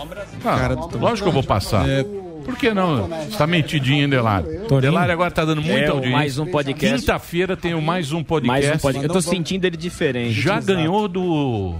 [0.46, 1.88] Ah, Cara do lógico que eu vou passar.
[1.90, 2.04] É.
[2.04, 3.08] Por que não?
[3.08, 4.48] Você tá mentidinho, hein, Delário?
[4.82, 6.12] Delário agora tá dando muita É, audiência.
[6.18, 7.00] mais um podcast.
[7.02, 8.66] Quinta-feira tem o mais um podcast.
[8.68, 9.08] Mais um podcast.
[9.08, 10.32] Eu tô sentindo ele diferente.
[10.40, 10.68] Já Exato.
[10.68, 11.76] ganhou do.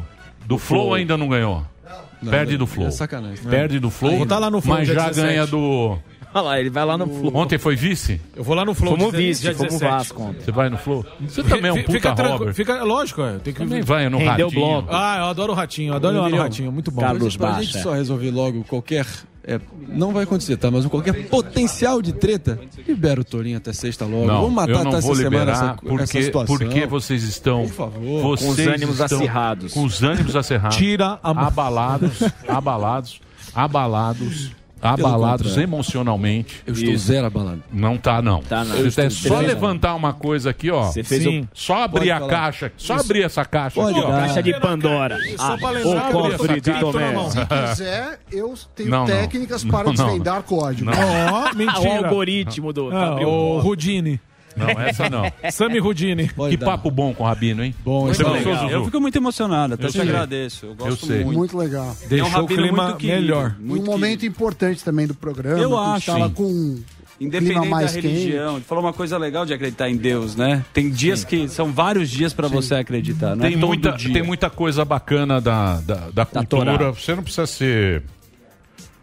[0.46, 1.64] Do Flow ou ainda não ganhou?
[2.30, 2.88] Perde do Flow.
[2.88, 3.38] é sacanagem.
[3.50, 4.18] Perde do Flow.
[4.18, 5.22] Vou tá lá no Flow Mas já 17.
[5.28, 5.98] ganha do.
[6.34, 7.36] Olha lá, ele vai lá no Flow.
[7.36, 8.22] Ontem foi vice?
[8.36, 8.96] Eu vou lá no Flow.
[8.98, 9.92] Fomos dia- vice, dia fomos 17.
[9.92, 10.42] Vasco ontem.
[10.42, 11.06] Você vai no Flow?
[11.22, 12.54] Você também é um puta fica tranquilo, Robert.
[12.54, 13.38] Fica, lógico, é.
[13.40, 14.66] Tem que Também vai no Rendeu Ratinho.
[14.66, 14.88] bloco.
[14.92, 17.02] Ah, eu adoro o Ratinho, eu adoro Emilhão, Ratinho, muito bom.
[17.02, 17.64] Carlos pra Baixa.
[17.64, 19.06] gente só resolver logo qualquer.
[19.44, 19.60] é,
[19.90, 20.70] não vai acontecer, tá?
[20.72, 24.28] Mas qualquer potencial de treta, libera o Torinho até sexta logo.
[24.28, 26.58] Não, Vamos matar eu até não vou essa semana liberar essa, essa porque, situação.
[26.58, 28.22] porque vocês estão Por favor.
[28.22, 29.74] vocês Com os ânimos acirrados.
[29.74, 30.78] Com os ânimos acirrados.
[30.78, 31.44] Tira a mão.
[31.48, 33.20] abalados, abalados,
[33.56, 34.52] abalados,
[34.82, 36.62] abalados emocionalmente.
[36.66, 37.64] Eu estou zero abalado.
[37.72, 38.42] Não tá não.
[38.42, 38.76] Tá, não.
[38.76, 40.84] Eu Eu é estou só levantar uma coisa aqui, ó.
[40.84, 41.42] Você fez Sim.
[41.42, 42.30] o Só abrir Pode a falar.
[42.32, 44.12] caixa, só abrir essa caixa Pode aqui, ó.
[44.12, 44.28] dar.
[44.28, 45.18] caixa de Pandora.
[45.38, 47.30] Só pra Ah, lembrar, o cofre de Tomé.
[47.30, 49.06] Se quiser, eu tenho Não, não.
[49.06, 50.06] técnicas para Não, não.
[50.06, 50.90] desvendar código.
[50.92, 51.34] Não.
[51.34, 51.98] Ó, o mentira.
[52.08, 53.60] algoritmo do Ah, o.
[53.60, 54.20] Rudini.
[54.56, 55.32] Não, essa não.
[55.52, 56.30] Sami Rudini.
[56.30, 56.66] Pode Que dar.
[56.72, 57.74] papo bom com o Rabino, hein?
[57.84, 58.56] Bom, é gostou, legal.
[58.56, 58.70] Zuzu?
[58.72, 60.02] Eu fico muito emocionado, até Eu te sei.
[60.02, 60.66] agradeço.
[60.68, 61.24] Eu gosto Eu sei.
[61.24, 61.38] muito.
[61.38, 61.86] Muito legal.
[62.02, 63.56] É um Deixou o clima muito querido, melhor.
[63.60, 65.60] Muito um momento importante também do programa.
[65.62, 66.34] Eu acho, tava sim.
[66.34, 66.80] com
[67.22, 70.66] Independente da religião, ele falou uma coisa legal de acreditar em Deus, né?
[70.74, 74.12] Tem dias que são vários dias pra você acreditar, não Tem é muita, dia.
[74.12, 76.72] tem muita coisa bacana da, da, da Torá.
[76.72, 76.92] cultura.
[76.92, 78.02] Você não precisa ser.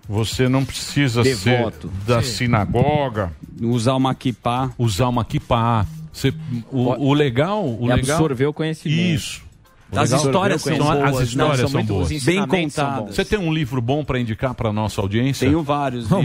[0.09, 1.89] Você não precisa Devoto.
[1.89, 4.71] ser da sinagoga, Usar uma kippah.
[4.79, 5.87] usar uma kippah.
[6.13, 6.33] Você,
[6.73, 7.65] o, o legal.
[7.65, 8.99] O E legal absorver o conhecimento.
[9.01, 9.49] Isso.
[9.91, 12.09] O As legal- histórias são boas, As histórias São são, muito- boas.
[12.09, 13.15] Bem são contadas.
[13.15, 15.47] Você tem um livro bom pra indicar pra nossa audiência?
[15.47, 16.23] Tenho vários Não.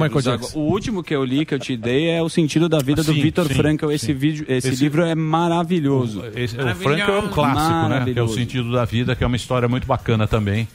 [0.55, 3.13] O último que eu li, que eu te dei, é O Sentido da Vida do
[3.13, 3.89] Sim, Viktor sim, Frankl.
[3.91, 4.13] Esse, sim.
[4.13, 6.23] vídeo, esse, Esse- livro é maravilhoso.
[6.35, 7.77] Esse- o Frank é um clássico, né?
[7.77, 8.33] Que é o Maravilhoso.
[8.35, 10.67] sentido da vida, que é uma história muito bacana também.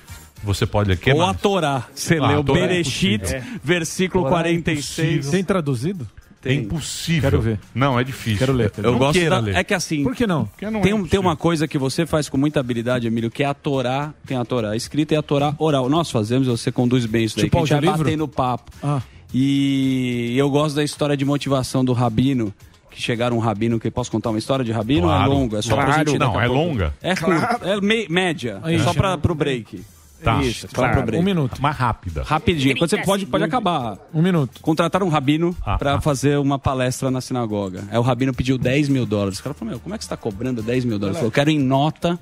[0.42, 0.96] Você pode ler.
[0.98, 1.34] Que Ou a?
[1.34, 1.86] Torá.
[1.94, 3.42] Você Ah, o é Bereshit, impossível.
[3.62, 5.08] versículo Torá é 46.
[5.08, 5.30] impossível.
[5.32, 6.06] Tem traduzido?
[6.44, 7.22] É impossível.
[7.22, 7.58] Quero ver.
[7.74, 8.38] Não, é difícil.
[8.38, 8.72] Quero ler.
[8.78, 9.56] Eu Não gosto da- ler.
[9.56, 10.46] É que assim, Por que não?
[10.46, 13.28] Porque não tem, é um- tem uma coisa que você faz com muita habilidade, Emílio,
[13.30, 14.14] que é a Torá.
[14.24, 15.88] Tem a Torá escrita e a Torá oral.
[15.90, 17.46] Nós fazemos, você conduz bem isso daí.
[17.46, 18.70] Tipo a gente vai no papo.
[18.82, 19.02] Ah.
[19.34, 22.54] E eu gosto da história de motivação do Rabino.
[22.90, 25.30] Que chegaram um rabino que posso contar uma história de rabino ou é Claro.
[25.32, 25.56] longo?
[25.56, 26.10] É só pra Claro.
[26.10, 26.54] gente Não, é pouco.
[26.62, 26.94] longa.
[27.02, 29.82] É curto, é me- média, Aí, só chama- para pro break.
[30.22, 30.42] Tá.
[30.42, 30.94] Isso, Claro.
[30.94, 31.22] pro break.
[31.22, 31.62] Um minuto.
[31.62, 32.22] Mais rápida.
[32.24, 33.98] Rapidinho, quando você pode, pode acabar.
[34.12, 34.60] Um minuto.
[34.60, 36.00] Contrataram um rabino Ah, pra ah.
[36.00, 37.84] fazer uma palestra na sinagoga.
[37.90, 39.38] Aí o rabino pediu 10 mil dólares.
[39.38, 41.16] O cara falou, meu, como é que você tá cobrando 10 mil dólares?
[41.16, 42.18] Ele falou, quero em nota,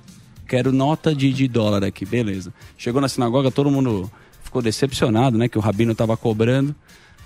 [0.47, 2.52] quero nota de, de dólar aqui, beleza.
[2.77, 4.10] Chegou na sinagoga, todo mundo
[4.43, 6.74] ficou decepcionado, né, que o rabino tava cobrando.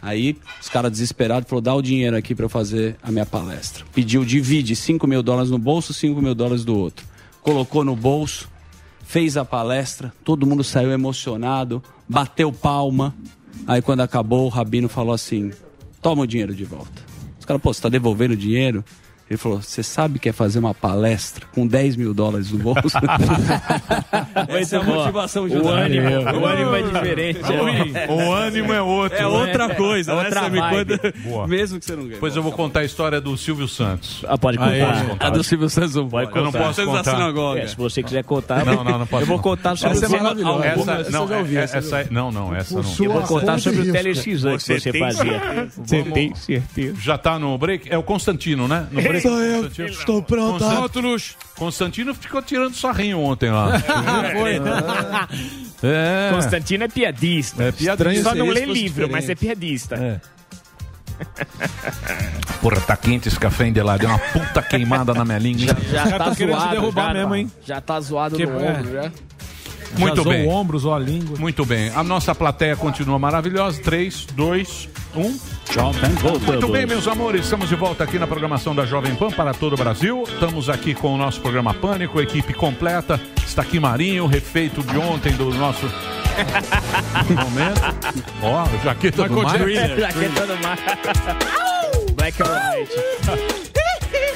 [0.02, 3.84] Aí os caras desesperados falou, dá o dinheiro aqui pra eu fazer a minha palestra.
[3.94, 7.04] Pediu, divide 5 mil dólares no bolso, 5 mil dólares do outro.
[7.42, 8.49] Colocou no bolso,
[9.10, 13.12] fez a palestra, todo mundo saiu emocionado, bateu palma.
[13.66, 15.50] Aí quando acabou, o rabino falou assim:
[16.00, 17.02] toma o dinheiro de volta.
[17.36, 18.84] Os caras, pô, você tá devolvendo o dinheiro?
[19.30, 22.98] Ele falou: você sabe que é fazer uma palestra com 10 mil dólares no bolso?
[24.48, 25.04] Essa é a Muito boa.
[25.04, 25.84] motivação O judaica.
[25.84, 27.40] ânimo, o ânimo é diferente.
[28.08, 29.16] O ânimo é outro.
[29.16, 29.26] É né?
[29.28, 30.22] outra coisa, né?
[30.24, 30.98] Outra Você me vibe.
[30.98, 31.46] conta- Boa.
[31.46, 32.14] Mesmo que você não ganhe.
[32.14, 34.24] Depois eu vou contar a história do Silvio Santos.
[34.26, 35.06] Ah, pode contar.
[35.06, 35.26] Contar?
[35.26, 36.38] A do Silvio Santos não Pode pode.
[36.38, 36.64] Eu não contar.
[36.64, 36.86] posso da
[37.32, 37.58] contar.
[37.60, 40.08] É, se você quiser contar, Não, não, não posso eu vou contar sobre Essa é
[40.08, 40.66] o maravilhosa.
[40.66, 42.82] Essa, não, já ouvi, é- essa essa, não, não, essa não.
[43.00, 45.70] Eu vou contar conta sobre o telexan que você fazia.
[45.76, 46.94] Você tem certeza.
[47.00, 47.88] Já tá no break?
[47.92, 48.88] É o Constantino, né?
[48.90, 49.19] No break.
[49.20, 50.64] isso estou pronta.
[51.56, 53.70] Constantino ficou tirando sarrinho ontem lá.
[54.60, 55.28] Né?
[55.82, 56.28] É.
[56.30, 56.34] é.
[56.34, 57.64] Constantino é piadista.
[57.64, 58.30] É piadista.
[58.30, 59.96] Só não lê livro, mas é piadista.
[59.96, 60.20] É.
[62.60, 64.00] Porra, tá quente esse café endelado.
[64.00, 65.66] Deu é uma puta queimada na minha língua.
[65.66, 66.92] Já, já, já tá, tá zoado.
[66.92, 69.12] Já, mesmo, já tá zoado que no ombro, já.
[69.98, 70.48] Muito Jazou bem.
[70.48, 71.36] ombros ou a língua.
[71.38, 71.90] Muito bem.
[71.94, 73.80] A nossa plateia continua maravilhosa.
[73.82, 75.40] 3, 2, 1.
[76.46, 77.44] Muito bem, meus amores.
[77.44, 80.24] Estamos de volta aqui na programação da Jovem Pan para todo o Brasil.
[80.26, 83.20] Estamos aqui com o nosso programa Pânico, equipe completa.
[83.46, 85.86] Está aqui Marinho, refeito de ontem do nosso
[87.28, 87.80] momento.
[88.42, 89.96] Ó, jaqueta do Maia.
[90.00, 90.78] Jaqueta do mar.
[92.16, 93.79] Black and white.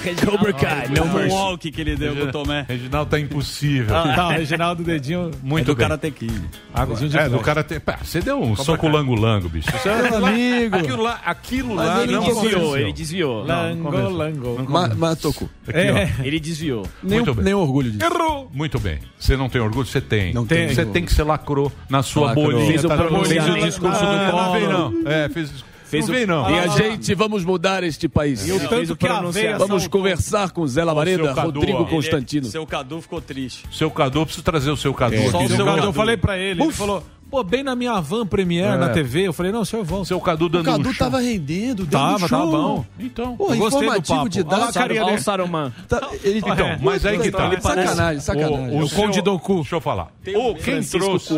[0.05, 2.67] Reginaldo, Cobra Kai, no walk que ele deu com o Tomé.
[2.69, 3.97] Reginaldo tá impossível.
[3.97, 6.43] Ah, não, Reginaldo Dedinho muito é do Karate Kid.
[6.75, 7.81] Agora, dedinho é, do Karate...
[7.81, 9.71] Pá, você deu um Cobra soco lango-lango, bicho.
[9.71, 10.77] Você é amigo.
[10.77, 12.77] Aquilo lá, aquilo lá ele não desviou, aconteceu.
[12.77, 13.45] ele desviou.
[13.45, 14.67] Lango, lango.
[14.97, 15.49] Mas, tocou.
[15.69, 16.11] É.
[16.23, 16.87] Ele desviou.
[17.03, 17.45] Nem, muito bem.
[17.45, 18.05] nem orgulho disso.
[18.05, 18.51] Errou.
[18.53, 18.99] Muito bem.
[19.19, 19.87] Você não tem orgulho?
[19.87, 20.35] Você tem.
[20.35, 20.69] Não tem.
[20.69, 22.71] Você tem que ser lacrou na sua bolinha.
[22.71, 22.95] Fiz o, tá?
[22.95, 24.61] o discurso do ah, Collor.
[24.61, 25.11] Não, não.
[25.11, 26.43] É, fez o discurso fez não o...
[26.43, 26.51] não.
[26.51, 26.69] E a ah.
[26.69, 28.47] gente vamos mudar este país.
[28.47, 29.23] E o tanto que a
[29.59, 32.47] Vamos conversar com Zé Lavareda, Rodrigo Constantino.
[32.47, 33.65] Seu Cadu ficou triste.
[33.73, 35.19] Seu Cadu, preciso trazer o seu Cadu é.
[35.21, 35.31] aqui.
[35.31, 35.45] Só né?
[35.47, 37.03] o seu Cadu, eu falei pra ele, ele falou...
[37.31, 38.77] Pô, bem na minha van Premiere, é.
[38.77, 40.07] na TV, eu falei, não, senhor, eu volto.
[40.07, 42.29] Seu Cadu dando O Cadu um tava rendendo, deu tava, um show.
[42.29, 42.87] Tava, bom.
[42.99, 44.29] Então, Pô, eu gostei do papo.
[44.29, 44.61] de dar.
[44.61, 45.73] Olha, carinha, olha o Saruman.
[45.89, 47.47] Tá, então, ele, então, é, mas aí que tá.
[47.47, 48.71] Ele sacanagem, sacanagem.
[48.71, 49.57] O, o, o Conde Doku.
[49.57, 50.13] Deixa eu falar.
[50.37, 51.35] O, quem, trouxe,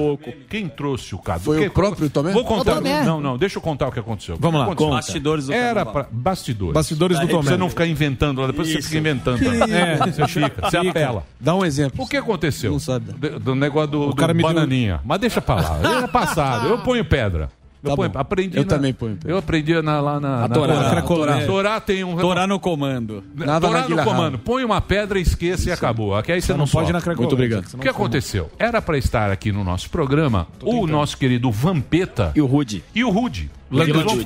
[0.48, 1.44] quem trouxe o Cadu?
[1.44, 2.32] Foi o próprio também?
[2.32, 2.80] Vou contar.
[2.80, 4.36] Não, não, deixa eu contar o que aconteceu.
[4.38, 4.74] Vamos lá.
[4.74, 6.74] Bastidores do Era pra, Bastidores.
[6.74, 7.50] Bastidores do Tomé.
[7.50, 9.40] Você não ficar inventando lá, depois você fica inventando.
[9.46, 11.24] É, você fica, você apela.
[11.40, 12.04] Dá um exemplo.
[12.04, 12.72] O que aconteceu?
[12.72, 13.12] Não sabe.
[13.38, 15.00] Do negócio do bananinha.
[15.04, 15.75] Mas deixa pra lá.
[15.82, 17.48] Eu era passado, eu ponho pedra.
[17.84, 19.30] Eu, Tá ponho- aprendi Eu na- também ponho pedra.
[19.30, 20.40] Eu aprendi na- lá na.
[20.40, 21.46] na Torá, na Torá.
[21.46, 22.16] Torá tem um.
[22.16, 23.22] Torá no comando.
[23.32, 24.38] Nada na no comando.
[24.38, 26.16] Põe uma pedra, esqueça e acabou.
[26.16, 27.74] Aqui aí você não, pode na Cracolândia, Muito obrigado.
[27.74, 28.50] O que aconteceu?
[28.58, 32.82] Era para estar aqui no nosso programa o nosso querido Vampeta E o Rude.
[32.92, 33.50] e o Rude.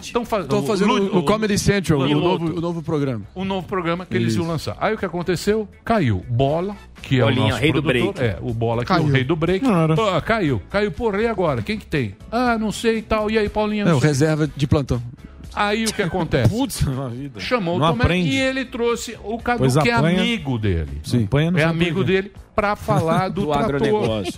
[0.01, 1.27] Estão fazendo Lud...
[1.27, 3.25] Comedy Central, o novo, o novo, programa.
[3.35, 4.23] o novo programa que Isso.
[4.25, 4.77] eles iam lançar.
[4.79, 5.67] Aí o que aconteceu?
[5.85, 6.25] Caiu.
[6.29, 7.93] Bola, que é Bolinha, o nosso rei produtor.
[7.95, 8.21] do break.
[8.21, 9.03] É, o Bola, que caiu.
[9.03, 9.67] é o rei do break.
[9.67, 10.63] Ah, caiu.
[10.71, 11.63] Caiu, por rei agora?
[11.63, 12.15] Quem que tem?
[12.31, 13.31] Ah, não sei e tal.
[13.31, 13.83] E aí, Paulinha?
[13.83, 15.03] É, não, reserva de plantão.
[15.55, 16.49] Aí o que acontece?
[16.55, 16.83] Putz,
[17.37, 18.29] é Chamou não o Tomé aprende.
[18.31, 21.01] e ele trouxe o Cadu, pois que é amigo dele.
[21.03, 21.25] Sim.
[21.25, 22.23] Apanha, é amigo apanha.
[22.23, 24.35] dele para falar do, do agronegócio.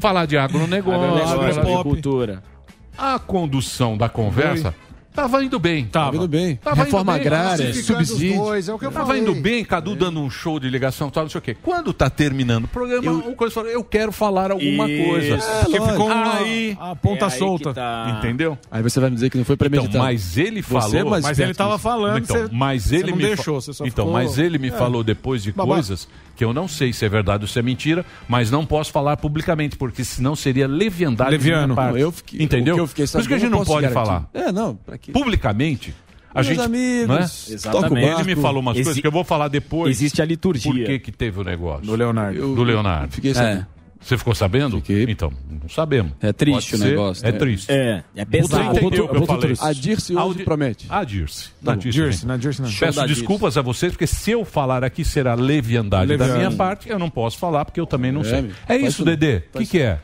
[0.00, 2.51] falar de agronegócio, agronegócio de
[2.96, 4.74] a condução da conversa
[5.14, 5.84] Tava indo bem.
[5.84, 6.56] Tava, indo bem.
[6.56, 8.38] Tava Reforma indo bem, agrária, subsídio.
[8.38, 9.20] Dois, é tava falei.
[9.20, 9.96] indo bem, Cadu é.
[9.96, 11.54] dando um show de ligação, tal, não sei o quê.
[11.62, 15.10] Quando tá terminando o programa, eu, o coisa eu quero falar alguma Isso.
[15.10, 15.34] coisa.
[15.34, 17.74] É, ficou uma, ah, aí, a ponta é solta.
[17.74, 18.16] Tá...
[18.18, 18.58] Entendeu?
[18.70, 19.96] Aí você vai me dizer que não foi premeditado.
[19.96, 20.88] Então, mas ele é falou.
[20.88, 22.18] Você, mas, mas ele tava falando.
[22.18, 23.58] Então, você, mas ele me deixou.
[23.58, 24.12] Então, ficou...
[24.12, 24.72] mas ele me é.
[24.72, 25.74] falou depois de Babá.
[25.74, 26.08] coisas
[26.42, 29.16] que eu não sei se é verdade ou se é mentira, mas não posso falar
[29.16, 31.76] publicamente, porque senão seria leviandade Leviano.
[31.76, 32.76] Não, eu fiquei, Entendeu?
[32.76, 34.28] Eu Por que a gente não pode falar.
[34.34, 35.12] É, não, pra quê?
[35.12, 35.94] Publicamente,
[36.34, 36.64] a Meus gente, é?
[36.64, 37.54] amigos, né?
[37.54, 38.20] exatamente.
[38.22, 38.84] Ele me falou umas Exi...
[38.84, 39.96] coisas que eu vou falar depois.
[39.96, 40.72] Existe a liturgia.
[40.72, 41.86] Por que, que teve o negócio?
[41.86, 42.36] Do Leonardo.
[42.36, 43.12] Eu, do Leonardo.
[43.12, 43.34] Fiquei é.
[43.34, 43.60] sabendo.
[43.60, 43.81] É.
[44.02, 44.76] Você ficou sabendo?
[44.78, 45.04] Fiquei.
[45.08, 46.12] Então, não sabemos.
[46.20, 47.26] É triste o negócio.
[47.26, 47.38] É né?
[47.38, 47.66] triste.
[47.70, 48.64] É, é pesado.
[48.64, 49.56] Você entendeu o que eu falei.
[49.60, 50.44] A Dirce hoje Audi...
[50.44, 50.86] promete.
[50.88, 51.50] A Dirce.
[51.64, 52.70] Tá na Dirce, na Dirce não.
[52.72, 53.58] Peço desculpas Dirce.
[53.58, 56.32] a vocês, porque se eu falar aqui será leviandade Leviano.
[56.32, 58.50] da minha parte, eu não posso falar, porque eu também não é, sei.
[58.68, 59.42] É isso, Dedê.
[59.54, 60.00] O que, que é?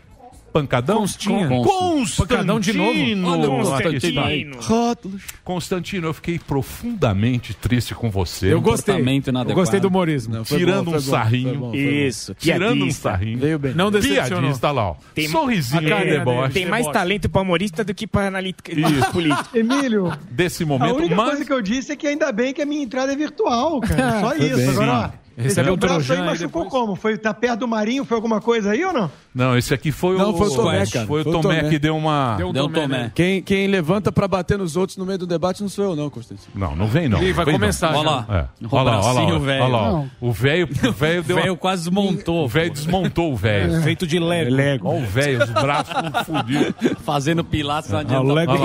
[0.53, 0.99] Pancadão?
[0.99, 1.63] Constantino.
[1.63, 2.29] Constantino.
[2.29, 2.99] Pancadão de novo.
[3.27, 4.61] Olha, Constantino.
[4.61, 5.23] Rótulos.
[5.45, 8.53] Constantino, eu fiquei profundamente triste com você.
[8.53, 8.97] Eu gostei.
[8.97, 10.35] Eu gostei do humorismo.
[10.35, 11.49] Não, Tirando bom, um bom, sarrinho.
[11.51, 12.35] Foi bom, foi Isso.
[12.35, 13.39] Tirando um sarrinho.
[13.39, 13.75] Veio bem.
[13.75, 14.41] Não decepcionou.
[14.41, 14.97] Piadista lá, ó.
[15.15, 16.55] Tem, Sorrisinho de deboche.
[16.55, 18.73] Tem mais talento para humorista do que para analítica
[19.13, 19.59] política.
[19.59, 20.13] Emílio.
[20.31, 20.95] Desse momento.
[20.95, 21.29] A única mas...
[21.29, 23.99] coisa que eu disse é que ainda bem que a minha entrada é virtual, cara.
[24.09, 24.71] Ah, Só isso.
[24.71, 26.69] Agora, ó, Recebeu o braço aí, machucou depois...
[26.69, 26.97] como?
[26.97, 28.05] Foi, tá perto do Marinho?
[28.05, 29.09] Foi alguma coisa aí ou não?
[29.39, 30.37] Não, esse aqui foi não, o.
[30.37, 31.07] Foi o Tomé, cara.
[31.07, 32.35] Foi o Tomé, Tomé, que deu uma.
[32.37, 32.89] Deu um Tomé.
[32.89, 33.13] Né?
[33.15, 36.11] Quem, quem levanta pra bater nos outros no meio do debate não sou eu, não,
[36.11, 36.49] Constantino.
[36.57, 37.23] Não, não vem, não.
[37.23, 38.01] Ih, vai vem, começar, não.
[38.01, 38.27] Olha lá.
[38.29, 38.67] É.
[38.69, 39.65] Olha lá, olha lá.
[39.65, 40.05] Olha lá.
[40.21, 40.69] O velho.
[40.89, 41.37] O velho deu.
[41.37, 42.45] O velho quase desmontou.
[42.47, 43.81] O velho desmontou o velho.
[43.83, 44.51] Feito de Lego.
[44.51, 44.89] É Lego.
[44.89, 46.75] Olha o velho, os braços confundidos.
[47.05, 48.35] Fazendo pilates, não ah, adiantou.
[48.35, 48.59] Lego do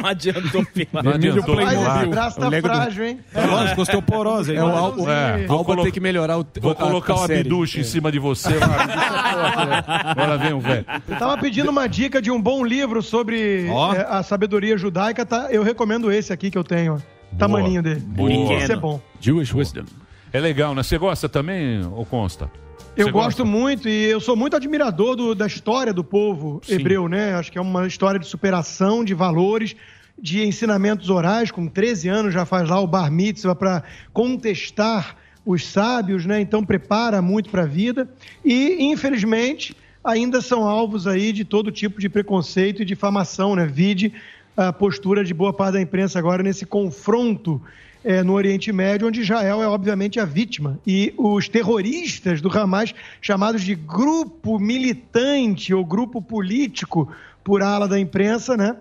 [0.00, 1.02] Não adiantou pilates.
[1.02, 2.04] Não.
[2.04, 3.20] O braço tá frágil, hein?
[3.32, 4.54] É lógico, osteoporose.
[4.54, 5.10] É o álcool.
[5.10, 6.46] É, vou ter que melhorar o.
[6.60, 7.84] Vou colocar o abduche em é.
[7.84, 8.50] cima de você.
[10.16, 10.84] Ela vem um velho.
[11.08, 13.90] Eu tava pedindo uma dica de um bom livro sobre oh.
[14.08, 15.24] a sabedoria judaica.
[15.24, 15.48] Tá?
[15.50, 16.92] Eu recomendo esse aqui que eu tenho.
[16.92, 17.38] Boa.
[17.38, 18.00] Tamaninho dele.
[18.00, 18.52] Bonito.
[18.52, 19.00] Esse é bom.
[19.20, 19.84] Jewish Wisdom.
[20.32, 20.82] É legal, né?
[20.82, 22.50] Você gosta também ou consta?
[22.94, 23.42] Você eu gosta?
[23.42, 26.74] gosto muito e eu sou muito admirador do, da história do povo Sim.
[26.74, 27.34] hebreu, né?
[27.34, 29.76] Acho que é uma história de superação, de valores,
[30.20, 31.50] de ensinamentos orais.
[31.50, 33.82] Com 13 anos já faz lá o bar mitzvah para
[34.12, 36.40] contestar os sábios, né?
[36.40, 38.08] Então prepara muito para a vida.
[38.44, 43.66] E, infelizmente, ainda são alvos aí de todo tipo de preconceito e difamação, né?
[43.66, 44.12] Vide
[44.56, 47.60] a postura de boa parte da imprensa agora nesse confronto
[48.04, 50.78] eh, no Oriente Médio, onde Israel é obviamente a vítima.
[50.86, 57.10] E os terroristas do Hamas, chamados de grupo militante ou grupo político
[57.42, 58.76] por ala da imprensa, né?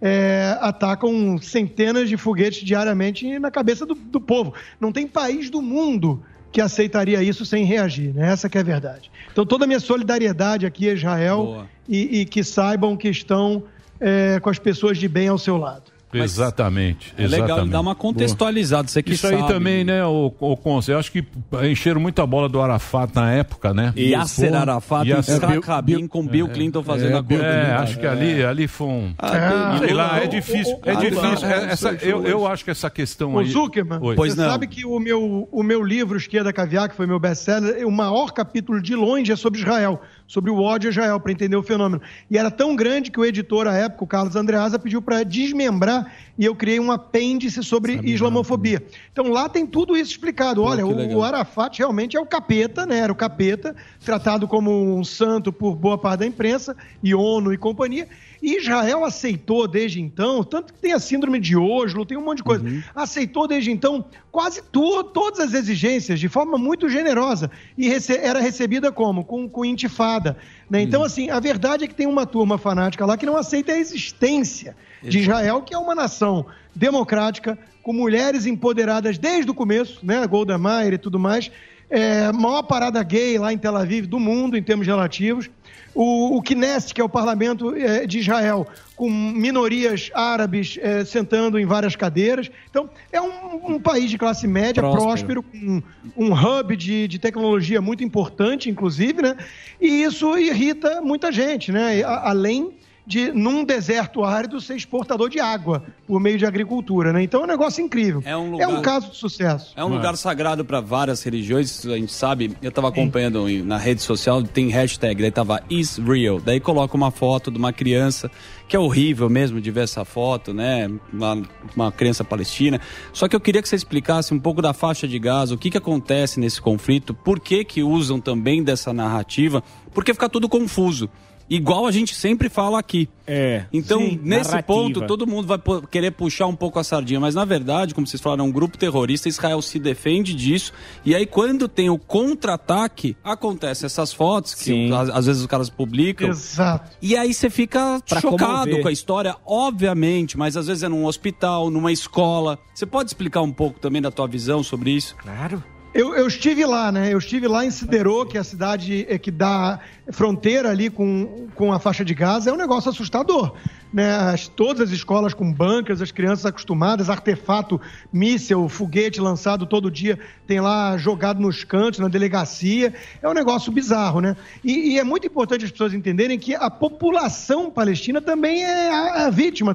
[0.00, 4.54] eh, atacam centenas de foguetes diariamente na cabeça do, do povo.
[4.80, 6.22] Não tem país do mundo
[6.52, 8.30] que aceitaria isso sem reagir, né?
[8.30, 9.10] Essa que é a verdade.
[9.30, 13.62] Então toda a minha solidariedade aqui a Israel e, e que saibam que estão
[14.00, 15.92] eh, com as pessoas de bem ao seu lado.
[16.12, 17.14] Exatamente.
[17.16, 17.72] É legal exatamente.
[17.72, 19.52] dar uma contextualizada, você que Isso aí sabe.
[19.52, 21.24] também, né, o, o Conce, eu acho que
[21.70, 23.92] encheram muito a bola do Arafat na época, né?
[23.96, 27.42] Yasser Arafat e Yasser- Isaac Rabin com Bill Clinton fazendo a coisa.
[27.44, 29.14] É, acho que ali, ali foi um.
[29.18, 30.76] Ah, sei tem- lá, é o- difícil.
[30.76, 31.48] o- É o- difícil.
[31.48, 33.46] o- É, essa- eu, eu acho que essa questão aí.
[33.46, 34.16] Zuckerman, Oi.
[34.16, 37.90] você sabe que o meu, o meu livro, Esquerda Caviar, que foi meu best-seller, o
[37.90, 40.00] maior capítulo de longe é sobre Israel,
[40.30, 42.00] sobre o ódio a Israel, para entender o fenômeno.
[42.30, 46.14] E era tão grande que o editor, à época, o Carlos Andreasa, pediu para desmembrar
[46.40, 48.82] e eu criei um apêndice sobre islamofobia.
[49.12, 50.62] Então lá tem tudo isso explicado.
[50.62, 52.98] Olha, que o, o Arafat realmente é o capeta, né?
[53.00, 57.58] Era o capeta, tratado como um santo por boa parte da imprensa, e ONU e
[57.58, 58.08] companhia.
[58.42, 62.38] E Israel aceitou desde então, tanto que tem a síndrome de Oslo, tem um monte
[62.38, 62.64] de coisa,
[62.94, 64.02] aceitou desde então
[64.32, 69.26] quase tu- todas as exigências de forma muito generosa e rece- era recebida como?
[69.26, 70.38] Com, com intifada.
[70.70, 70.80] Né?
[70.80, 73.78] Então, assim, a verdade é que tem uma turma fanática lá que não aceita a
[73.78, 80.26] existência de Israel, que é uma nação democrática, com mulheres empoderadas desde o começo, né?
[80.26, 81.50] Golda Meir e tudo mais.
[81.88, 85.50] É, maior parada gay lá em Tel Aviv do mundo, em termos relativos.
[85.92, 88.64] O, o Knesset, que é o parlamento eh, de Israel,
[88.94, 92.48] com minorias árabes eh, sentando em várias cadeiras.
[92.70, 95.42] Então, é um, um país de classe média, Próspero.
[95.42, 95.82] próspero, com
[96.16, 99.36] um hub de, de tecnologia muito importante, inclusive, né?
[99.80, 102.04] E isso irrita muita gente, né?
[102.04, 102.70] Além
[103.10, 107.20] de, num deserto árido, ser exportador de água por meio de agricultura, né?
[107.24, 108.22] Então, é um negócio incrível.
[108.24, 109.72] É um lugar- caso de sucesso.
[109.76, 112.56] É um lugar sagrado para várias religiões, a gente sabe.
[112.62, 116.40] Eu estava acompanhando em- na rede social, tem hashtag, daí tava is real.
[116.40, 118.30] Daí coloca uma foto de uma criança,
[118.68, 120.88] que é horrível mesmo de ver essa foto, né?
[121.12, 121.42] Uma,
[121.74, 122.80] uma criança palestina.
[123.12, 125.68] Só que eu queria que você explicasse um pouco da faixa de Gaza, o que,
[125.68, 131.10] que acontece nesse conflito, por que, que usam também dessa narrativa, porque fica tudo confuso.
[131.50, 133.08] Igual a gente sempre fala aqui.
[133.26, 133.64] É.
[133.72, 134.62] Então, Sim, nesse narrativa.
[134.62, 135.58] ponto, todo mundo vai
[135.90, 138.78] querer puxar um pouco a sardinha, mas na verdade, como vocês falaram, é um grupo
[138.78, 140.72] terrorista, Israel se defende disso,
[141.04, 144.92] e aí quando tem o contra-ataque, acontece essas fotos que Sim.
[144.92, 146.28] às, às vezes os caras publicam.
[146.28, 146.90] Exato.
[147.02, 148.82] E aí você fica Pra chocado comover.
[148.82, 152.58] com a história, obviamente, mas às vezes é num hospital, numa escola.
[152.74, 155.16] Você pode explicar um pouco também da tua visão sobre isso?
[155.16, 155.62] Claro.
[155.92, 157.12] Eu, eu estive lá, né?
[157.12, 159.80] Eu estive lá em Siderô, que é a cidade eh, que dá
[160.12, 162.48] fronteira ali com, com a faixa de Gaza.
[162.48, 163.54] É um negócio assustador,
[163.92, 164.14] né?
[164.14, 167.80] As- todas as escolas com bancas, as crianças acostumadas, artefato,
[168.12, 172.94] míssel, foguete lançado todo dia, tem lá jogado nos cantos, na delegacia.
[173.20, 174.36] É um negócio bizarro, né?
[174.62, 179.26] E, e é muito importante as pessoas entenderem que a população palestina também é a,
[179.26, 179.74] a vítima,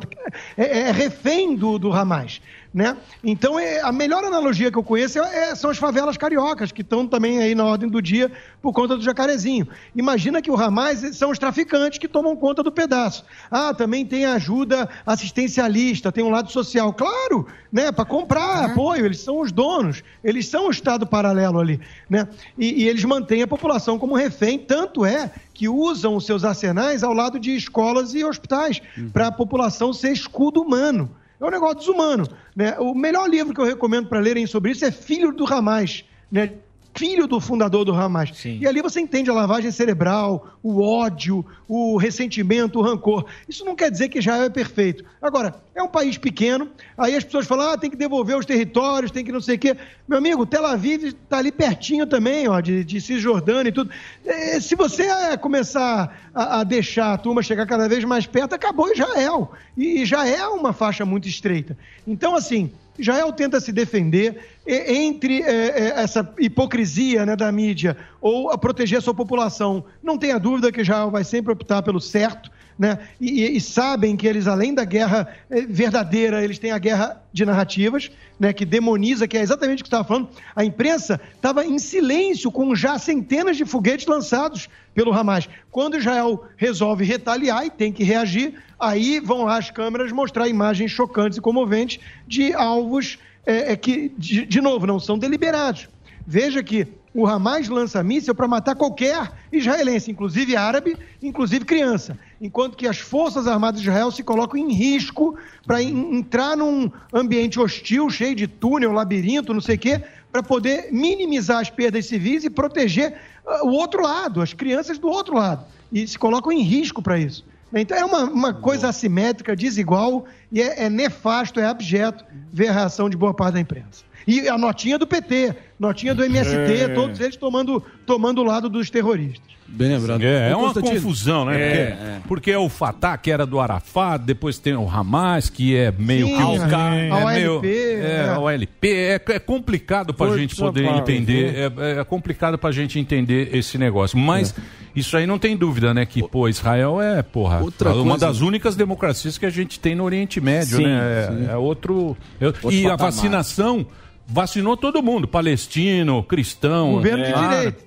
[0.55, 2.39] é, é refém do, do Hamas.
[2.75, 2.97] Né?
[3.23, 6.81] Então, é, a melhor analogia que eu conheço é- é- são as favelas cariocas, que
[6.81, 8.29] estão também aí na ordem do dia
[8.61, 9.65] por conta do jacarezinho.
[9.95, 13.23] Imagina que o Hamas são os traficantes que tomam conta do pedaço.
[13.49, 16.91] Ah, também tem ajuda assistencialista, tem um lado social.
[16.91, 17.93] Claro, né?
[17.93, 21.79] Para comprar apoio, eles são os donos, eles são o Estado paralelo ali.
[22.09, 22.27] Né?
[22.57, 27.03] E, e eles mantêm a população como refém, tanto é que usam os seus arsenais
[27.03, 28.81] ao lado de escolas e hospitais,
[29.13, 31.09] para a população ser escudo humano.
[31.39, 32.27] É um negócio desumano.
[32.55, 32.77] Né?
[32.79, 36.03] O melhor livro que eu recomendo para lerem sobre isso é Filho do Hamas.
[36.31, 36.53] Né?
[36.97, 38.31] Filho do fundador do Hamas.
[38.61, 43.25] E ali você entende a lavagem cerebral, o ódio, o ressentimento, o rancor.
[43.49, 45.03] Isso não quer dizer que Israel é perfeito.
[45.21, 49.11] Agora, é um país pequeno, aí as pessoas falam, ah, tem que devolver os territórios,
[49.11, 49.75] tem que não sei o quê.
[50.07, 53.91] Meu amigo, Tel Aviv está ali pertinho também, ó, de, de Cisjordânia e tudo.
[54.25, 58.55] Eh, se você eh, começar a, a deixar a turma chegar cada vez mais perto,
[58.55, 59.51] acabou Israel.
[59.75, 61.77] E, e já é uma faixa muito estreita.
[62.07, 68.49] Então, assim, Israel tenta se defender entre eh, eh, essa hipocrisia né, da mídia ou
[68.49, 69.83] a proteger a sua população.
[70.01, 72.49] Não tenha dúvida que Israel vai sempre optar pelo certo.
[72.77, 72.99] Né?
[73.21, 77.45] E, e- sabem que eles, além da guerra eh, verdadeira, eles têm a guerra de
[77.45, 80.29] narrativas, né, que demoniza, que é exatamente o que você estava falando.
[80.53, 85.47] A imprensa estava em silêncio com já centenas de foguetes lançados pelo Hamas.
[85.71, 90.91] Quando Israel resolve retaliar e tem que reagir, aí vão lá as câmeras mostrar imagens
[90.91, 95.87] chocantes e comoventes de alvos eh, eh, que, de, de novo, não são deliberados.
[96.27, 102.17] Veja que O Hamas lança míssil para matar qualquer israelense, inclusive árabe, inclusive criança.
[102.41, 107.59] Enquanto que as Forças Armadas de Israel se colocam em risco para entrar num ambiente
[107.59, 110.01] hostil, cheio de túnel, labirinto, não sei o quê,
[110.31, 113.15] para poder minimizar as perdas civis e proteger
[113.47, 115.65] ah, o outro lado, as crianças do outro lado.
[115.91, 117.45] E se colocam em risco para isso.
[117.73, 122.73] Então é uma, uma coisa assimétrica, desigual, e é, é nefasto, é abjeto ver a
[122.73, 124.03] reação de boa parte da imprensa.
[124.27, 126.87] E a notinha do PT, notinha do MST, É.
[126.89, 129.55] todos eles tomando, tomando o lado dos terroristas.
[129.67, 130.21] Bem lembrado.
[130.21, 131.55] É, é uma confusão, né?
[131.59, 132.19] É, porque, é.
[132.27, 136.27] porque é o Fatah, que era do Arafat, depois tem o Hamas, que é meio
[136.27, 136.41] Sim, que.
[136.75, 138.29] a- é a meio- OLP, É, é.
[138.29, 138.87] a OLP.
[138.93, 141.55] É, é complicado pra Força gente poder Power, entender.
[141.79, 144.15] É, é complicado pra gente entender esse negócio.
[144.19, 144.53] Mas
[144.95, 146.05] isso aí não tem dúvida, né?
[146.05, 149.95] Que, pô, Israel é, porra, Outra uma coisa- das únicas democracias que a gente tem
[149.95, 151.27] no Oriente Médio, Sim, né?
[151.39, 151.47] sim.
[151.49, 152.15] É, é outro.
[152.39, 153.11] é- Outro e a patamar.
[153.11, 153.87] vacinação.
[154.27, 156.93] Vacinou todo mundo, palestino, cristão.
[156.93, 157.85] Governo de ah, direito.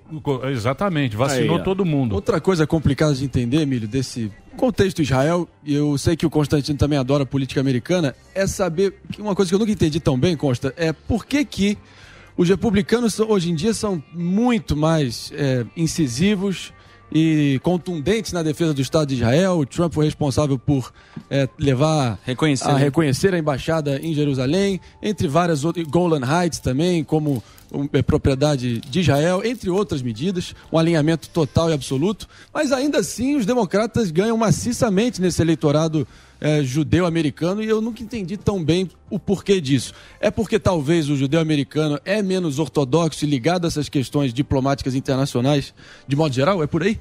[0.51, 2.15] Exatamente, vacinou Aí, todo mundo.
[2.15, 6.79] Outra coisa complicada de entender, Emílio, desse contexto Israel, e eu sei que o Constantino
[6.79, 10.37] também adora política americana, é saber que uma coisa que eu nunca entendi tão bem,
[10.37, 11.79] Consta, é por que que
[12.37, 16.73] os republicanos hoje em dia são muito mais é, incisivos
[17.13, 19.59] e contundentes na defesa do Estado de Israel.
[19.59, 20.93] O Trump foi responsável por
[21.31, 22.81] é, levar Reconhecer, a né?
[22.81, 28.81] reconhecer a embaixada em Jerusalém, entre várias outras, Golan Heights também, como um, é, propriedade
[28.81, 32.29] de Israel, entre outras medidas, um alinhamento total e absoluto.
[32.53, 36.07] Mas ainda assim, os democratas ganham maciçamente nesse eleitorado
[36.41, 39.93] é, judeu-americano e eu nunca entendi tão bem o porquê disso.
[40.21, 45.75] É porque talvez o judeu-americano é menos ortodoxo e ligado a essas questões diplomáticas internacionais,
[46.07, 46.63] de modo geral?
[46.63, 47.01] É por aí?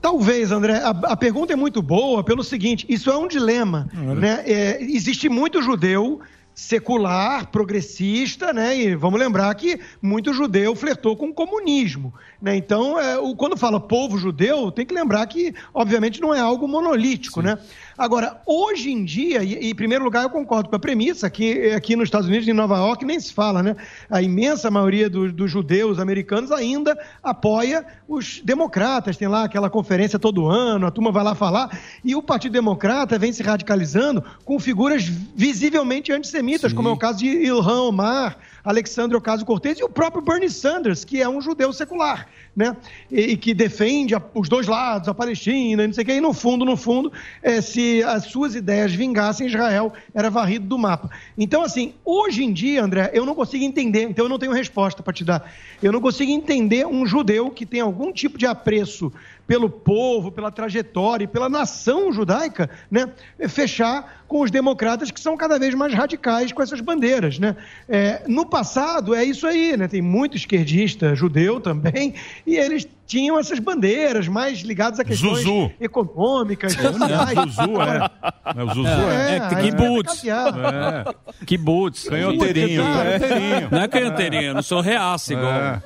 [0.00, 0.74] Talvez, André.
[0.74, 3.88] A, a pergunta é muito boa pelo seguinte: isso é um dilema.
[3.92, 4.42] Né?
[4.46, 6.20] É, existe muito judeu
[6.58, 8.76] secular, progressista, né?
[8.76, 12.12] E vamos lembrar que muito judeu flertou com o comunismo.
[12.42, 12.56] Né?
[12.56, 16.66] Então, é, o- quando fala povo judeu, tem que lembrar que, obviamente, não é algo
[16.66, 17.56] monolítico, né?
[17.98, 21.96] Agora, hoje em dia, e em primeiro lugar, eu concordo com a premissa que aqui
[21.96, 23.74] nos Estados Unidos, em Nova York, nem se fala, né?
[24.08, 29.16] A imensa maioria do- dos judeus americanos ainda apoia os democratas.
[29.16, 31.76] Tem lá aquela conferência todo ano, a turma vai lá falar.
[32.04, 37.18] E o Partido Democrata vem se radicalizando com figuras visivelmente antissemitas, como é o caso
[37.18, 38.38] de Ilhan Omar,
[38.68, 42.76] Alexandre Ocasio-Cortez e o próprio Bernie Sanders, que é um judeu secular, né?
[43.10, 46.12] E, que defende a- os dois lados, a Palestina, não sei o quê.
[46.12, 47.10] E no fundo, no fundo,
[47.42, 51.08] eh, se as suas ideias vingassem, Israel era varrido do mapa.
[51.38, 55.02] Então, assim, hoje em dia, André, eu não consigo entender, então eu não tenho resposta
[55.02, 55.50] para te dar.
[55.82, 59.10] Eu não consigo entender um judeu que tem algum tipo de apreço
[59.48, 63.10] pelo povo, pela trajetória e pela nação judaica, né,
[63.48, 67.56] fechar com os democratas que são cada vez mais radicais com essas bandeiras, né?
[67.88, 69.88] É, no passado é isso aí, né?
[69.88, 72.14] Tem muito esquerdista judeu também
[72.46, 75.72] e eles tinham essas bandeiras mais ligadas a questões Zuzu.
[75.80, 77.38] econômicas, É, sociais.
[77.54, 78.10] Zuzu, é.
[78.56, 79.32] É, o Zuzu é.
[79.32, 80.24] É, é kibbutz.
[80.24, 81.44] É.
[81.46, 82.08] Kibbutz.
[82.08, 82.82] Canhoteirinho.
[83.70, 85.82] Não é canhoteirinho, eu não sou reaça igual É.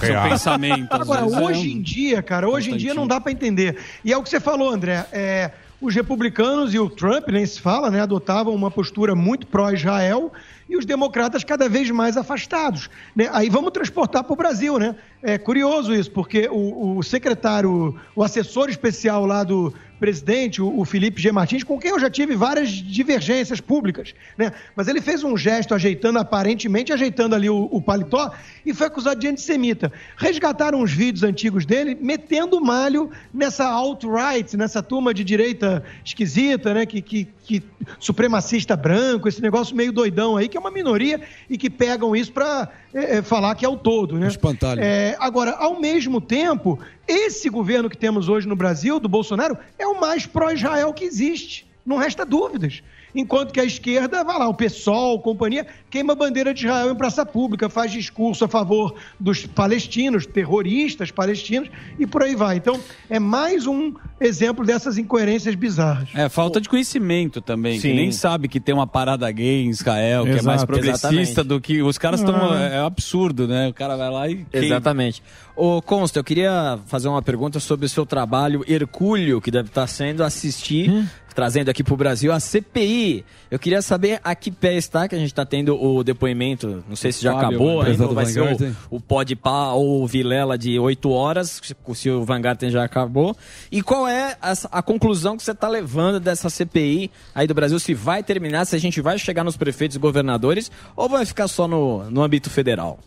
[0.00, 0.92] seu pensamento.
[0.92, 3.78] Agora, vezes é hoje um- em dia, cara, hoje em dia não dá para entender.
[4.04, 5.06] E é o que você falou, André.
[5.12, 5.50] é,
[5.80, 10.32] os republicanos e o Trump, nem se fala, né, adotavam uma postura muito pró-Israel
[10.68, 12.90] e os democratas cada vez mais afastados.
[13.14, 13.28] né?
[13.32, 14.96] Aí vamos transportar para o Brasil, né?
[15.22, 20.84] É curioso isso, porque o, o secretário, o assessor especial lá do presidente, o, o
[20.84, 21.32] Felipe G.
[21.32, 24.52] Martins, com quem eu já tive várias divergências públicas, né?
[24.74, 28.30] Mas ele fez um gesto ajeitando, aparentemente ajeitando ali o, o paletó
[28.64, 29.92] e foi acusado de antissemita.
[30.16, 36.86] Resgataram uns vídeos antigos dele metendo malho nessa alt-right, nessa turma de direita esquisita, né?
[36.86, 37.62] Que, que, que
[37.98, 42.32] supremacista branco, esse negócio meio doidão aí, que é uma minoria e que pegam isso
[42.32, 42.68] para
[43.24, 44.28] falar que é o todo, né?
[44.28, 44.80] Espantalho.
[44.82, 49.86] É, agora, ao mesmo tempo, esse governo que temos hoje no Brasil, do Bolsonaro, é
[49.86, 51.66] o mais pró-Israel que existe.
[51.84, 52.82] Não resta dúvidas.
[53.16, 56.94] Enquanto que a esquerda, vai lá, o PSOL, companhia, queima a bandeira de Israel em
[56.94, 62.56] praça pública, faz discurso a favor dos palestinos, terroristas palestinos, e por aí vai.
[62.58, 62.78] Então,
[63.08, 66.10] é mais um exemplo dessas incoerências bizarras.
[66.14, 67.88] É, falta de conhecimento também, Sim.
[67.88, 70.66] que nem sabe que tem uma parada gay em Israel, que é mais Exato.
[70.66, 71.44] progressista Exatamente.
[71.44, 71.82] do que.
[71.82, 72.52] Os caras estão.
[72.52, 72.66] Ah.
[72.66, 73.68] É absurdo, né?
[73.68, 74.46] O cara vai lá e.
[74.52, 75.22] Exatamente.
[75.54, 79.86] Ô, Consta, eu queria fazer uma pergunta sobre o seu trabalho Hercúleo, que deve estar
[79.86, 83.24] sendo assistir, trazendo aqui para o Brasil a CPI.
[83.50, 86.96] Eu queria saber a que pé está, que a gente está tendo o depoimento, não
[86.96, 88.40] sei se já Fábio, acabou, ainda vai ser
[88.90, 91.60] o, o Podpah ou o Vilela de 8 horas,
[91.94, 93.36] se- o Vanguardian já acabou.
[93.70, 97.78] E qual é a, a conclusão que você está levando dessa CPI aí do Brasil?
[97.78, 101.46] Se vai terminar, se a gente vai chegar nos prefeitos e governadores, ou vai ficar
[101.48, 102.98] só no, no âmbito federal?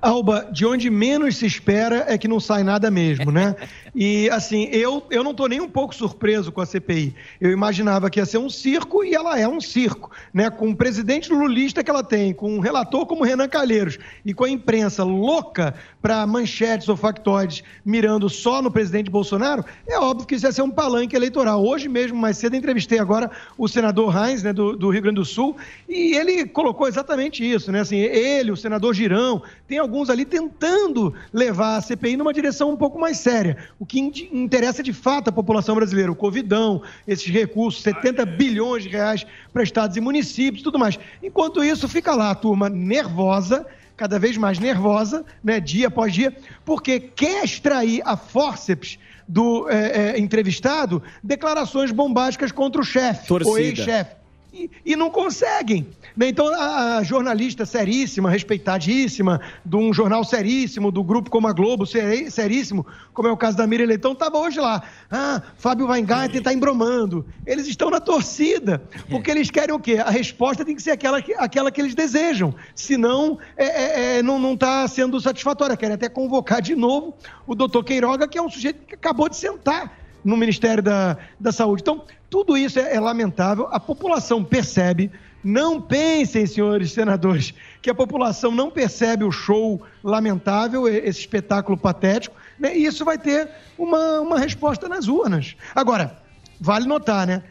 [0.00, 3.56] Alba, de onde menos se espera é que não sai nada mesmo, né?
[4.00, 7.16] E assim, eu, eu não estou nem um pouco surpreso com a CPI.
[7.40, 10.48] Eu imaginava que ia ser um circo e ela é um circo, né?
[10.50, 14.44] Com o presidente lulista que ela tem, com um relator como Renan Calheiros e com
[14.44, 20.36] a imprensa louca para manchetes ou factoides mirando só no presidente Bolsonaro, é óbvio que
[20.36, 21.64] isso ia ser um palanque eleitoral.
[21.64, 25.24] Hoje mesmo, mais cedo, entrevistei agora o senador Heinz, né, do, do Rio Grande do
[25.24, 25.56] Sul,
[25.88, 27.80] e ele colocou exatamente isso, né?
[27.80, 32.76] Assim, ele, o senador Girão, tem alguns ali tentando levar a CPI numa direção um
[32.76, 33.56] pouco mais séria.
[33.80, 38.82] O que in- interessa de fato a população brasileira, o Covidão, esses recursos, 70 bilhões
[38.82, 40.98] de reais para estados e municípios, tudo mais.
[41.22, 43.66] Enquanto isso, fica lá a turma nervosa,
[43.96, 50.14] cada vez mais nervosa, né, dia após dia, porque quer extrair a fórceps do eh,
[50.14, 53.50] eh, entrevistado declarações bombásticas contra o chefe, Torcida.
[53.54, 54.17] o ex-chefe
[54.52, 55.86] e, e não conseguem.
[56.20, 62.86] Então, a, jornalista seríssima, respeitadíssima, de um jornal seríssimo, do grupo como a Globo, seríssimo,
[63.12, 64.82] como é o caso da Miriam Leitão, estava hoje lá.
[65.10, 67.26] Ah, Fábio Weingarten está embromando.
[67.46, 69.98] Eles estão na torcida, porque eles querem o quê?
[69.98, 72.54] A resposta tem que ser aquela que, aquela que eles desejam.
[72.74, 75.76] Senão, é, é, é, não está sendo satisfatória.
[75.76, 77.14] Querem até convocar de novo
[77.46, 81.50] o doutor Queiroga, que é um sujeito que acabou de sentar no Ministério da, da
[81.50, 81.80] Saúde.
[81.80, 83.66] Então, tudo isso é, é lamentável.
[83.70, 85.10] A população percebe.
[85.42, 92.34] Não pensem, senhores senadores, que a população não percebe o show lamentável, esse espetáculo patético,
[92.58, 92.76] né?
[92.76, 93.48] e isso vai ter
[93.78, 95.54] uma, uma resposta nas urnas.
[95.74, 96.18] Agora,
[96.60, 97.42] vale notar, né?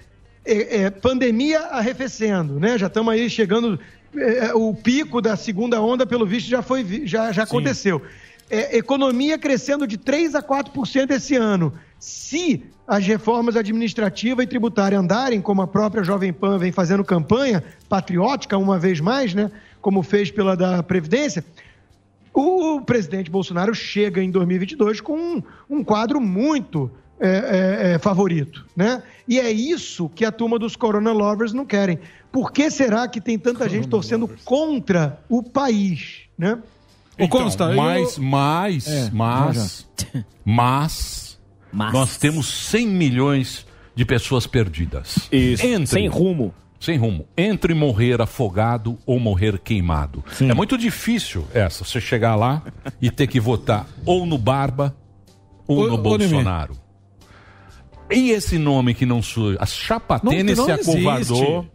[0.45, 2.77] É, é, pandemia arrefecendo, né?
[2.77, 3.79] Já estamos aí chegando.
[4.15, 8.01] é, o pico da segunda onda, pelo visto, já foi já, já aconteceu.
[8.49, 11.73] É, economia crescendo de 3 a 4% esse ano.
[11.99, 17.63] Se as reformas administrativa e tributária andarem, como a própria Jovem Pan vem fazendo campanha
[17.89, 19.51] patriótica uma vez mais, né?
[19.81, 21.43] Como fez pela da Previdência,
[22.33, 28.63] o presidente Bolsonaro chega em 2022 com um, um quadro muito é, é, é, favorito,
[28.75, 29.01] né?
[29.27, 31.97] E é isso que a turma dos Corona Lovers não querem.
[32.31, 36.59] Por que será que tem tanta gente torcendo contra o país, né?
[37.17, 39.87] Então, Consta, eu- mas, mas, É, mas,
[41.71, 43.65] mas, nós temos 100 milhões
[43.95, 45.27] de pessoas perdidas.
[45.31, 46.53] Isso, Entre- sem rumo.
[46.79, 47.27] Sem rumo.
[47.35, 50.23] Entre morrer afogado ou morrer queimado.
[50.39, 52.61] É muito difícil essa, você chegar lá
[53.01, 54.95] e ter que votar ou no Barba
[55.67, 55.97] ou, Ou- no.
[55.97, 56.75] Bolsonaro.
[58.11, 59.57] E esse nome que não surge?
[59.59, 61.65] A Chapatene se acovardou.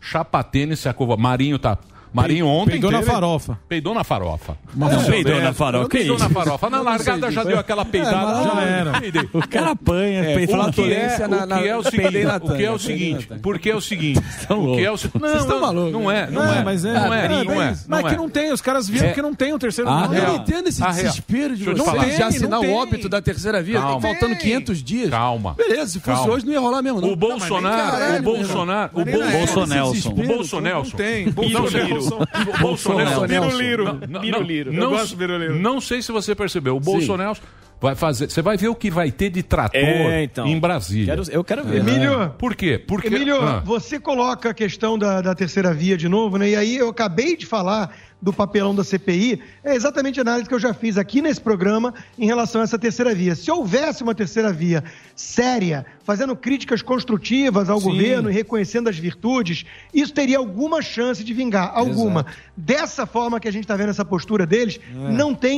[0.00, 1.22] Chapatene se acovardou.
[1.22, 1.78] Marinho tá.
[2.12, 2.72] Marinho ontem.
[2.72, 3.58] peidou na teve- farofa.
[3.68, 4.56] Peidou na farofa.
[4.74, 6.24] Mas Não, peidou é, na farofa, que Peidou isso?
[6.24, 6.70] na farofa.
[6.70, 7.48] Na largada já disso.
[7.48, 8.40] deu aquela peidada.
[8.40, 8.92] É, já era.
[9.32, 12.24] O cara apanha, É, o que é, flatulência o na- na- que é o seguinte,
[12.24, 14.20] na o que é o seguinte, porque é o seguinte,
[14.50, 15.92] o que é o não, estão não, malucos.
[15.92, 16.92] não é, não É, é, mas é.
[16.92, 18.16] não é, É, não é, mas que é.
[18.16, 19.12] não tem, os caras viram É.
[19.12, 20.08] que não tem o terceiro Ah.
[20.12, 21.86] Eu não entendo esse desespero de de Não
[22.26, 23.80] assinar o óbito da terceira via.
[23.80, 25.10] Faltando 500 dias.
[25.10, 25.54] Calma.
[25.56, 27.10] Beleza, se fosse hoje não ia rolar mesmo, não.
[27.12, 31.26] O Bolsonaro, o Bolsonaro, o Bolsonaro, o Bolsonaro, Não tem.
[31.26, 31.99] Não,
[32.60, 33.26] Bolsonaro.
[33.26, 33.84] Biruliro.
[33.84, 34.72] Não, não, Biruliro.
[34.72, 35.58] não, Eu gosto de biruliro.
[35.58, 36.76] Não sei se você percebeu.
[36.76, 37.38] O Bolsonaro
[37.80, 38.30] vai fazer.
[38.30, 40.46] Você vai ver o que vai ter de trator É, então.
[40.46, 41.16] em Brasília.
[41.16, 41.78] Quero- eu quero ver.
[41.78, 42.30] Emílio.
[42.38, 42.78] Por quê?
[42.78, 43.62] Porque Emílio, Ah.
[43.64, 46.50] você coloca a questão da, da terceira via de novo, né?
[46.50, 47.90] E aí eu acabei de falar
[48.20, 51.94] do papelão da CPI, é exatamente a análise que eu já fiz aqui nesse programa
[52.18, 53.34] em relação a essa terceira via.
[53.34, 54.84] Se houvesse uma terceira via
[55.16, 57.84] séria, fazendo críticas construtivas ao Sim.
[57.90, 59.64] governo e reconhecendo as virtudes,
[59.94, 62.26] isso teria alguma chance de vingar, alguma.
[62.56, 65.12] Dessa forma que a gente está vendo essa postura deles, É.
[65.12, 65.56] não tem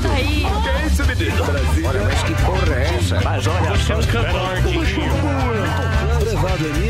[0.00, 0.46] daí.
[0.62, 1.44] Que é isso, menino?
[1.44, 1.86] Brasil.
[1.86, 3.20] Olha, mas que porra é essa?
[3.22, 4.56] Mas olha Você é um cantor,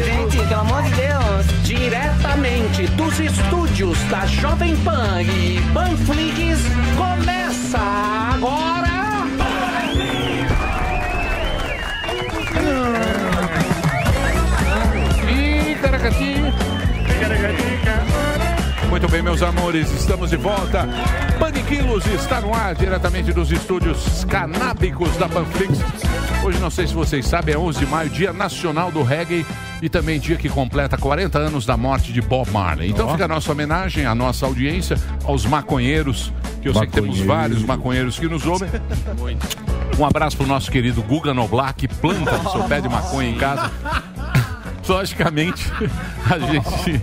[0.04, 1.62] Gente, pelo amor de Deus.
[1.62, 6.60] Diretamente dos estúdios da Jovem Pan e Panflix,
[6.96, 7.78] começa
[8.34, 8.90] agora.
[19.00, 20.86] Muito bem, meus amores, estamos de volta.
[21.38, 25.78] Paniquilos está no ar, diretamente dos estúdios canábicos da Panflix.
[26.44, 29.46] Hoje, não sei se vocês sabem, é 11 de maio, Dia Nacional do Reggae
[29.80, 32.90] e também dia que completa 40 anos da morte de Bob Marley.
[32.90, 33.12] Então Ó.
[33.12, 37.34] fica a nossa homenagem, à nossa audiência, aos maconheiros, que eu sei que temos Maconheiro.
[37.40, 38.68] vários maconheiros que nos ouvem.
[39.98, 43.38] Um abraço pro nosso querido Guga Noblar, que planta o seu pé de maconha em
[43.38, 43.70] casa.
[44.88, 45.70] Logicamente,
[46.28, 47.00] a gente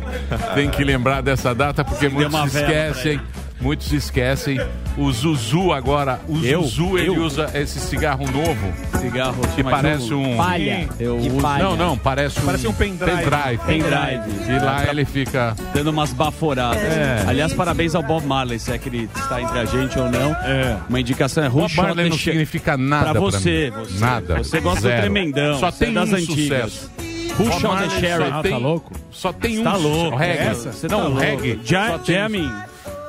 [0.55, 3.21] tem que lembrar dessa data porque muitos pra esquecem.
[3.59, 4.59] Muitos esquecem.
[4.95, 6.61] O Zuzu agora, o Eu?
[6.63, 7.23] Zuzu, ele Eu?
[7.23, 8.71] usa esse cigarro novo.
[8.99, 10.37] Cigarro que parece um.
[10.37, 10.87] Palha.
[10.99, 11.63] Eu Que uso- palha.
[11.63, 12.45] Não, não, parece um.
[12.45, 13.17] Parece um pendrive.
[13.17, 13.57] Pendrive.
[13.65, 14.51] Pendrive.
[14.51, 15.55] E lá ele fica.
[15.73, 16.81] Dando umas baforadas.
[16.83, 17.23] É.
[17.27, 20.33] Aliás, parabéns ao Bob Marley, se é que ele está entre a gente ou não.
[20.33, 20.77] É.
[20.87, 23.83] Uma indicação é Bob Marley não significa nada Pra pra você, mim.
[23.85, 23.99] você.
[23.99, 24.37] Nada.
[24.37, 24.95] Você gosta Zero.
[24.97, 25.59] do tremendão.
[25.59, 26.71] Só você tem é das um antigas.
[26.73, 26.91] sucesso.
[27.37, 28.29] Bob Shot the Sheriff.
[28.31, 28.93] só tem- Tá louco?
[29.11, 30.17] Só tem um Tá louco.
[30.17, 30.47] Reggae.
[30.47, 31.19] Essa, você não, tá louco.
[31.21, 31.59] reggae.
[31.63, 32.51] Ja- jamming.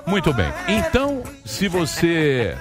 [0.06, 0.46] Muito bem.
[0.68, 2.56] Então, se você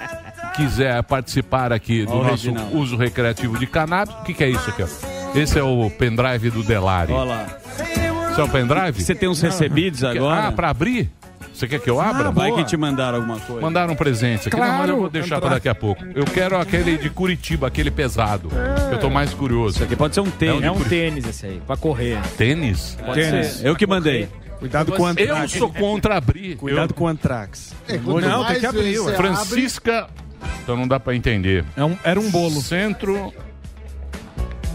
[0.54, 2.76] quiser participar aqui do Ó, o nosso Reginaldo.
[2.78, 4.82] uso recreativo de cannabis, o que, que é isso aqui?
[4.82, 5.38] Ó?
[5.38, 7.12] Esse é o pendrive do Delari.
[7.12, 7.46] Olha lá.
[8.30, 9.02] Esse é o pendrive?
[9.02, 10.48] Você tem uns recebidos agora?
[10.48, 11.10] Ah, pra abrir?
[11.58, 12.28] Você quer que eu abra?
[12.28, 13.60] Ah, vai que te mandaram alguma coisa.
[13.60, 14.56] Mandaram um presente aqui.
[14.56, 14.96] Não, mas eu Claro.
[15.00, 16.04] vou deixar para daqui a pouco.
[16.14, 18.48] Eu quero aquele de Curitiba, aquele pesado.
[18.92, 19.74] Eu tô mais curioso.
[19.76, 20.62] Isso aqui pode ser um tênis.
[20.62, 20.88] É um Curitiba.
[21.02, 22.16] tênis esse aí, pra correr.
[22.36, 22.96] Tênis?
[23.04, 23.66] Pode ser.
[23.66, 24.28] Eu que mandei.
[24.60, 25.52] Cuidado com o Eu antrax.
[25.52, 26.56] sou contra abrir.
[26.56, 27.74] Cuidado Eu- com o antrax.
[27.88, 28.96] É, não, tem que abrir.
[29.16, 30.06] Francisca.
[30.62, 31.64] Então não dá pra entender.
[32.04, 32.60] era um bolo.
[32.60, 33.32] Centro.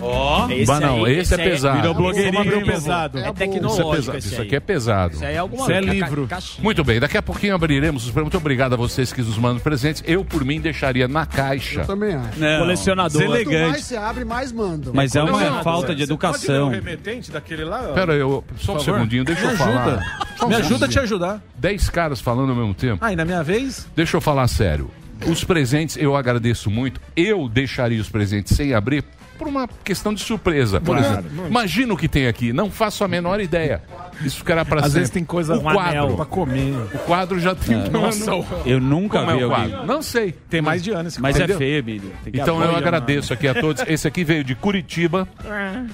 [0.04, 1.78] Ó, Bah, não, esse, é pesado.
[1.78, 2.34] Virou blogueirinho.
[2.34, 2.72] Vamos abrir o vovô.
[2.74, 3.18] pesado.
[3.18, 4.18] É Isso, é tecnológico pesado.
[4.18, 4.48] esse Isso aí.
[4.48, 5.14] aqui é pesado.
[5.16, 6.28] Isso aí é alguma Isso é livro.
[6.60, 8.26] Muito bem, daqui a pouquinho abriremos os prêmios.
[8.34, 10.04] Muito obrigado a vocês que nos mandam presentes.
[10.06, 11.82] Eu, por mim, deixaria na caixa.
[11.82, 12.40] Eu também acho.
[12.40, 13.22] Não, Colecionador.
[13.24, 14.94] Quanto mais você abre, mais mandam.
[14.94, 16.66] Mas é uma Não, falta de educação.
[16.68, 17.88] Pode ler o remetente daquele lá?
[17.90, 17.94] ó?
[17.94, 20.28] Pera aí, eu, só um segundinho, deixa eu falar.
[20.48, 21.42] Me ajuda a te ajudar.
[21.58, 23.04] Dez caras falando ao mesmo tempo.
[23.06, 23.88] Ah, e na minha vez?
[23.96, 24.90] Deixa eu falar sério.
[25.28, 27.00] Os presentes eu agradeço muito.
[27.16, 29.04] Eu deixaria os presentes sem abrir
[29.44, 30.80] por uma questão de surpresa.
[30.80, 31.20] Por Claro.
[31.20, 32.54] exemplo, imagina o que tem aqui.
[32.54, 33.82] Não faço a menor ideia.
[34.24, 35.00] Isso ficará para Às sempre.
[35.00, 36.16] vezes tem coisa o um anel quadro.
[36.16, 36.76] pra comer.
[36.94, 37.76] O quadro já tem.
[37.84, 37.90] É.
[37.90, 39.70] Nossa, o- Eu nunca Como é vi o alguém.
[39.72, 39.88] quadro?
[39.88, 40.32] Não sei.
[40.50, 41.58] Tem mais de ano esse Mas é Entendeu?
[41.58, 42.12] feio, Emílio.
[42.28, 43.84] Então eu agradeço aqui a todos.
[43.88, 45.28] Esse aqui veio de Curitiba.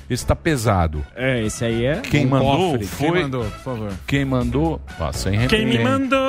[0.10, 1.04] Esse tá pesado.
[1.16, 1.96] É, esse aí é.
[2.02, 2.86] Quem Um mandou cofre.
[2.86, 3.12] foi.
[3.12, 3.92] Quem mandou, por favor?
[4.06, 4.82] Quem mandou?
[5.00, 5.56] Ó, sem remetente.
[5.56, 6.20] Quem me mandou?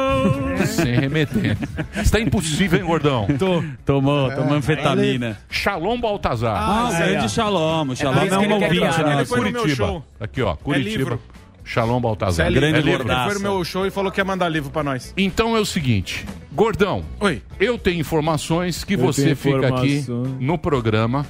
[0.67, 1.61] Sem remetente.
[1.97, 3.27] Está impossível, hein, gordão?
[3.39, 3.63] Tô.
[3.85, 5.39] Tomou, tomou anfetamina.
[5.51, 6.57] Shalom Baltazar.
[6.57, 7.95] Ah, grande Shalom.
[7.95, 9.15] Shalom por é que um ouvinte né?
[9.15, 9.37] Nosso.
[9.37, 10.03] no meu Curitiba.
[10.19, 10.99] Aqui, ó, Curitiba.
[10.99, 11.21] livro.
[11.65, 12.47] Shalom Baltazar.
[12.47, 13.09] Célio, Grande é livro.
[13.09, 15.15] Ele foi no meu show e falou que ia mandar livro pra nós.
[15.17, 17.43] Então é o seguinte, Gordão, Oi.
[17.61, 20.05] eu tenho informações que Eu você fica aqui
[20.41, 21.25] no programa.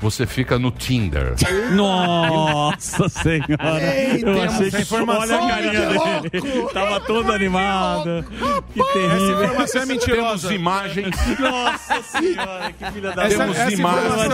[0.00, 1.34] Você fica no Tinder.
[1.72, 3.82] Nossa senhora.
[3.82, 5.20] Ei, eu temos achei que informação.
[5.42, 6.68] Olha a carinha que dele.
[6.72, 8.24] Tava todo animado.
[8.72, 9.42] Que Essa terrível.
[9.44, 10.54] informação é Temos mentirosa.
[10.54, 11.16] imagens.
[11.40, 14.32] Nossa senhora, que filha da Essa, Temos essa imagens.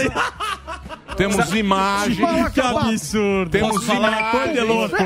[0.00, 1.16] é.
[1.16, 2.52] Temos imagens.
[2.52, 3.50] Que absurdo.
[3.50, 3.86] Temos
[4.66, 4.96] louco.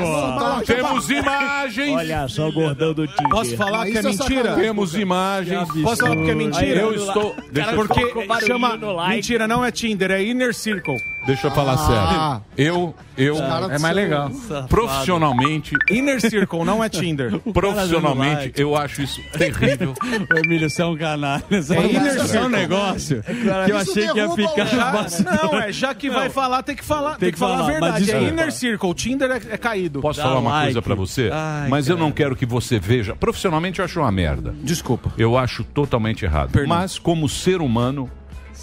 [0.65, 1.95] Temos imagens.
[1.95, 3.29] Olha só o gordão do Tinder.
[3.29, 4.55] Posso falar que é é mentira?
[4.55, 5.67] Temos imagens.
[5.81, 6.81] Posso falar porque é mentira?
[6.81, 7.35] Eu estou.
[7.75, 8.77] Porque chama.
[9.09, 10.97] Mentira, não é Tinder, é Inner Circle.
[11.25, 12.41] deixa eu falar Ah.
[12.55, 12.71] sério.
[12.75, 13.35] Eu, eu
[13.71, 14.29] É mais legal.
[14.69, 17.39] profissionalmente, Inner Circle, não é Tinder.
[17.53, 19.93] profissionalmente, eu acho isso terrível.
[20.33, 21.43] Ô, Emílio, você é um canalha.
[21.49, 22.49] Você é, É inner você é um circle.
[22.49, 25.07] negócio que eu Isso achei que ia derruba ficar cara.
[25.51, 27.15] Não, é, já que vai falar, tem que falar.
[27.17, 27.91] Tem, que falar, falar, a verdade.
[27.93, 28.33] mas É desculpa.
[28.33, 30.01] Inner Circle, Tinder é, é caído.
[30.01, 30.65] Posso Dá falar uma like.
[30.67, 31.29] coisa pra você?
[31.33, 33.15] Ai, Mas eu não quero que você veja.
[33.15, 34.53] Profissionalmente eu acho uma merda.
[34.61, 35.11] Desculpa.
[35.17, 36.51] Eu acho totalmente errado.
[36.51, 36.69] Perdão.
[36.69, 38.09] Mas como ser humano,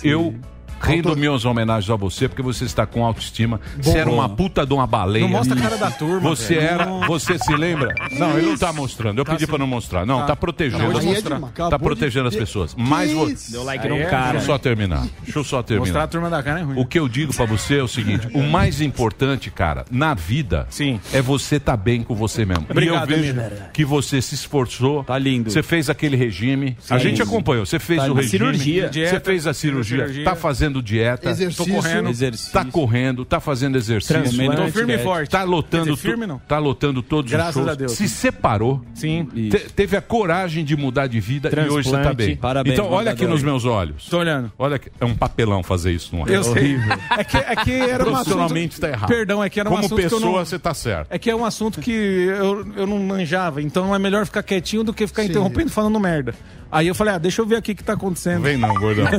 [0.03, 0.35] eu
[0.81, 3.61] rendo minhas homenagens a você porque você está com autoestima.
[3.81, 5.23] Você era uma puta de uma baleia.
[5.25, 6.21] Não mostra a cara da turma.
[6.31, 6.67] Você velho.
[6.69, 7.95] era, você se lembra?
[8.13, 9.19] Não, ele não tá mostrando.
[9.19, 9.51] Eu Tá pedi sim.
[9.51, 10.07] pra não mostrar.
[10.07, 10.27] Não, Tá.
[10.29, 10.83] tá protegendo.
[10.85, 11.71] Acabou de Tá.
[11.71, 12.75] Tá protegendo as pessoas.
[12.77, 13.31] Mas vou...
[13.51, 14.33] Deu like Aí num é, cara.
[14.33, 15.07] Deixa eu só terminar.
[15.23, 16.07] Deixa eu só Mostrar a terminar.
[16.09, 16.79] turma da cara é ruim.
[16.81, 20.67] O que eu digo pra você é o seguinte: o mais importante, cara, na vida
[20.71, 21.01] Sim.
[21.13, 22.67] é você estar bem com você mesmo.
[22.69, 23.53] Obrigado, e eu vejo Emílio.
[23.73, 25.05] que você se esforçou.
[25.05, 25.51] Tá lindo.
[25.51, 26.77] Você fez aquele regime.
[26.89, 27.65] a gente acompanhou.
[27.67, 28.31] Você fez Tá o regime.
[28.31, 28.91] Cirurgia.
[28.93, 29.99] Você fez a cirurgia.
[29.99, 30.25] cirurgia.
[30.25, 30.35] Tá
[30.69, 31.31] fazendo dieta.
[31.31, 31.65] Exercício.
[31.65, 32.09] Tô correndo.
[32.11, 32.53] Exercício.
[32.53, 34.23] Tá correndo, tá fazendo exercício.
[34.57, 35.31] Tô firme e forte.
[35.31, 36.39] Tá lotando, dizer, firme não.
[36.39, 37.69] tá lotando todos Graças os shows.
[37.69, 37.93] a Deus.
[37.93, 38.83] Se separou.
[38.95, 39.25] Sim.
[39.25, 42.37] te- teve a coragem de mudar de vida e hoje você tá bem.
[42.37, 44.07] Parabéns, então, olha aqui nos meus olhos.
[44.09, 44.53] Tô olhando.
[44.59, 46.37] Olha aqui, é um papelão fazer isso, não é?
[46.37, 46.77] Eu sei.
[47.17, 48.81] É que, é que era um Profissionalmente assunto...
[48.81, 49.09] tá errado.
[49.09, 50.45] Perdão, é que era um Como assunto que eu pessoa, não...
[50.45, 51.07] você tá certo.
[51.11, 54.85] É que é um assunto que eu, eu não manjava, então é melhor ficar quietinho
[54.85, 56.35] do que ficar interrompendo e falando merda.
[56.71, 58.43] Aí eu falei, ah, deixa eu ver aqui o que tá acontecendo.
[58.43, 59.07] Vem não, gordão.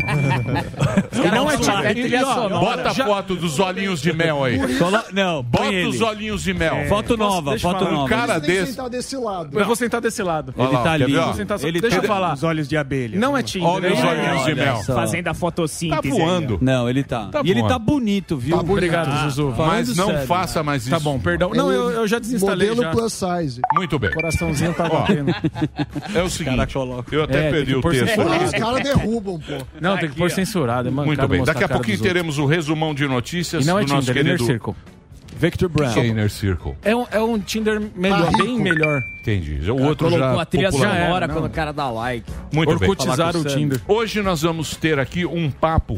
[1.12, 2.60] E não é tipo- é trilha ó, sonora.
[2.60, 4.58] Bota a já- foto dos olhinhos de mel aí.
[4.78, 5.88] Colo- Não, põe Bota ele.
[5.90, 6.86] os olhinhos de mel.
[6.88, 7.92] Foto nova, deixa eu foto falar.
[7.92, 8.06] nova.
[8.06, 8.72] Um cara Você tem que desse.
[8.72, 9.60] sentar desse lado.
[9.60, 10.54] Eu vou sentar desse lado.
[10.58, 11.20] Olha Ele lá, tá quer ver, lindo.
[11.20, 11.26] ó?
[11.26, 12.34] Vou sentar- Ele deixa eu tem- falar.
[12.34, 13.20] Os olhos de abelha.
[13.20, 13.68] Não é Tinder.
[13.68, 14.76] Olha os é- olhinhos de olha mel.
[14.84, 14.96] só.
[14.96, 16.10] Fazendo a Tá fotossíntese.
[16.10, 16.58] voando.
[16.62, 17.26] Não, ele tá.
[17.28, 18.56] Tá e ele tá bonito, viu?
[18.56, 18.72] Tá bonito.
[18.78, 19.48] Obrigado, Ah, Zuzu.
[19.50, 20.28] Mas Falando não sério.
[20.28, 20.92] faça mais isso.
[20.92, 21.50] Tá bom, perdão.
[21.54, 22.92] Não, eu, eu já desinstalei Modelo já.
[22.92, 23.62] plus size.
[23.74, 24.12] Muito bem.
[24.12, 25.32] Coraçãozinho tá Ó, batendo.
[26.16, 26.76] É o seguinte,
[27.12, 28.44] eu até É, perdi o texto aqui.
[28.44, 29.66] Os caras derrubam, pô.
[29.80, 30.90] Não, tem que pôr censurado.
[30.90, 31.44] É Muito bem.
[31.44, 34.76] Daqui a pouquinho teremos o resumão de notícias é do nosso querido Circle.
[35.40, 36.76] Victor O que é Inner Circle?
[36.84, 39.02] É um, é um Tinder melhor, Tá bem melhor.
[39.22, 39.72] Entendi.
[39.72, 41.34] O Cara, outro colocou já a trilha sonora não.
[41.34, 42.30] quando o cara dá like.
[42.52, 42.90] Muito bem.
[42.90, 43.80] Orkutizaram o Tinder.
[43.88, 45.98] Hoje nós vamos ter aqui um papo,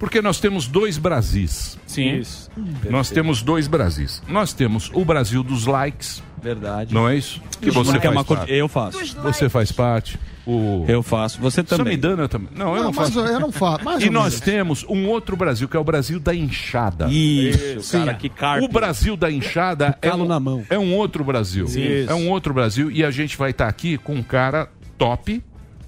[0.00, 1.78] porque nós temos dois Brasis.
[1.86, 2.16] Sim.
[2.16, 2.50] Isso.
[2.88, 4.20] Nós temos dois Brasis.
[4.26, 6.94] Nós temos o Brasil dos likes, Verdade.
[6.94, 7.40] não é isso?
[7.60, 8.52] Que você é uma faz co- parte.
[8.52, 8.98] Eu faço.
[9.22, 10.18] Você faz parte.
[10.46, 10.84] O...
[10.88, 11.38] Eu faço.
[11.40, 11.84] Você também.
[11.94, 12.48] Samidana também.
[12.56, 13.20] Não, eu não mas faço.
[13.20, 13.84] eu não faço.
[13.84, 17.08] mais E nós temos um outro Brasil, que é o Brasil da enxada.
[17.10, 18.64] Isso, cara, que carpe.
[18.64, 20.64] O Brasil da enxada é calo um, na mão.
[20.70, 21.66] é um outro Brasil.
[21.66, 22.10] Isso.
[22.10, 25.42] É um outro Brasil e a gente vai estar aqui com um cara top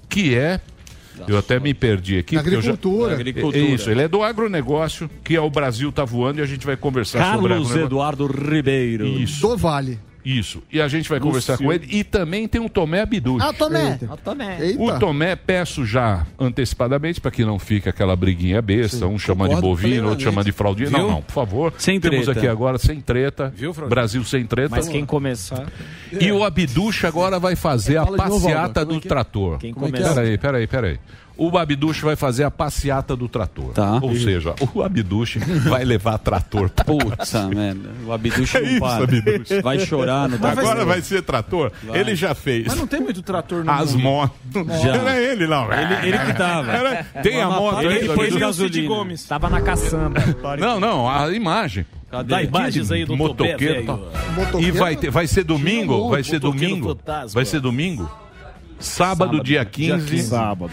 [0.07, 0.59] que é.
[1.27, 2.35] Eu até me perdi aqui.
[2.35, 3.13] eu já- Agricultura.
[3.13, 3.57] Agricultura.
[3.57, 6.65] É Isso, ele é do agronegócio, que é o Brasil tá voando e a gente
[6.65, 7.75] vai conversar sobre Carlos.
[7.75, 9.05] Eduardo Ribeiro.
[9.07, 9.99] Isso, Do Vale.
[10.23, 10.63] Isso.
[10.71, 11.87] E a gente vai conversar com ele.
[11.89, 13.43] E também tem o Tomé Abiduch.
[13.43, 13.97] Ah, Tomé.
[14.01, 14.77] Eu também.
[14.77, 14.99] O Eita.
[14.99, 20.09] Tomé, peço já antecipadamente, para que não fique aquela briguinha besta, um chama de bovino,
[20.09, 20.89] outro chama de fraldinha.
[20.89, 21.73] Não, não, por favor.
[21.77, 22.39] Sem Temos treta.
[22.39, 23.53] aqui agora sem treta.
[23.55, 23.89] Viu, Fraldinha?
[23.89, 24.75] Brasil sem treta.
[24.75, 25.67] Mas quem começar.
[26.11, 28.85] E o Abduch agora vai fazer a de novo, passeata Alba.
[28.85, 29.09] Como do é que é?
[29.09, 29.57] trator.
[29.59, 30.13] Quem é que começar.
[30.13, 30.99] Peraí, peraí, peraí.
[31.35, 33.73] O Abduch vai fazer a passeata do trator.
[33.73, 33.99] Tá.
[34.01, 36.69] Ou seja, o Abduch vai levar trator.
[36.69, 37.89] Puta merda.
[38.05, 39.61] O Abduch É não isso, para.
[39.63, 41.71] Vai chorar no Agora vai ser trator.
[41.93, 42.67] Ele já fez.
[42.67, 44.37] Mas não tem muito trator no As motos.
[44.83, 44.95] Já.
[44.95, 45.71] Era ele, não.
[45.73, 46.71] Ele, ele que tava.
[46.71, 48.39] Era- Tem a moto Ele Abduch?
[48.39, 48.73] gasolina.
[48.75, 49.23] Cid Gomes.
[49.25, 50.21] Tava na caçamba.
[50.59, 51.85] Não, não, a imagem.
[52.11, 52.29] Cadê?
[52.29, 53.85] Dá imagens aí do motoqueiro.
[53.85, 54.11] tal.
[54.59, 56.09] E vai, ter, vai ser domingo?
[56.09, 56.97] Vai ser domingo?
[57.33, 58.09] Vai ser domingo?
[58.83, 60.29] Sábado, dia 15,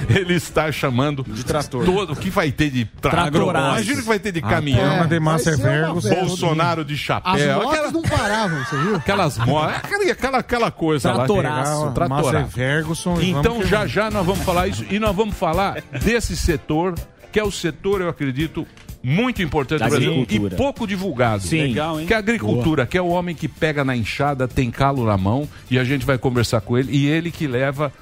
[0.09, 1.85] ele está chamando de trator.
[1.85, 3.51] todo o que vai ter de trator.
[3.55, 5.05] Imagina o que vai ter de caminhão.
[5.05, 6.05] É, de uma Vergus.
[6.05, 6.20] festa.
[6.24, 7.55] Bolsonaro de As chapéu.
[7.57, 8.97] motos aquela- não paravam, você viu?
[8.97, 9.77] aquelas motos.
[9.77, 11.85] Aquela, aquela, aquela coisa Tratoraço.
[11.85, 11.91] lá.
[11.93, 12.51] Tratoraço.
[12.51, 13.20] Ferguson.
[13.20, 13.93] e Então vamos já vamos.
[13.93, 16.95] já nós vamos falar isso e nós vós falar desse setor
[17.32, 18.66] que é o setor, eu acredito,
[19.02, 21.43] muito importante do Brasil e pouco divulgado.
[21.43, 21.62] Sim.
[21.62, 22.06] Legal, hein?
[22.06, 25.16] Que é a agricultura, que é o homem que pega na enxada, tem calo na
[25.16, 27.93] mão e a gente vai conversar com ele e ele que leva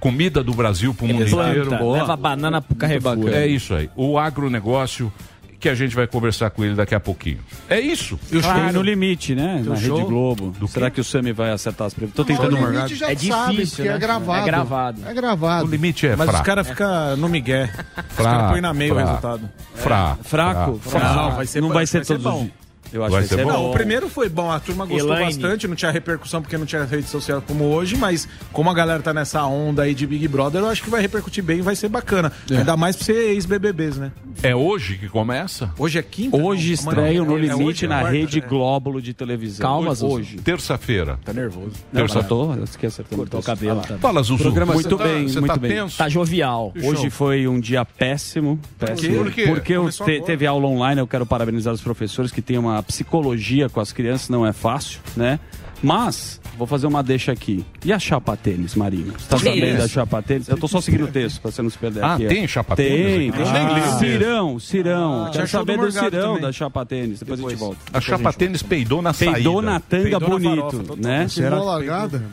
[0.00, 1.92] comida do Brasil para o mundo inteiro.
[1.92, 3.28] Leva banana pro Carrefour.
[3.28, 3.90] É isso aí.
[3.96, 5.12] O agronegócio
[5.60, 7.38] que a gente vai conversar com ele daqui a pouquinho.
[7.68, 8.18] É isso.
[8.30, 9.62] Tem no limite, né?
[9.64, 9.96] Na show?
[9.96, 10.68] Rede Globo.
[10.68, 12.14] Será que o Sami vai acertar as previsões?
[12.16, 13.94] Tô tentando o limite já É sabe, difícil, porque né?
[13.96, 14.38] é gravado.
[14.40, 15.02] É gravado.
[15.06, 15.66] É O gravado.
[15.66, 16.46] limite é Mas os fraco.
[16.46, 17.64] caras ficam no migué.
[17.74, 19.50] Os Fraco, caras põem na meio o resultado.
[19.74, 20.24] Fraco.
[20.24, 20.78] Fraco?
[20.78, 20.78] fraco.
[20.90, 21.14] Fraco.
[21.16, 22.36] Não, vai ser não bom, vai ser vai ser todos bom.
[22.38, 22.67] os dias.
[22.92, 23.56] Eu acho Vai que ser vai ser bom?
[23.56, 23.70] Não, bom.
[23.70, 25.24] o primeiro foi bom, a turma gostou Elaine.
[25.26, 29.02] bastante, não tinha repercussão porque não tinha rede social como hoje, mas como a galera
[29.02, 31.76] tá nessa onda aí de Big Brother, eu acho que vai repercutir bem e vai
[31.76, 32.32] ser bacana.
[32.50, 34.12] Ainda mais pra ser ex-BBBs, né?
[34.42, 35.70] É hoje que começa?
[35.78, 36.36] Hoje é quinta?
[36.36, 37.32] Hoje Não, estreio não.
[37.32, 38.46] no É hoje, limite é na quarta, Rede né?
[38.48, 39.66] Glóbulo de televisão.
[39.68, 40.04] Calma, hoje.
[40.04, 40.36] Hoje.
[40.38, 41.18] Terça-feira.
[41.24, 41.72] Tá nervoso.
[41.92, 43.80] Eu só tô, eu esqueci Cortou o cabelo.
[43.80, 44.42] Tá, Fala, Zuzu.
[44.42, 45.70] Programa muito tá- bem, muito tá bem.
[45.72, 45.98] tenso?
[45.98, 46.72] tá jovial.
[46.82, 48.58] Hoje foi um dia péssimo.
[48.78, 49.46] péssimo Por quê?
[49.46, 53.68] Porque eu te- teve aula online, eu quero parabenizar os professores que têm uma psicologia
[53.68, 55.38] com as crianças, não é fácil, né?
[55.80, 57.64] Mas, vou fazer uma deixa aqui.
[57.84, 59.12] E a chapa tênis, Marinho?
[59.16, 59.76] Você tá Que sabendo isso?
[59.78, 60.48] da chapa tênis?
[60.48, 62.26] Eu tô só seguindo o texto, pra você não se perder Ah, aqui.
[62.26, 62.28] ó.
[62.28, 63.40] tem chapa tênis Tem, tem.
[63.40, 65.30] O Cirão, Cirão.
[65.32, 66.42] Quero saber do Cirão também.
[66.42, 67.20] da chapa tênis.
[67.20, 67.78] Depois, a gente volta.
[67.92, 69.34] A chapa tênis peidou na saída.
[69.34, 70.96] Peidou na tanga Peidou na bonito, farofa, total.
[70.96, 71.28] né?
[71.28, 71.60] Será?
[71.62, 72.24] largada?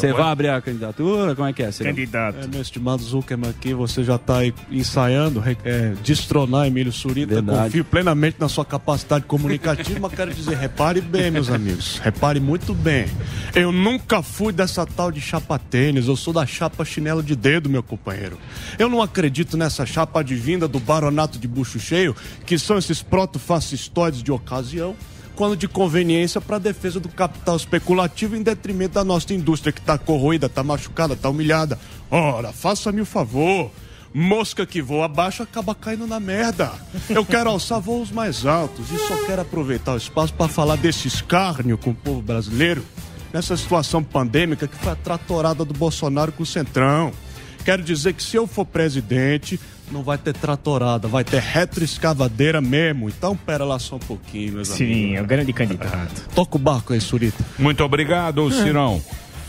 [0.00, 1.34] Você vai abrir a candidatura?
[1.34, 1.90] Como é que é, Cirão?
[1.90, 7.34] É, meu estimado Zuckerman aqui, você já está ensaiando é, destronar Emílio Surita.
[7.34, 7.64] Verdade.
[7.64, 11.98] Confio plenamente na sua capacidade comunicativa, mas quero dizer, repare bem, meus amigos.
[11.98, 13.06] Repare muito bem.
[13.54, 17.68] Eu nunca fui dessa tal de chapa tênis, eu sou da chapa chinelo de dedo,
[17.68, 18.38] meu companheiro.
[18.78, 22.14] Eu não acredito nessa chapa advinda do baronato de bucho cheio,
[22.46, 24.94] que são esses proto-fascistoides de ocasião
[25.38, 29.78] quando de conveniência para a defesa do capital especulativo em detrimento da nossa indústria que
[29.78, 31.78] está corroída, está machucada, está humilhada.
[32.10, 33.70] Ora, faça-me o favor.
[34.12, 36.72] Mosca que voa abaixo acaba caindo na merda.
[37.08, 41.06] Eu quero alçar voos mais altos e só quero aproveitar o espaço para falar desse
[41.06, 42.84] escárnio com o povo brasileiro
[43.32, 47.12] nessa situação pandêmica que foi a tratorada do Bolsonaro com o Centrão.
[47.64, 49.60] Quero dizer que se eu for presidente,
[49.90, 53.08] não vai ter tratorada, vai ter retroescavadeira mesmo.
[53.08, 54.96] Então, pera lá só um pouquinho, meus amigos.
[54.96, 56.28] Sim, é o grande candidato.
[56.34, 57.44] Toca o barco aí, Surita.
[57.58, 59.02] Muito obrigado, Cirão.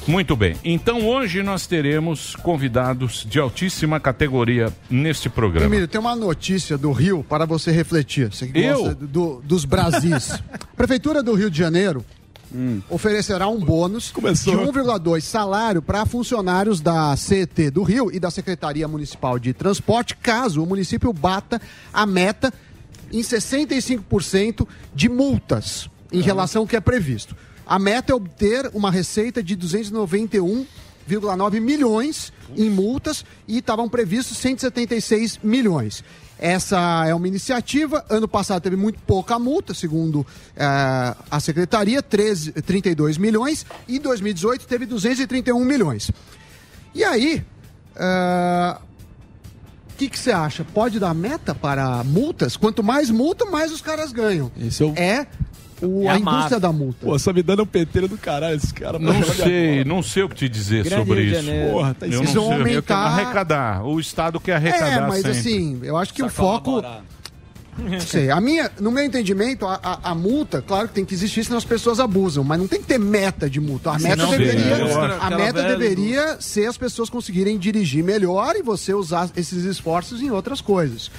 [0.08, 0.56] Muito bem.
[0.64, 5.68] Então hoje nós teremos convidados de altíssima categoria neste programa.
[5.68, 8.34] Emílio, tem uma notícia do Rio para você refletir.
[8.34, 8.96] Você que Eu?
[8.96, 10.42] do- dos Brasis.
[10.76, 12.04] Prefeitura do Rio de Janeiro
[12.90, 14.56] oferecerá um bônus Começou.
[14.56, 20.16] de 1,2 salário para funcionários da CET do Rio e da Secretaria Municipal de Transporte,
[20.16, 21.62] caso o município bata
[21.94, 22.52] a meta
[23.12, 27.36] em 65% de multas em relação ao que é previsto.
[27.66, 35.40] A meta é obter uma receita de 291,9 milhões em multas e estavam previstos 176
[35.44, 36.04] milhões.
[36.40, 38.06] Essa é uma iniciativa.
[38.10, 40.26] Ano passado teve muito pouca multa, segundo
[40.56, 43.66] eh, a secretaria, 13, 32 milhões.
[43.88, 46.10] E em 2018 teve 231 milhões.
[46.96, 47.46] E aí,
[47.96, 48.78] eh,
[49.92, 50.64] o que que você acha?
[50.64, 52.56] Pode dar meta para multas?
[52.56, 54.50] Quanto mais multa, mais os caras ganham.
[54.58, 54.94] Esse é o...
[54.96, 55.28] É
[55.82, 57.06] o- a indústria da multa.
[57.06, 59.00] Pô, só me dando um peteiro do caralho esse cara.
[59.00, 61.72] Não sei, não sei o que te dizer Grande sobre isso.
[61.72, 62.40] Porra, tá eu não Eles sei.
[62.42, 63.86] vão Eu quero aumentar- arrecadar.
[63.86, 65.32] O Estado quer arrecadar É, mas sempre.
[65.32, 66.82] assim, eu acho que o foco.
[67.78, 68.30] Não sei.
[68.30, 71.58] A minha, no meu entendimento, a, a- a multa, claro que tem que existir, senão
[71.58, 73.92] as pessoas abusam, mas não tem que ter meta de multa.
[73.92, 74.76] A meta deveria,
[75.22, 80.30] a meta deveria ser as pessoas conseguirem dirigir melhor e você usar esses esforços em
[80.30, 81.10] outras coisas.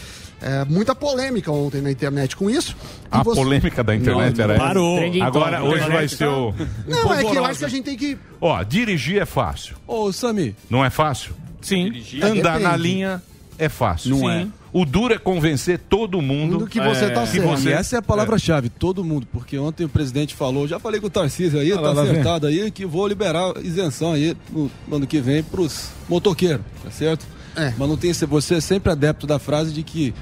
[0.43, 2.75] É, muita polêmica ontem na internet com isso.
[3.11, 4.63] A você- polêmica da internet Não, era essa.
[4.65, 4.99] parou.
[5.23, 6.55] Agora, hoje vai ser o...
[6.89, 8.17] Não, é que eu acho que a gente tem que.
[8.41, 9.77] Ó, dirigir é fácil.
[9.87, 10.57] Ô, Sami.
[10.71, 11.35] Não é fácil?
[11.61, 11.93] Sim.
[12.23, 12.63] Andar Depende.
[12.63, 13.23] na linha
[13.59, 14.11] é fácil.
[14.11, 14.31] Não Sim.
[14.31, 14.47] é.
[14.73, 17.47] O duro é convencer todo mundo que você tá que certo.
[17.49, 21.01] você- E essa é a palavra-chave, todo mundo, porque ontem o presidente falou, já falei
[21.01, 22.13] com o Tarcísio aí, Ah, tá lá, lá vem.
[22.13, 26.91] acertado aí, que vou liberar isenção aí no no ano que vem pros motoqueiros, tá
[26.93, 27.27] certo?
[27.57, 27.73] É.
[27.77, 30.15] Mas não tem você é sempre adepto da frase de que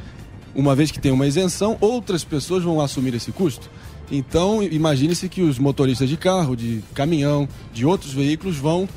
[0.55, 3.71] uma vez que tem uma isenção, outras pessoas vão assumir esse custo.
[4.11, 8.89] Então, imagine-se que os motoristas de carro, de caminhão, de outros veículos vão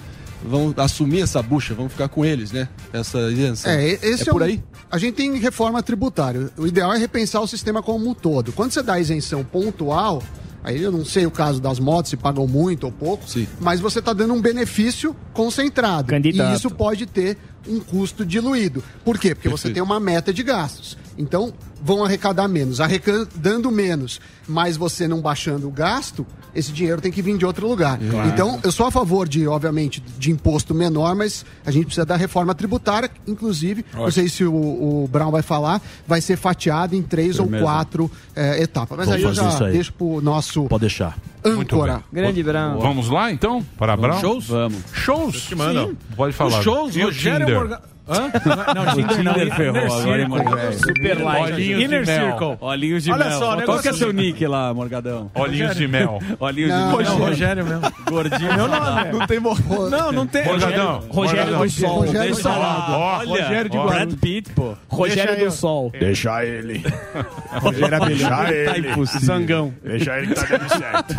[0.44, 2.68] vão assumir essa bucha, vão ficar com eles, né?
[2.91, 3.72] Essa isenção.
[3.72, 4.64] É, esse é, por um- aí?
[4.90, 6.49] A gente tem reforma tributária.
[6.58, 8.52] O ideal é repensar o sistema como um todo.
[8.52, 10.24] Quando você dá isenção pontual,
[10.64, 13.24] aí eu não sei o caso das motos, se pagam muito ou pouco,
[13.60, 16.08] mas você está dando um benefício concentrado.
[16.08, 16.52] Candidato.
[16.52, 18.83] E isso pode ter um custo diluído.
[19.03, 19.35] Por quê?
[19.35, 20.97] Porque você tem uma meta de gastos.
[21.17, 22.79] Então, vão arrecadar menos.
[22.79, 27.68] Arrecadando menos, mas você não baixando o gasto, esse dinheiro tem que vir de outro
[27.68, 27.98] lugar.
[27.98, 28.30] Claro.
[28.30, 32.15] Então, eu sou a favor de, obviamente, de imposto menor, mas a gente precisa da
[32.15, 34.11] reforma tributária, inclusive, não Ótimo.
[34.11, 38.64] sei se o, o Brown vai falar, vai ser fatiado em três ou quatro eh,
[38.64, 38.98] etapas.
[38.98, 39.72] Mas Vamos aí eu já aí.
[39.73, 41.18] deixo pro nosso Pode deixar.
[41.44, 42.03] âncora.
[42.11, 42.80] Grande Brown.
[42.80, 43.64] Vamos lá, então?
[43.78, 44.19] Para Brown?
[44.19, 44.48] Shows?
[44.48, 44.80] Vamos.
[44.94, 45.48] Shows?
[45.48, 45.90] que mandam.
[45.90, 45.98] Sim.
[46.15, 46.57] Pode falar.
[46.60, 47.80] Os shows, E o Rogério Tinder?
[48.11, 48.29] Hã?
[48.75, 50.27] Não, O Tinder ferrou, Inner agora, hein, Circle.
[50.27, 50.73] Morgado?
[50.73, 51.21] Super.
[51.23, 52.27] Olhinhos Inner de mel.
[52.29, 52.57] Circle.
[52.59, 53.39] Olhinhos de Olha mel.
[53.39, 54.25] só, o Qual que é o seu seguinte.
[54.33, 55.31] nick lá, Morgadão?
[55.33, 56.19] Olhinhos de mel.
[56.39, 57.03] Olhinhos Não, de mel.
[57.11, 57.81] Não, Rogério mesmo.
[58.09, 58.53] Gordinho.
[58.53, 59.11] Meu nome.
[59.13, 59.89] Não tem morro.
[59.89, 60.43] Não, não tem.
[60.45, 60.99] Morgadão.
[61.09, 61.61] Rogério Morgadão.
[61.65, 61.99] do Sol.
[62.01, 62.49] Rogério Deixa.
[62.49, 63.77] Ó, Olha, Rogério de.
[63.77, 64.73] Brad Pitt, pô.
[64.89, 65.51] Rogério Deixa do.
[65.51, 65.91] Sol.
[65.97, 66.83] Deixa ele.
[67.61, 68.29] Rogério Abelhão.
[68.29, 69.21] Tá impossível.
[69.25, 69.73] Zangão.
[69.83, 71.15] Deixa ele que tá dando certo.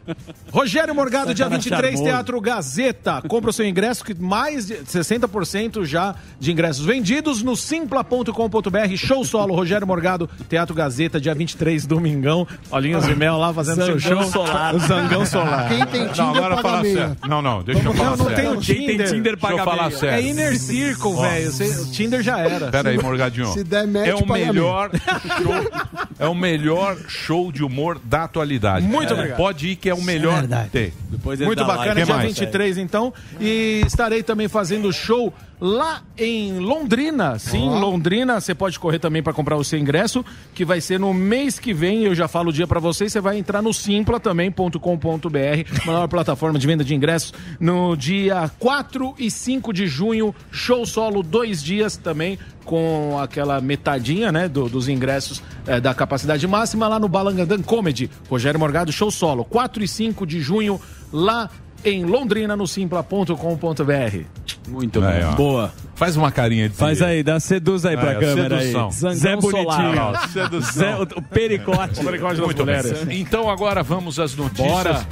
[0.52, 2.04] Rogério Morgado, dia 23, Charmoso.
[2.04, 3.22] Teatro Gazeta.
[3.28, 8.96] Compra o seu ingresso, que mais de 60% já de ingressos vendidos no simpla.com.br.
[8.96, 12.46] Show solo, Rogério Morgado, Teatro Gazeta, dia 23, domingão.
[12.70, 14.32] Olhinhos de mel lá fazendo seu Zangão show.
[14.32, 14.74] solar.
[14.74, 15.68] O Zangão Solar.
[15.68, 17.16] Quem tem Tinder Não, agora paga meia.
[17.28, 18.60] Não, não, deixa eu falar Não, sério.
[18.60, 19.06] Quem tem Tinder.
[19.10, 19.98] Tinder Deixa eu paga falar meia.
[19.98, 20.16] sério.
[20.26, 21.50] É Inner Circle, velho.
[21.50, 22.68] O Tinder já era.
[22.70, 23.52] Pera aí, Morgadinho.
[23.52, 25.70] Se der match, é o paga melhor show,
[26.18, 28.86] é o melhor show de humor da atualidade.
[28.86, 29.16] Muito É.
[29.16, 29.36] obrigado.
[29.36, 30.44] Pode ir que é o melhor.
[30.72, 30.92] Tem.
[31.10, 32.28] Depois ele Muito bacana, dia mais?
[32.28, 33.12] 23 então.
[33.40, 37.38] E estarei também fazendo show lá em Londrina.
[37.38, 38.40] Sim, Londrina.
[38.40, 40.24] Você pode correr também para comprar o seu ingresso,
[40.54, 42.04] que vai ser no mês que vem.
[42.04, 43.12] Eu já falo o dia para vocês.
[43.12, 49.14] Você vai entrar no simpla também.com.br, maior plataforma de venda de ingressos, no dia 4
[49.18, 50.34] e 5 de junho.
[50.50, 52.38] Show solo, dois dias também.
[52.64, 58.08] Com aquela metadinha, né, do- dos ingressos eh, da capacidade máxima lá no Balangandan Comedy.
[58.28, 59.44] Rogério Morgado, show solo.
[59.44, 60.80] 4 e 5 de junho,
[61.12, 61.50] lá
[61.84, 64.24] em Londrina, no simpla.com.br.
[64.68, 65.28] Muito Aí, bom.
[65.28, 65.34] ó.
[65.34, 65.72] Boa.
[65.94, 66.74] Faz uma carinha de.
[66.74, 68.86] Faz aí, dá seduz aí pra É, câmera sedução.
[68.86, 68.92] aí.
[68.92, 70.28] Zangão Zé Bonitinho.
[70.32, 70.72] sedução.
[70.72, 72.02] Zé, o, o pericote.
[72.02, 73.20] Muito bem.
[73.20, 75.06] Então agora vamos às notícias Bora.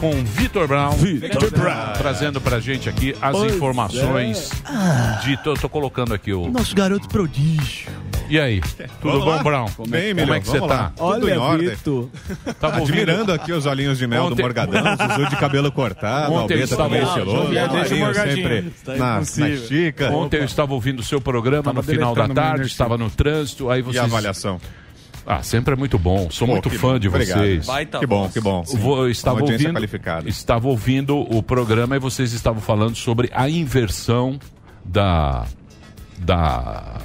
[0.00, 0.92] com Vitor Brown.
[0.92, 1.92] Vitor Brown.
[1.96, 4.50] Trazendo pra gente aqui as Pois informações
[5.22, 5.36] de.
[5.42, 6.48] Tô, tô colocando aqui o.
[6.50, 7.88] Nosso garoto prodígio.
[8.28, 8.60] E aí?
[8.60, 9.42] Tudo Vamos bom, lá.
[9.42, 9.66] Brown?
[9.88, 10.82] Bem, Como é que você vamos tá?
[10.98, 11.12] lá.
[11.14, 11.68] Tudo em ordem.
[11.68, 12.08] Vitor.
[12.60, 12.94] Tava ouvindo?
[13.00, 14.82] Admirando aqui os olhinhos de mel Ontem- do Morgadão,
[15.16, 18.06] Zuzu de cabelo cortado, Ontem eu Albeta estava- também Ah, estiloso, Jovial, deixa o Marinho
[18.06, 18.48] Morgadinho.
[18.48, 19.60] sempre Tá na, impossível.
[19.60, 20.10] na chica.
[20.10, 23.68] Ontem eu estava ouvindo o seu programa no final da deletando tarde, estava no trânsito,
[23.70, 24.02] aí E vocês...
[24.02, 24.60] a avaliação?
[25.26, 26.28] Ah, sempre é muito bom.
[26.30, 26.98] Sou Pô, muito que fã bom.
[26.98, 27.38] de Obrigado.
[27.38, 27.66] vocês.
[27.66, 28.32] Baita Que bom, voz.
[28.34, 28.62] que bom.
[28.70, 30.28] Eu vou- eu estava Uma audiência ouvindo, qualificada.
[30.28, 34.38] estava ouvindo o programa e vocês estavam falando sobre a inversão
[34.84, 35.46] da,
[36.18, 36.96] da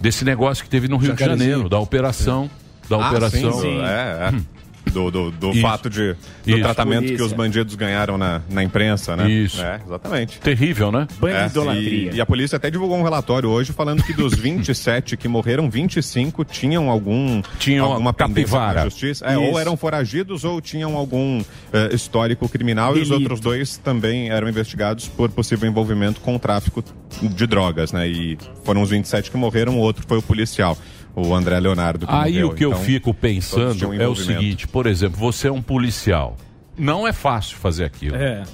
[0.00, 1.24] desse negócio que teve no Rio de.
[1.24, 2.50] Janeiro, da operação,
[2.88, 3.52] da Ah, operação.
[3.52, 3.80] sim, sim.
[3.82, 4.55] É, é.
[4.92, 6.14] Do, do, do fato de,
[6.44, 6.60] do Isso.
[6.60, 7.26] tratamento que Polícia.
[7.26, 9.28] os bandidos ganharam na, na imprensa, né?
[9.28, 9.60] Isso.
[9.60, 10.38] É, exatamente.
[10.40, 11.06] Terrível, né?
[11.24, 15.28] É, e, e a polícia até divulgou um relatório hoje falando que dos 27 que
[15.28, 18.84] morreram, 25 tinham algum Tinham alguma pendência capivara.
[18.84, 19.26] justiça.
[19.26, 21.42] É, ou eram foragidos ou tinham algum
[21.72, 23.14] eh, histórico criminal e os Delito.
[23.24, 26.82] outros dois também eram investigados por possível envolvimento com o tráfico
[27.20, 28.08] de drogas, né?
[28.08, 30.76] E foram os 27 que morreram, o outro foi o policial,
[31.16, 32.06] o André Leonardo.
[32.06, 32.48] que Aí morreu.
[32.48, 35.62] o que eu Então, fico todos pensando é o seguinte, por exemplo, você é um
[35.62, 36.36] policial.
[36.76, 38.16] Não é fácil fazer aquilo.
[38.16, 38.44] É.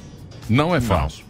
[0.48, 1.24] Não é fácil.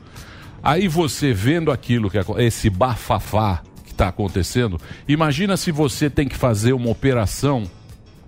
[0.62, 4.78] Aí você vendo aquilo, que esse bafafá que está acontecendo,
[5.08, 7.64] imagina se você tem que fazer uma operação,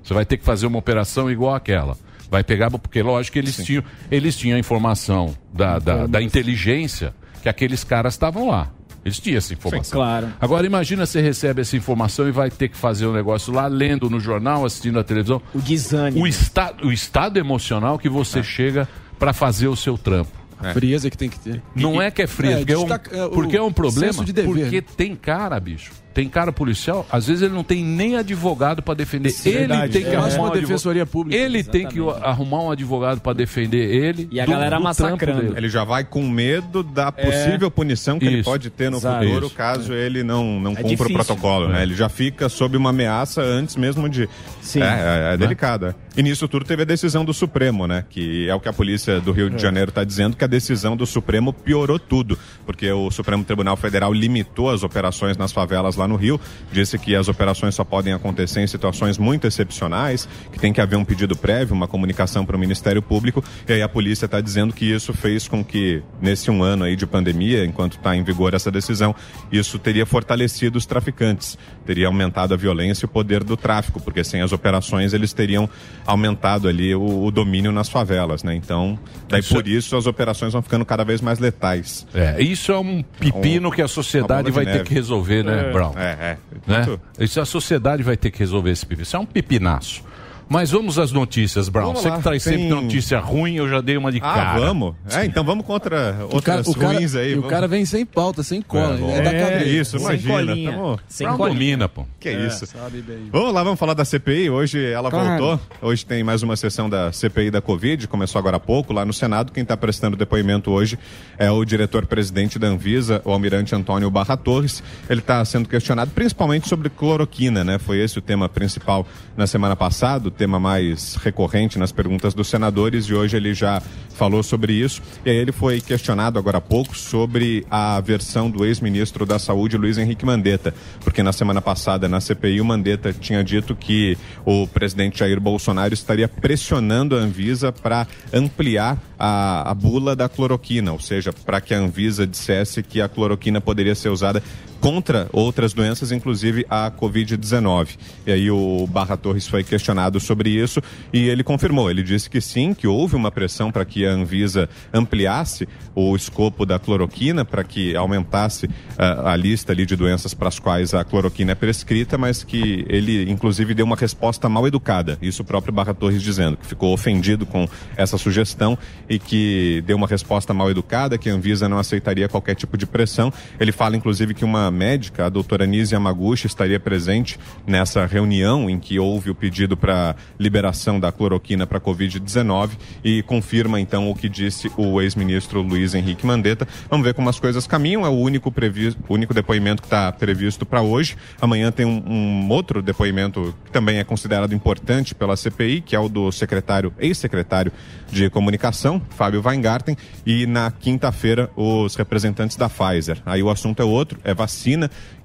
[0.03, 1.97] você vai ter que fazer uma operação igual aquela.
[2.31, 7.15] Vai pegar, porque lógico que eles tinham, eles tinham a informação da, da, da inteligência
[7.43, 8.71] que aqueles caras estavam lá.
[9.05, 9.93] Eles tinham essa informação.
[9.99, 10.29] claro.
[10.41, 14.09] Agora imagina você recebe essa informação e vai ter que fazer um negócio lá, lendo
[14.09, 15.43] no jornal, assistindo a televisão.
[15.55, 16.25] O desânimo.
[16.25, 20.31] O, esta, o estado emocional que você chega para fazer o seu trampo.
[20.59, 21.63] A frieza que tem que ter.
[21.75, 24.25] Não é que é frio, É, porque, é um, destaca- é, porque é um problema.
[24.25, 24.87] de dever, porque né?
[24.97, 25.93] tem cara, bicho.
[26.15, 29.31] Tem cara policial, às vezes ele não tem nem advogado para defender.
[29.31, 29.93] Sim, ele verdade.
[29.93, 30.15] tem que É.
[30.17, 31.43] arrumar um uma defensoria pública.
[31.43, 34.29] Ele tem que arrumar um advogado para defender ele.
[34.31, 35.41] E a galera massacrando.
[35.43, 35.55] dele.
[35.57, 37.25] Ele já vai com medo da É.
[37.25, 38.45] possível punição que ele Isso.
[38.51, 39.25] pode ter no Exato.
[39.25, 39.55] futuro Isso.
[39.57, 41.07] caso ele não, não É cumpra difícil.
[41.11, 41.69] o protocolo.
[41.69, 41.81] Né?
[41.81, 41.83] É.
[41.83, 44.29] Ele já fica sob uma ameaça antes mesmo de.
[44.63, 44.83] Sim.
[44.83, 45.37] É, é, é Né?
[45.37, 45.87] delicado.
[45.87, 45.95] é.
[46.17, 48.05] E nisso tudo teve a decisão do Supremo, né?
[48.09, 49.59] Que é o que a polícia do Rio de É.
[49.59, 52.39] Janeiro está dizendo, que a decisão do Supremo piorou tudo.
[52.65, 56.41] Porque o Supremo Tribunal Federal limitou as operações nas favelas lá no Rio,
[56.73, 60.97] disse que as operações só podem acontecer em situações muito excepcionais, que tem que haver
[60.97, 64.73] um pedido prévio, uma comunicação para o Ministério Público, e aí a polícia está dizendo
[64.73, 68.55] que isso fez com que, nesse um ano aí de pandemia, enquanto está em vigor
[68.55, 69.15] essa decisão,
[69.51, 74.23] isso teria fortalecido os traficantes, teria aumentado a violência e o poder do tráfico, porque
[74.25, 75.69] sem as operações eles teriam
[76.07, 78.55] aumentado ali o, o domínio nas favelas, né?
[78.55, 78.99] Então,
[79.29, 82.07] daí Isso por isso as operações vão ficando cada vez mais letais.
[82.15, 85.73] É, isso é um pepino que a sociedade vai ter que resolver, né, É.
[85.73, 85.94] Brown?
[85.97, 86.39] É, é.
[86.67, 86.99] Né?
[87.19, 89.03] Isso a sociedade vai ter que resolver esse pepino.
[89.03, 90.03] Isso é um pepinaço.
[90.49, 91.87] Mas vamos às notícias, Brown.
[91.87, 94.21] Vamos Você lá, que traz tem- sempre notícia ruim, eu já dei uma de Ah,
[94.35, 94.61] cara.
[94.61, 94.95] vamos?
[95.11, 97.31] É, então vamos contra O cara, outras o cara, ruins aí.
[97.31, 97.51] e o vamos.
[97.51, 98.99] cara vem sem pauta, sem cola.
[99.11, 99.65] É, da É, cabeça.
[99.69, 100.35] isso, Sem imagina.
[100.35, 100.73] colinha.
[100.73, 101.55] Tamo- Sem Brown colinha.
[101.59, 102.05] domina, pô.
[102.21, 102.67] Que É, isso.
[102.67, 103.29] sabe bem.
[103.33, 104.51] Vamos lá, vamos falar da CPI.
[104.51, 105.43] Hoje ela Claro.
[105.43, 105.61] voltou.
[105.83, 108.07] Hoje tem mais uma sessão da CPI da Covid.
[108.07, 109.51] Começou agora há pouco lá no Senado.
[109.51, 110.99] Quem está prestando depoimento hoje
[111.39, 114.83] é o diretor-presidente da Anvisa, o almirante Antônio Barra Torres.
[115.09, 117.79] Ele está sendo questionado principalmente sobre cloroquina, né?
[117.79, 119.07] Foi esse o tema principal
[119.37, 123.83] na semana passada, tema mais recorrente nas perguntas dos senadores e hoje ele já
[124.15, 125.03] falou sobre isso.
[125.25, 129.77] E aí ele foi questionado agora há pouco sobre a versão do ex-ministro da Saúde,
[129.77, 134.67] Luiz Henrique Mandetta, porque na semana passada na CPI o Mandetta tinha dito que o
[134.67, 141.01] presidente Jair Bolsonaro estaria pressionando a Anvisa para ampliar a, a bula da cloroquina, ou
[141.01, 144.43] seja, para que a Anvisa dissesse que a cloroquina poderia ser usada
[144.85, 147.97] contra outras doenças, inclusive a Covid-19.
[148.27, 150.79] E aí o Barra Torres foi questionado sobre isso
[151.11, 151.91] e ele confirmou.
[151.91, 156.67] Ele disse que sim, que houve uma pressão para que a Anvisa ampliasse o escopo
[156.67, 161.03] da cloroquina, para que aumentasse ah, a lista ali de doenças para as quais a
[161.03, 165.17] cloroquina é prescrita, mas que ele, inclusive, deu uma resposta mal educada.
[165.23, 167.67] Isso o próprio Barra Torres dizendo, que ficou ofendido com
[167.97, 168.77] essa sugestão
[169.09, 172.85] e que deu uma resposta mal educada, que a Anvisa não aceitaria qualquer tipo de
[172.85, 173.33] pressão.
[173.59, 178.79] Ele fala, inclusive, que uma médica, a doutora Nise Yamaguchi, estaria presente nessa reunião em
[178.79, 182.71] que houve o pedido para liberação da cloroquina para a Covid-19
[183.03, 186.67] e confirma, então, o que disse o ex-ministro Luiz Henrique Mandetta.
[186.91, 188.05] Vamos ver como as coisas caminham.
[188.05, 188.95] É o único, previ...
[189.09, 191.17] o único depoimento que está previsto para hoje.
[191.41, 196.01] Amanhã tem um, um outro depoimento que também é considerado importante pela CPI, que é
[196.01, 197.73] o do secretário, ex-secretário
[198.11, 203.21] de comunicação, Fábio Weingarten, e na quinta-feira os representantes da Pfizer.
[203.25, 204.55] Aí o assunto é outro, é vacina,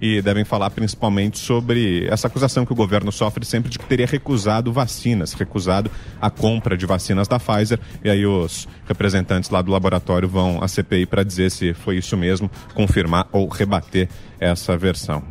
[0.02, 4.06] e devem falar principalmente sobre essa acusação que o governo sofre sempre de que teria
[4.06, 5.90] recusado vacinas, recusado
[6.22, 10.68] a compra de vacinas da Pfizer, e aí os representantes lá do laboratório vão à
[10.68, 14.10] CPI para dizer se foi isso mesmo, confirmar ou rebater
[14.40, 15.24] essa versão.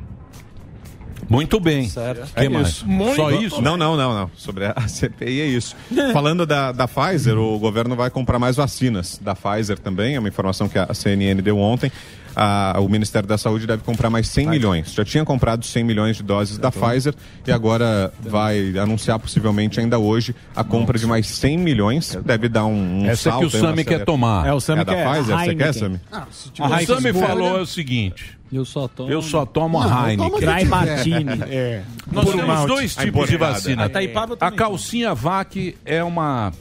[1.29, 1.89] Muito bem.
[1.89, 2.33] Certo.
[2.33, 2.85] Que mais?
[3.15, 3.61] Só isso?
[3.61, 4.31] Não, não, não, não.
[4.35, 5.77] Sobre a CPI é isso.
[6.13, 10.29] Falando da, da Pfizer, o governo vai comprar mais vacinas da Pfizer também, é uma
[10.29, 11.93] informação que a CNN deu ontem.
[12.39, 14.93] A- o Ministério da Saúde deve comprar mais 100 milhões.
[14.93, 17.15] Já tinha comprado 100 milhões de doses da Pfizer
[17.47, 22.17] e agora vai anunciar possivelmente ainda hoje a compra de mais 100 milhões.
[22.25, 24.47] Deve dar um, um Essa é que salto o aí, uma Sami quer acelera- tomar.
[24.47, 25.05] É, o Sami da quer.
[25.07, 25.73] Pfizer, você quer, Heineken.
[25.73, 26.01] Sami?
[26.13, 28.39] Ah, O Sami falou é o seguinte.
[28.51, 29.11] Eu só tomo.
[29.13, 30.27] Eu só tomo Não, eu a tomo Heineken.
[30.33, 30.69] o que Dry tiver.
[30.71, 31.43] Martini.
[31.51, 31.83] É.
[32.11, 32.67] Nós Por temos malte.
[32.69, 33.85] dois A tipos de vacina.
[33.85, 36.53] A Taipava A calcinha VAC é uma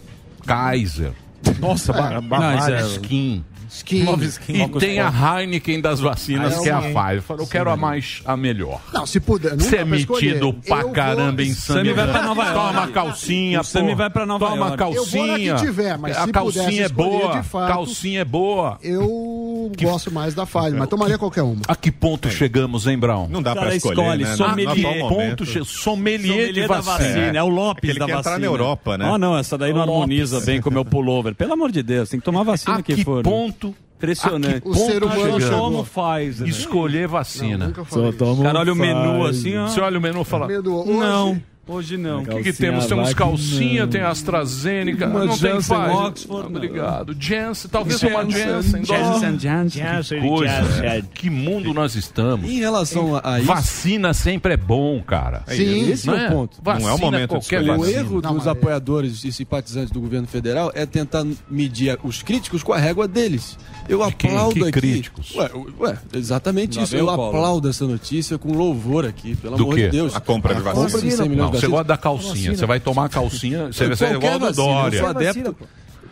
[0.46, 1.12] Kaiser.
[1.60, 2.82] Nossa, ba Bavária.
[2.82, 3.44] Skin.
[3.70, 4.04] Skin.
[4.04, 4.64] Nova Skin.
[4.64, 7.16] E tem a Heineken das vacinas, Ah, é que é a Pfizer.
[7.18, 8.82] Eu falo, Eu quero a mais, a melhor.
[8.94, 9.52] Não, se puder.
[9.56, 12.58] Não Você é metido pra Eu vou- caramba em Sami vai pra Nova York.
[12.60, 13.96] Toma calcinha, pô.
[13.96, 14.78] vai pra Nova Toma York.
[14.78, 14.98] calcinha.
[14.98, 17.42] Eu vou na que tiver, mas a se calcinha pudesse é boa.
[17.42, 18.78] de fato, calcinha é boa.
[18.82, 19.37] Eu
[19.82, 21.62] gosto mais da Pfizer, mas tomaria qualquer uma.
[21.68, 23.28] A que ponto chegamos, hein, Brown?
[23.30, 24.70] Não dá Cara, escolhe, sommelier.
[24.70, 26.98] A que ponto che- sommelier, Sommelier de da vacina.
[26.98, 27.38] vacina.
[27.40, 28.36] É o Lopes Aquele da que vacina.
[28.36, 29.06] entrar na Europa, né?
[29.12, 30.02] Ah, não, essa daí não O Lopes.
[30.02, 31.36] harmoniza bem com o meu pullover.
[31.36, 33.18] Pelo amor de Deus, tem que tomar vacina A que, que for.
[33.18, 33.24] né?
[33.24, 34.62] ponto Impressionante.
[34.62, 35.44] que ponto chegamos?
[35.44, 36.48] Eu tomo Pfizer.
[36.48, 37.74] Escolher vacina.
[37.90, 39.68] Só tomo Cara, olha o menu assim, ó.
[39.68, 40.48] Você olha o menu e fala...
[40.48, 42.22] Não, hoje não.
[42.22, 42.86] O que, que temos?
[42.86, 45.96] Temos calcinha, tem AstraZeneca, Uma não tem Janssen Pfizer.
[45.98, 46.56] Oxford, não.
[46.58, 47.16] Obrigado.
[47.20, 48.86] Janssen, talvez uma Janssen, Janssen.
[48.86, 50.54] Janssen, Janssen, Janssen, coisa.
[50.54, 51.04] Janssen.
[51.14, 52.50] Que mundo nós estamos.
[52.50, 53.48] Em relação a, a isso.
[53.48, 55.44] Vacina sempre é bom, cara.
[55.48, 56.58] Sim, esse é o ponto.
[56.62, 58.00] Vacina, qualquer O vacina.
[58.00, 62.78] erro dos apoiadores e simpatizantes do governo federal é tentar medir os críticos com a
[62.78, 63.58] régua deles.
[63.90, 64.30] Eu quem?
[64.32, 64.72] aplaudo Que aqui.
[64.72, 65.34] críticos?
[65.36, 65.50] Ué,
[65.80, 66.96] ué, exatamente Lá isso.
[66.96, 69.84] Eu o aplaudo essa notícia com louvor aqui, pelo Do amor quê?
[69.86, 70.16] de Deus.
[70.16, 70.86] A compra de vacina.
[70.86, 72.56] compra de 100 milhões Não, de você gosta da calcinha.
[72.56, 73.68] Você vai tomar a calcinha.
[73.68, 75.00] Você vai ser igual do vacina, eu Dória.
[75.00, 75.56] sou adepto.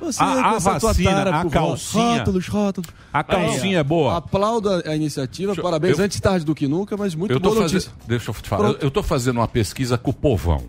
[0.01, 2.17] Você A- a vacina, a calcinha.
[2.19, 2.89] Rótulos, rótulos.
[3.13, 4.17] A calcinha é boa.
[4.17, 5.97] Aplaudo a, iniciativa, parabéns.
[5.97, 8.61] eu- Antes tarde do que nunca, mas muito Eu boa fazendo, deixa eu te falar.
[8.61, 8.83] Eu, Pronto.
[8.83, 10.63] eu tô fazendo uma pesquisa com o povão.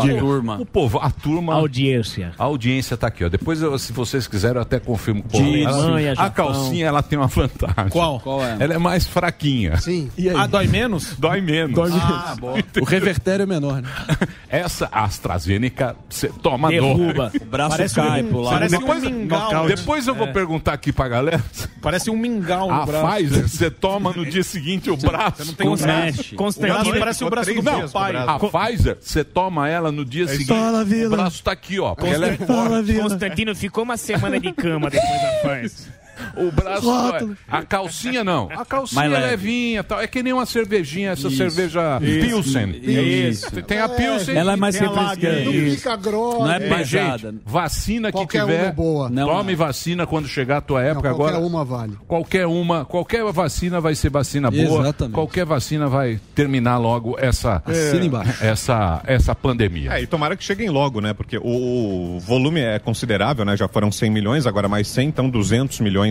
[0.00, 0.56] A turma.
[0.60, 1.54] O povo, a turma.
[1.54, 2.32] Audiência.
[2.38, 3.28] A audiência tá aqui, ó.
[3.28, 5.24] Depois, eu- se vocês quiserem, eu até confirmo.
[5.32, 6.46] Alemanha, Ela- A Japão.
[6.46, 7.90] calcinha, ela tem uma vantagem.
[7.90, 8.20] Qual?
[8.20, 8.56] Qual é?
[8.60, 9.76] Ela é mais fraquinha.
[9.78, 10.10] Sim.
[10.36, 11.14] Ah, dói menos?
[11.18, 11.74] Dói menos.
[11.74, 12.04] Dói menos.
[12.04, 12.54] Ah, bom.
[12.80, 13.88] O revertério é menor, né?
[14.48, 17.30] Essa AstraZeneca, você toma Derruba.
[17.30, 17.32] dor.
[17.42, 18.54] O braço Parece cai um- pro lado.
[18.54, 19.40] parece depois, um mingau.
[19.44, 19.74] Nocaute.
[19.76, 20.32] depois eu vou É.
[20.32, 21.42] perguntar aqui pra galera.
[21.80, 23.06] Parece um mingau no A braço.
[23.16, 25.38] Pfizer, você toma no dia seguinte o braço.
[25.38, 26.04] Você não tem um braço.
[26.16, 26.34] Mexe.
[26.34, 28.12] O braço parece o braço do Não, meu pai.
[28.16, 30.48] a Pfizer, você toma ela no dia seguinte.
[30.48, 31.94] Fala, o braço tá aqui, ó.
[32.04, 32.94] ela é forte.
[32.94, 35.88] Constantino ficou uma semana de cama depois da faz.
[36.36, 36.90] O braço.
[36.90, 37.36] Rótulo.
[37.48, 38.48] A calcinha não.
[38.50, 39.30] A calcinha Mais é leve.
[39.30, 40.00] levinha tal.
[40.00, 41.36] É que nem uma cervejinha, essa Isso.
[41.36, 42.26] cerveja Isso.
[42.26, 42.70] Pilsen.
[42.82, 43.62] Isso.
[43.62, 44.36] Tem a Pilsen.
[44.36, 45.44] Ela é mais Tem a refrescante.
[45.44, 46.38] Não fica grossa.
[46.38, 47.30] Não é pesada.
[47.30, 48.60] gente, vacina que Qualquer tiver.
[48.62, 49.08] uma é boa.
[49.08, 49.58] Não, tome não.
[49.58, 51.14] vacina quando chegar a tua Não, época.
[51.14, 51.96] qualquer Agora, uma vale.
[52.06, 54.80] qualquer uma, qualquer vacina vai ser vacina boa.
[54.80, 55.14] Exatamente.
[55.14, 58.34] Qualquer vacina vai terminar logo essa, Assina embaixo.
[58.44, 59.92] essa, essa pandemia.
[59.92, 61.12] É, e tomara que cheguem logo, né?
[61.14, 63.56] Porque o, o volume é considerável, né?
[63.56, 66.03] Já foram 100 milhões, agora mais 100, então 200 milhões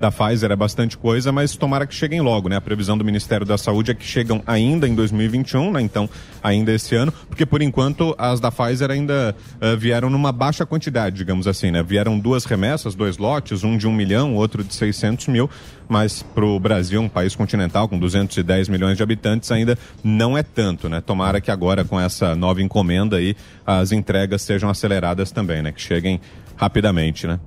[0.00, 2.56] da Pfizer é bastante coisa, mas tomara que cheguem logo, né?
[2.56, 5.80] A previsão do Ministério da Saúde é que chegam ainda em 2021, né?
[5.80, 6.08] Então,
[6.42, 11.16] ainda esse ano, porque por enquanto as da Pfizer ainda eh, vieram numa baixa quantidade,
[11.16, 11.82] digamos assim, né?
[11.82, 15.48] Vieram duas remessas, dois lotes, um de um milhão, outro de 600 mil,
[15.88, 20.42] mas para o Brasil, um país continental com 210 milhões de habitantes, ainda não é
[20.42, 21.00] tanto, né?
[21.00, 23.34] Tomara que agora com essa nova encomenda aí
[23.66, 25.72] as entregas sejam aceleradas também, né?
[25.72, 26.20] Que cheguem
[26.58, 27.38] rapidamente, né?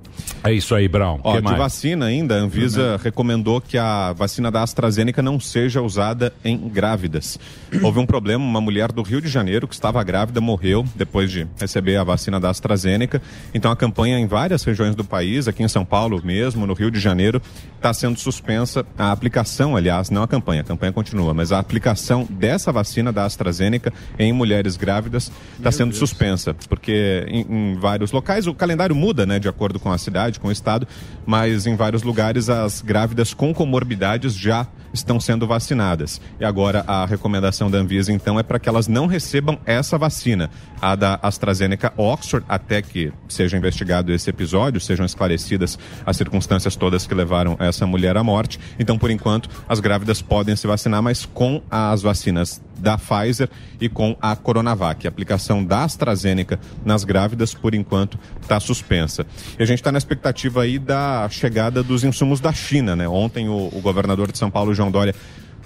[0.42, 1.20] É isso aí, Brown.
[1.22, 1.58] Ó, de mais?
[1.58, 7.38] vacina ainda, a Anvisa recomendou que a vacina da AstraZeneca não seja usada em grávidas.
[7.82, 11.46] Houve um problema, uma mulher do Rio de Janeiro que estava grávida morreu depois de
[11.60, 13.22] receber a vacina da AstraZeneca.
[13.54, 16.90] Então a campanha em várias regiões do país, aqui em São Paulo mesmo, no Rio
[16.90, 17.40] de Janeiro,
[17.76, 22.26] está sendo suspensa a aplicação, aliás, não a campanha, a campanha continua, mas a aplicação
[22.30, 28.46] dessa vacina da AstraZeneca em mulheres grávidas está sendo suspensa, porque em, em vários locais
[28.46, 30.86] o calendário muda, né, de acordo com a cidade, com o estado,
[31.26, 36.20] mas em vários lugares as grávidas com comorbidades já estão sendo vacinadas.
[36.40, 40.50] E agora a recomendação da Anvisa, então, é para que elas não recebam essa vacina,
[40.80, 47.06] a da AstraZeneca Oxford, até que seja investigado esse episódio, sejam esclarecidas as circunstâncias todas
[47.06, 48.58] que levaram essa mulher à morte.
[48.78, 53.48] Então, por enquanto, as grávidas podem se vacinar, mas com as vacinas da Pfizer
[53.80, 55.06] e com a Coronavac.
[55.06, 59.24] A aplicação da AstraZeneca nas grávidas, por enquanto, está suspensa.
[59.58, 63.08] E a gente está na expectativa aí da chegada dos insumos da China, né?
[63.08, 65.14] Ontem o, o governador de São Paulo, João Dória,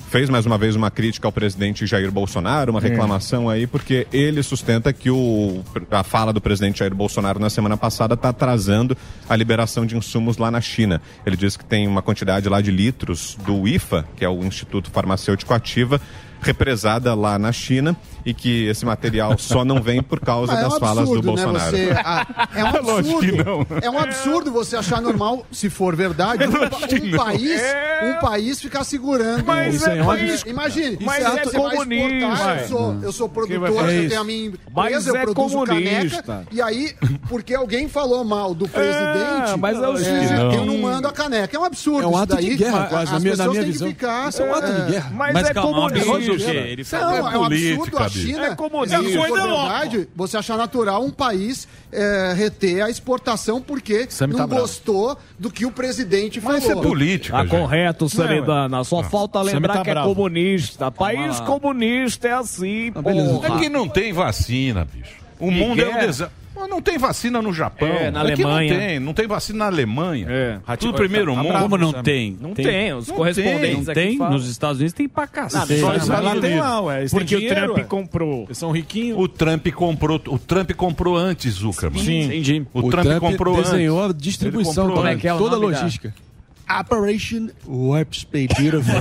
[0.09, 4.43] fez mais uma vez uma crítica ao presidente Jair Bolsonaro, uma reclamação aí, porque ele
[4.43, 8.97] sustenta que o, a fala do presidente Jair Bolsonaro na semana passada está atrasando
[9.29, 11.01] a liberação de insumos lá na China.
[11.25, 14.91] Ele diz que tem uma quantidade lá de litros do IFA, que é o Instituto
[14.91, 16.01] Farmacêutico Ativa,
[16.41, 17.97] represada lá na China
[18.27, 21.15] e que esse material só não vem por causa Ah, é um das falas do
[21.17, 21.71] absurdo, né, Bolsonaro.
[21.71, 23.67] você- ah, é um Lógico que absurdo.
[23.83, 27.63] É um absurdo você achar normal, se for verdade, um, um país,
[28.05, 29.45] um país ficar segurando.
[29.47, 30.51] Mas Isso é é um absurdo.
[30.51, 35.11] Imagine, mas é exportar, eu sou, eu sou produtor, eu tenho a minha Mas empresa,
[35.11, 36.23] eu é produzo comunista.
[36.23, 36.95] caneca, e aí,
[37.29, 40.79] porque alguém falou mal do presidente, mas é o é, eu não.
[40.79, 41.57] mando a caneca.
[41.57, 42.57] É um absurdo É um isso ato de daí.
[42.57, 43.89] guerra, As quase, na minha- na pessoas minha têm visão.
[43.89, 44.29] que ficar...
[44.29, 45.11] Isso é um ato de guerra.
[45.15, 46.11] Mas, Mas é calma, comunista.
[46.17, 46.51] absurdo o quê?
[46.57, 47.91] Ele Não, é um absurdo.
[48.17, 48.47] China.
[48.47, 49.03] É comunista.
[49.03, 49.63] Se for Coisa louca.
[49.69, 54.63] verdade, você achar natural um país é, reter a exportação porque Sam não tá bravo.
[54.63, 56.57] gostou do que o presidente falou.
[56.57, 57.37] Mas isso é política.
[57.37, 57.51] Tá gente.
[57.51, 58.85] correto, Samidana.
[58.85, 60.15] Só falta lembrar tá que é bravo.
[60.15, 60.91] comunista.
[60.91, 61.47] País lá.
[61.47, 63.57] comunista é assim, porra.
[63.57, 65.15] É que não tem vacina, bicho.
[65.39, 66.46] O E mundo é um desastre.
[66.59, 67.87] Mas Não tem vacina no Japão.
[67.89, 68.73] É, na que Alemanha.
[68.73, 70.27] Não tem, não tem vacina na Alemanha.
[70.29, 70.77] É.
[70.77, 71.49] Tudo primeiro tá mundo.
[71.49, 72.37] bravo, Como não tem?
[72.41, 74.19] Não tem, os Não correspondentes Não aqui tem?
[74.19, 74.33] falam.
[74.33, 75.75] Nos Estados Unidos tem pra cacete.
[75.75, 76.59] Isso, mas lá tem tem.
[76.61, 76.99] lá, ué.
[77.01, 77.85] Eles Porque o dinheiro, Trump ué.
[77.85, 78.45] comprou.
[78.45, 79.19] Eles são riquinhos.
[79.19, 82.03] O Trump comprou, o Trump comprou antes, Zuckerman.
[82.03, 82.23] Sim.
[82.25, 82.67] Entendi.
[82.73, 84.17] O, Trump, comprou desenhou antes.
[84.17, 86.15] a distribuição, Como é que é o toda a nome da- logística.
[86.81, 88.95] Operation Warp Speed Beautiful.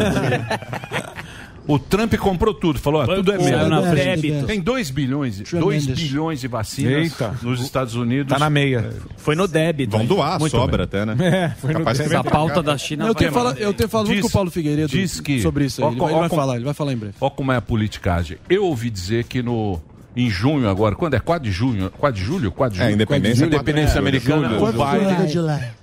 [1.67, 4.45] O Trump comprou tudo, falou, ó, tudo é meu.
[4.45, 5.99] Tem 2 bilhões, 2 Tremendous.
[5.99, 7.35] bilhões de vacinas Eita.
[7.41, 8.31] nos Estados Unidos.
[8.31, 8.93] Tá na meia.
[9.17, 9.97] Foi no débito.
[9.97, 11.15] Vão doar, Muito sobra até, né?
[11.25, 13.89] É, foi no Capaz de Essa ser pauta da China Eu tenho, fala, eu tenho
[13.89, 15.87] falado muito Diz- com o Paulo Figueiredo diz que- sobre isso aí.
[15.87, 17.15] Ó, Ele, ó, vai, ele vai com- falar, ele vai falar em breve.
[17.19, 18.37] Olha como é a politicagem.
[18.49, 19.81] Eu ouvi dizer que no
[20.15, 21.19] em junho agora, quando é?
[21.19, 23.99] 4 de junho, 4 de julho, 4 de É, julho, independência, independência de julho.
[24.07, 25.17] americana, Julho, o Biden,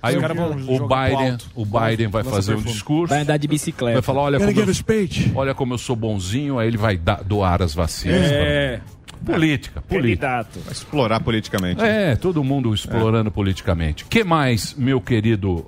[0.01, 4.01] aí o, o Biden, o Biden vai fazer um discurso, Vai andar de vai bicicleta.
[4.01, 4.65] falar, olha como, eu,
[5.35, 8.31] olha como eu sou bonzinho, aí ele vai dar- doar as vacinas.
[8.31, 8.79] É,
[9.25, 10.45] Política, política.
[10.69, 11.81] Explorar politicamente.
[11.81, 14.03] É, todo mundo explorando politicamente.
[14.05, 15.65] que mais, meu querido?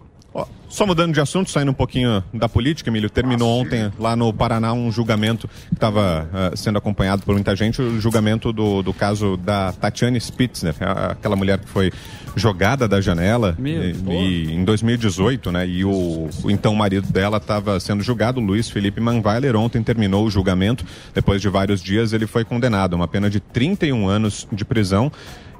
[0.75, 4.73] Só mudando de assunto, saindo um pouquinho da política, Emílio, terminou ontem lá no Paraná
[4.73, 9.71] um julgamento que estava sendo acompanhado por muita gente, o julgamento do, do caso da
[9.71, 11.93] Tatiane Spitzner, a- aquela mulher que foi
[12.35, 15.65] jogada da janela e- e em 2018, né?
[15.65, 19.55] E o, o então marido dela estava sendo julgado, Luiz Felipe Manweiler.
[19.55, 20.83] Ontem terminou o julgamento.
[21.13, 25.09] Depois de vários dias, ele foi condenado a uma pena de 31 anos de prisão.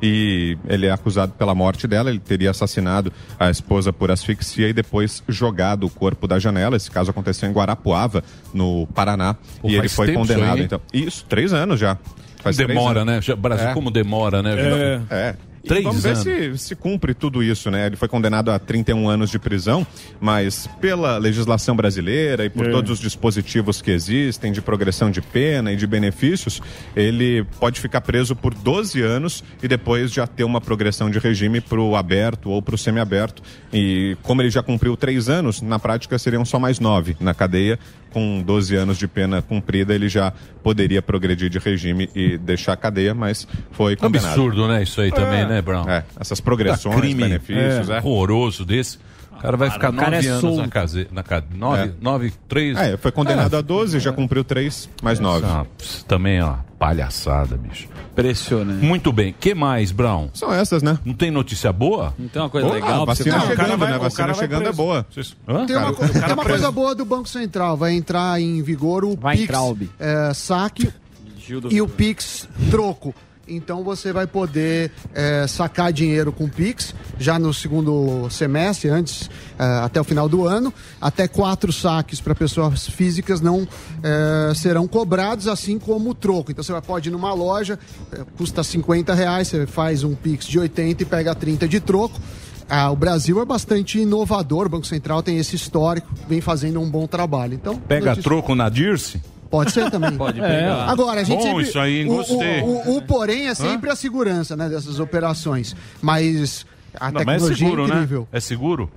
[0.04, 2.10] E ele é acusado pela morte dela.
[2.10, 6.76] Ele teria assassinado a esposa por asfixia e depois jogado o corpo da janela.
[6.76, 8.24] Esse caso aconteceu em Guarapuava,
[8.54, 9.36] no Paraná.
[9.62, 10.60] Pô, e ele foi aí, condenado.
[10.62, 11.98] então, isso, três anos já.
[12.42, 13.22] Faz demora, né?
[13.22, 13.74] Já- Brasil, É.
[13.74, 14.56] como demora, né?
[14.56, 15.02] É.
[15.10, 15.36] é.
[15.68, 16.24] Três vamos anos.
[16.24, 17.88] ver se, se cumpre tudo isso, né?
[17.88, 19.86] Ele foi condenado a 31 anos de prisão,
[20.20, 22.72] mas pela legislação brasileira e por É.
[22.72, 26.62] todos os dispositivos que existem de progressão de pena e de benefícios,
[26.96, 31.60] ele pode ficar preso por 12 anos e depois já ter uma progressão de regime
[31.62, 33.42] para o aberto ou para o semiaberto.
[33.74, 37.80] E como ele já cumpriu três anos, na prática seriam só mais nove na cadeia.
[38.16, 40.32] Com 12 anos de pena cumprida, ele já
[40.64, 44.28] poderia progredir de regime e deixar a cadeia, mas foi condenado.
[44.28, 44.84] Absurdo, né?
[44.84, 45.84] Isso aí também, né, Brown?
[45.90, 47.98] É, essas progressões, crime benefícios, é.
[47.98, 49.00] horroroso desse.
[49.46, 50.62] O cara vai ficar cara nove é anos solto.
[50.62, 51.08] na cadeia.
[51.12, 51.46] Na cade...
[51.56, 51.92] nove, É.
[52.02, 52.78] nove, três.
[52.78, 53.60] É, foi condenado É.
[53.60, 55.46] a 12, já cumpriu 3, mais 9.
[55.46, 57.88] Ah, pss, também é uma palhaçada, bicho.
[58.12, 58.84] Impressionante.
[58.84, 59.36] Muito bem.
[59.40, 60.30] que mais, Brown?
[60.34, 60.98] São essas, né?
[61.06, 62.14] Não tem notícia boa?
[62.18, 63.48] Não tem uma coisa Boa, legal a você vacina falar?
[63.50, 63.96] chegando, vai- né?
[63.96, 65.06] A o vacina cara vai chegando é boa.
[65.48, 65.66] Hã?
[65.66, 69.04] Tem uma, Cara, co- tem uma coisa boa do Banco Central, vai entrar em vigor
[69.06, 69.82] o Vai Pix Traub.
[70.00, 70.92] é, saque
[71.70, 73.14] e o Pix troco.
[73.48, 79.64] Então você vai poder é, sacar dinheiro com Pix já no segundo semestre, antes, é,
[79.84, 80.74] até o final do ano.
[81.00, 83.68] Até quatro saques para pessoas físicas não
[84.02, 86.52] é, serão cobrados, assim como o troco.
[86.52, 87.78] Então você pode ir numa loja,
[88.36, 92.20] custa 50 reais, você faz um Pix de 80 e pega 30 de troco.
[92.68, 96.90] Ah, o Brasil é bastante inovador, o Banco Central tem esse histórico, vem fazendo um
[96.90, 97.54] bom trabalho.
[97.54, 99.22] Então, Pega notícia- troco na Dirce?
[99.50, 100.12] Pode ser também.
[100.18, 100.48] Pode É.
[100.48, 100.86] pegar.
[100.90, 102.62] Agora, a gente Bom sempre, isso aí, o- Gostei.
[102.62, 105.76] O, o- o porém é sempre a segurança né, dessas operações.
[106.02, 106.66] Mas
[107.00, 107.94] a Não, mas é tecnologia seguro, é né?
[107.96, 108.28] incrível.
[108.32, 108.92] É seguro?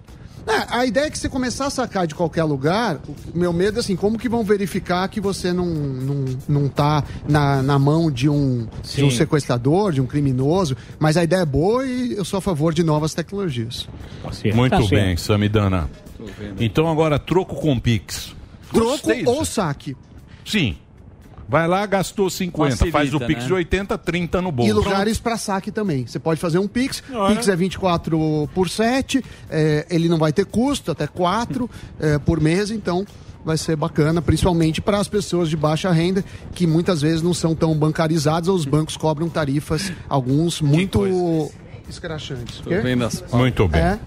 [0.47, 2.99] É, a ideia é que você começar a sacar de qualquer lugar,
[3.35, 7.05] o meu medo é assim, como que vão verificar que você não, não, não tá
[7.29, 11.45] na, na mão de um, de um sequestrador, de um criminoso, mas a ideia é
[11.45, 13.87] boa e eu sou a favor de novas tecnologias.
[14.55, 15.91] Muito bem, Samidana.
[16.59, 18.35] Então agora, troco com Pix.
[18.73, 19.95] Troco Gostei ou saque.
[20.49, 20.77] Sim.
[21.49, 23.47] Vai lá, gastou 50, Facilita, faz o Pix né?
[23.47, 24.71] de 80, 30 no bolso.
[24.71, 26.07] E lugares para saque também.
[26.07, 27.03] Você pode fazer um Pix.
[27.11, 27.53] Ah, Pix é?
[27.53, 29.25] é 24 por 7.
[29.49, 33.07] é, ele não vai ter custo, até 4 é, por mês, então
[33.43, 36.23] vai ser bacana, principalmente para as pessoas de baixa renda,
[36.55, 41.51] que muitas vezes não são tão bancarizadas, ou os bancos cobram tarifas, alguns muito
[41.89, 42.61] escrachantes.
[43.33, 43.81] Muito bem.
[43.81, 43.99] É.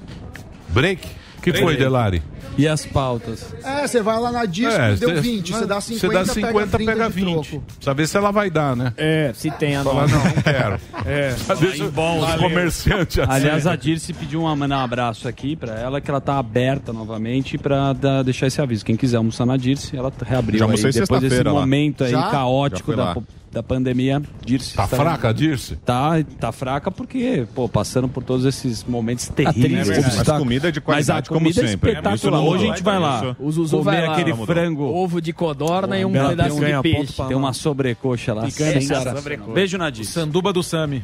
[1.41, 2.21] Que foi, Delari?
[2.57, 3.55] E as pautas?
[3.63, 5.53] É, você vai lá na disco, É, deu cê- 20.
[5.53, 7.31] Você dá 50, Você dá 50, pega 30 pega de 20.
[7.49, 7.63] troco.
[7.65, 8.93] Precisa ver se ela vai dar, né?
[8.97, 10.15] É, se tem a Falar, nota.
[10.17, 10.79] não, não quero.
[11.05, 11.33] É.
[11.59, 13.31] Deixa os comerciantes assim.
[13.31, 16.91] Aliás, a Dirce pediu um, mandar um abraço aqui pra ela, que ela tá aberta
[16.91, 18.83] novamente pra dar- deixar esse aviso.
[18.83, 20.71] Quem quiser almoçar na Dirce, ela reabriu Já aí.
[20.91, 22.29] Depois desse momento aí Já?
[22.29, 23.13] caótico Já da, lá.
[23.13, 24.75] po- da pandemia, Dirce.
[24.75, 25.75] Tá está- fraca a Dirce?
[25.77, 29.89] Tá, tá fraca porque, pô, passando por todos esses momentos terríveis.
[29.89, 30.01] É.
[30.01, 31.89] Mas comida de Mas a qualidade, como comida é sempre.
[31.91, 32.15] espetacular.
[32.15, 33.17] Isso não Hoje a gente vai lá.
[33.17, 33.35] Isso.
[33.39, 34.13] O Zuzu comer vai lá.
[34.13, 34.83] aquele frango.
[34.85, 37.21] Ovo de codorna e um pedaço de peixe.
[37.27, 38.49] Tem uma sobrecoxa lá.
[38.49, 39.21] Sensacional.
[39.53, 40.11] Beijo na Dirce.
[40.13, 41.03] Sanduba do Sami.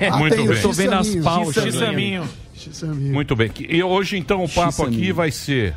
[0.18, 1.74] Muito Eu tô vendo as pautas.
[2.96, 3.50] Muito bem.
[3.68, 5.74] E hoje, então, o papo aqui vai ser.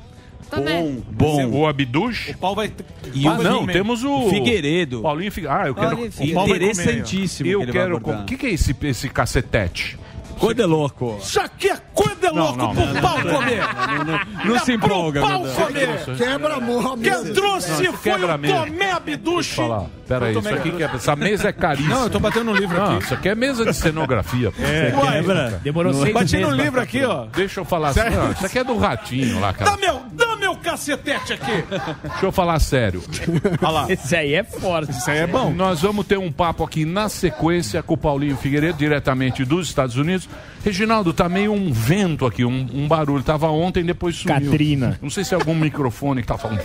[0.49, 1.45] Bom, bom.
[1.51, 2.31] O Abduch.
[2.31, 2.71] O pau vai.
[3.13, 3.73] E pau vai não, comer.
[3.73, 4.29] temos o.
[4.29, 5.01] Figueiredo.
[5.01, 5.61] Paulinho Figueiredo.
[5.63, 5.89] Ah, eu quero.
[5.89, 6.55] Paulinho o comer.
[6.55, 7.97] Interessantíssimo Eu quero.
[7.97, 9.97] O que, que é esse, esse cacetete?
[10.39, 11.17] Coisa é louco.
[11.21, 13.59] Isso aqui é coisa Não, louco não, pro não, pau não, comer.
[13.59, 16.17] não, não, não É se empolga, Pro pau comer.
[16.17, 16.97] Quebra a mão.
[16.97, 18.65] Quem trouxe Não, foi o mesmo.
[18.65, 19.61] Tomé Abduche.
[20.07, 21.93] Pera aí, isso aqui que é, essa mesa é caríssima.
[21.93, 23.03] Não, eu tô batendo no livro Não, aqui.
[23.03, 24.49] Isso aqui é mesa de cenografia.
[24.51, 24.63] pô.
[24.63, 25.59] É, Você quebra.
[25.61, 26.03] Demorou Não é?
[26.03, 27.25] seis Bati no livro aqui, ó.
[27.25, 27.93] Deixa eu falar?
[27.93, 29.71] Não, isso aqui é do ratinho lá, cara.
[29.71, 31.63] Dá meu, dá meu cacetete aqui.
[32.03, 33.03] Deixa eu falar sério.
[33.61, 33.91] Olha lá.
[33.91, 34.91] Esse aí é forte.
[34.91, 35.51] Isso aí é bom.
[35.51, 39.95] Nós vamos ter um papo aqui na sequência com o Paulinho Figueiredo, diretamente dos Estados
[39.95, 40.27] Unidos.
[40.63, 43.23] Reginaldo, tá meio um vento aqui, um, um barulho.
[43.23, 44.51] Tava ontem, depois sumiu.
[44.51, 44.99] Katrina.
[45.01, 46.61] Não sei se é algum microfone que tá falando.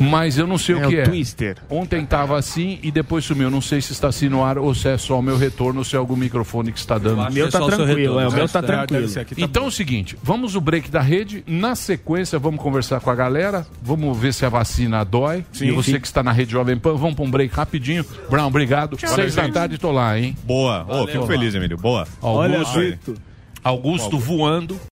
[0.00, 1.02] Mas eu não sei É o que o é.
[1.04, 1.56] Twister.
[1.70, 3.50] Ontem tava assim e depois sumiu.
[3.50, 5.84] Não sei se está assim no ar ou se é só o meu retorno ou
[5.84, 7.22] se é algum microfone que está dando.
[7.22, 9.08] O meu tá tranquilo, é, o meu tá tranquilo.
[9.36, 11.44] Então é o seguinte, vamos o break da rede.
[11.46, 13.66] Na sequência, vamos conversar com a galera.
[13.82, 15.44] Vamos ver se a vacina dói.
[15.52, 16.00] Sim, e você sim.
[16.00, 18.04] que está na rede Jovem Pan, vamos para um break rapidinho.
[18.30, 18.96] Brown, obrigado.
[18.96, 20.36] Tchau, Seis da tarde, tô lá, hein?
[20.44, 20.84] Boa.
[20.88, 21.76] Ô, fico feliz, Emílio.
[21.76, 22.06] Boa.
[22.20, 22.98] Augusto, Olha,
[23.62, 24.78] Augusto voando.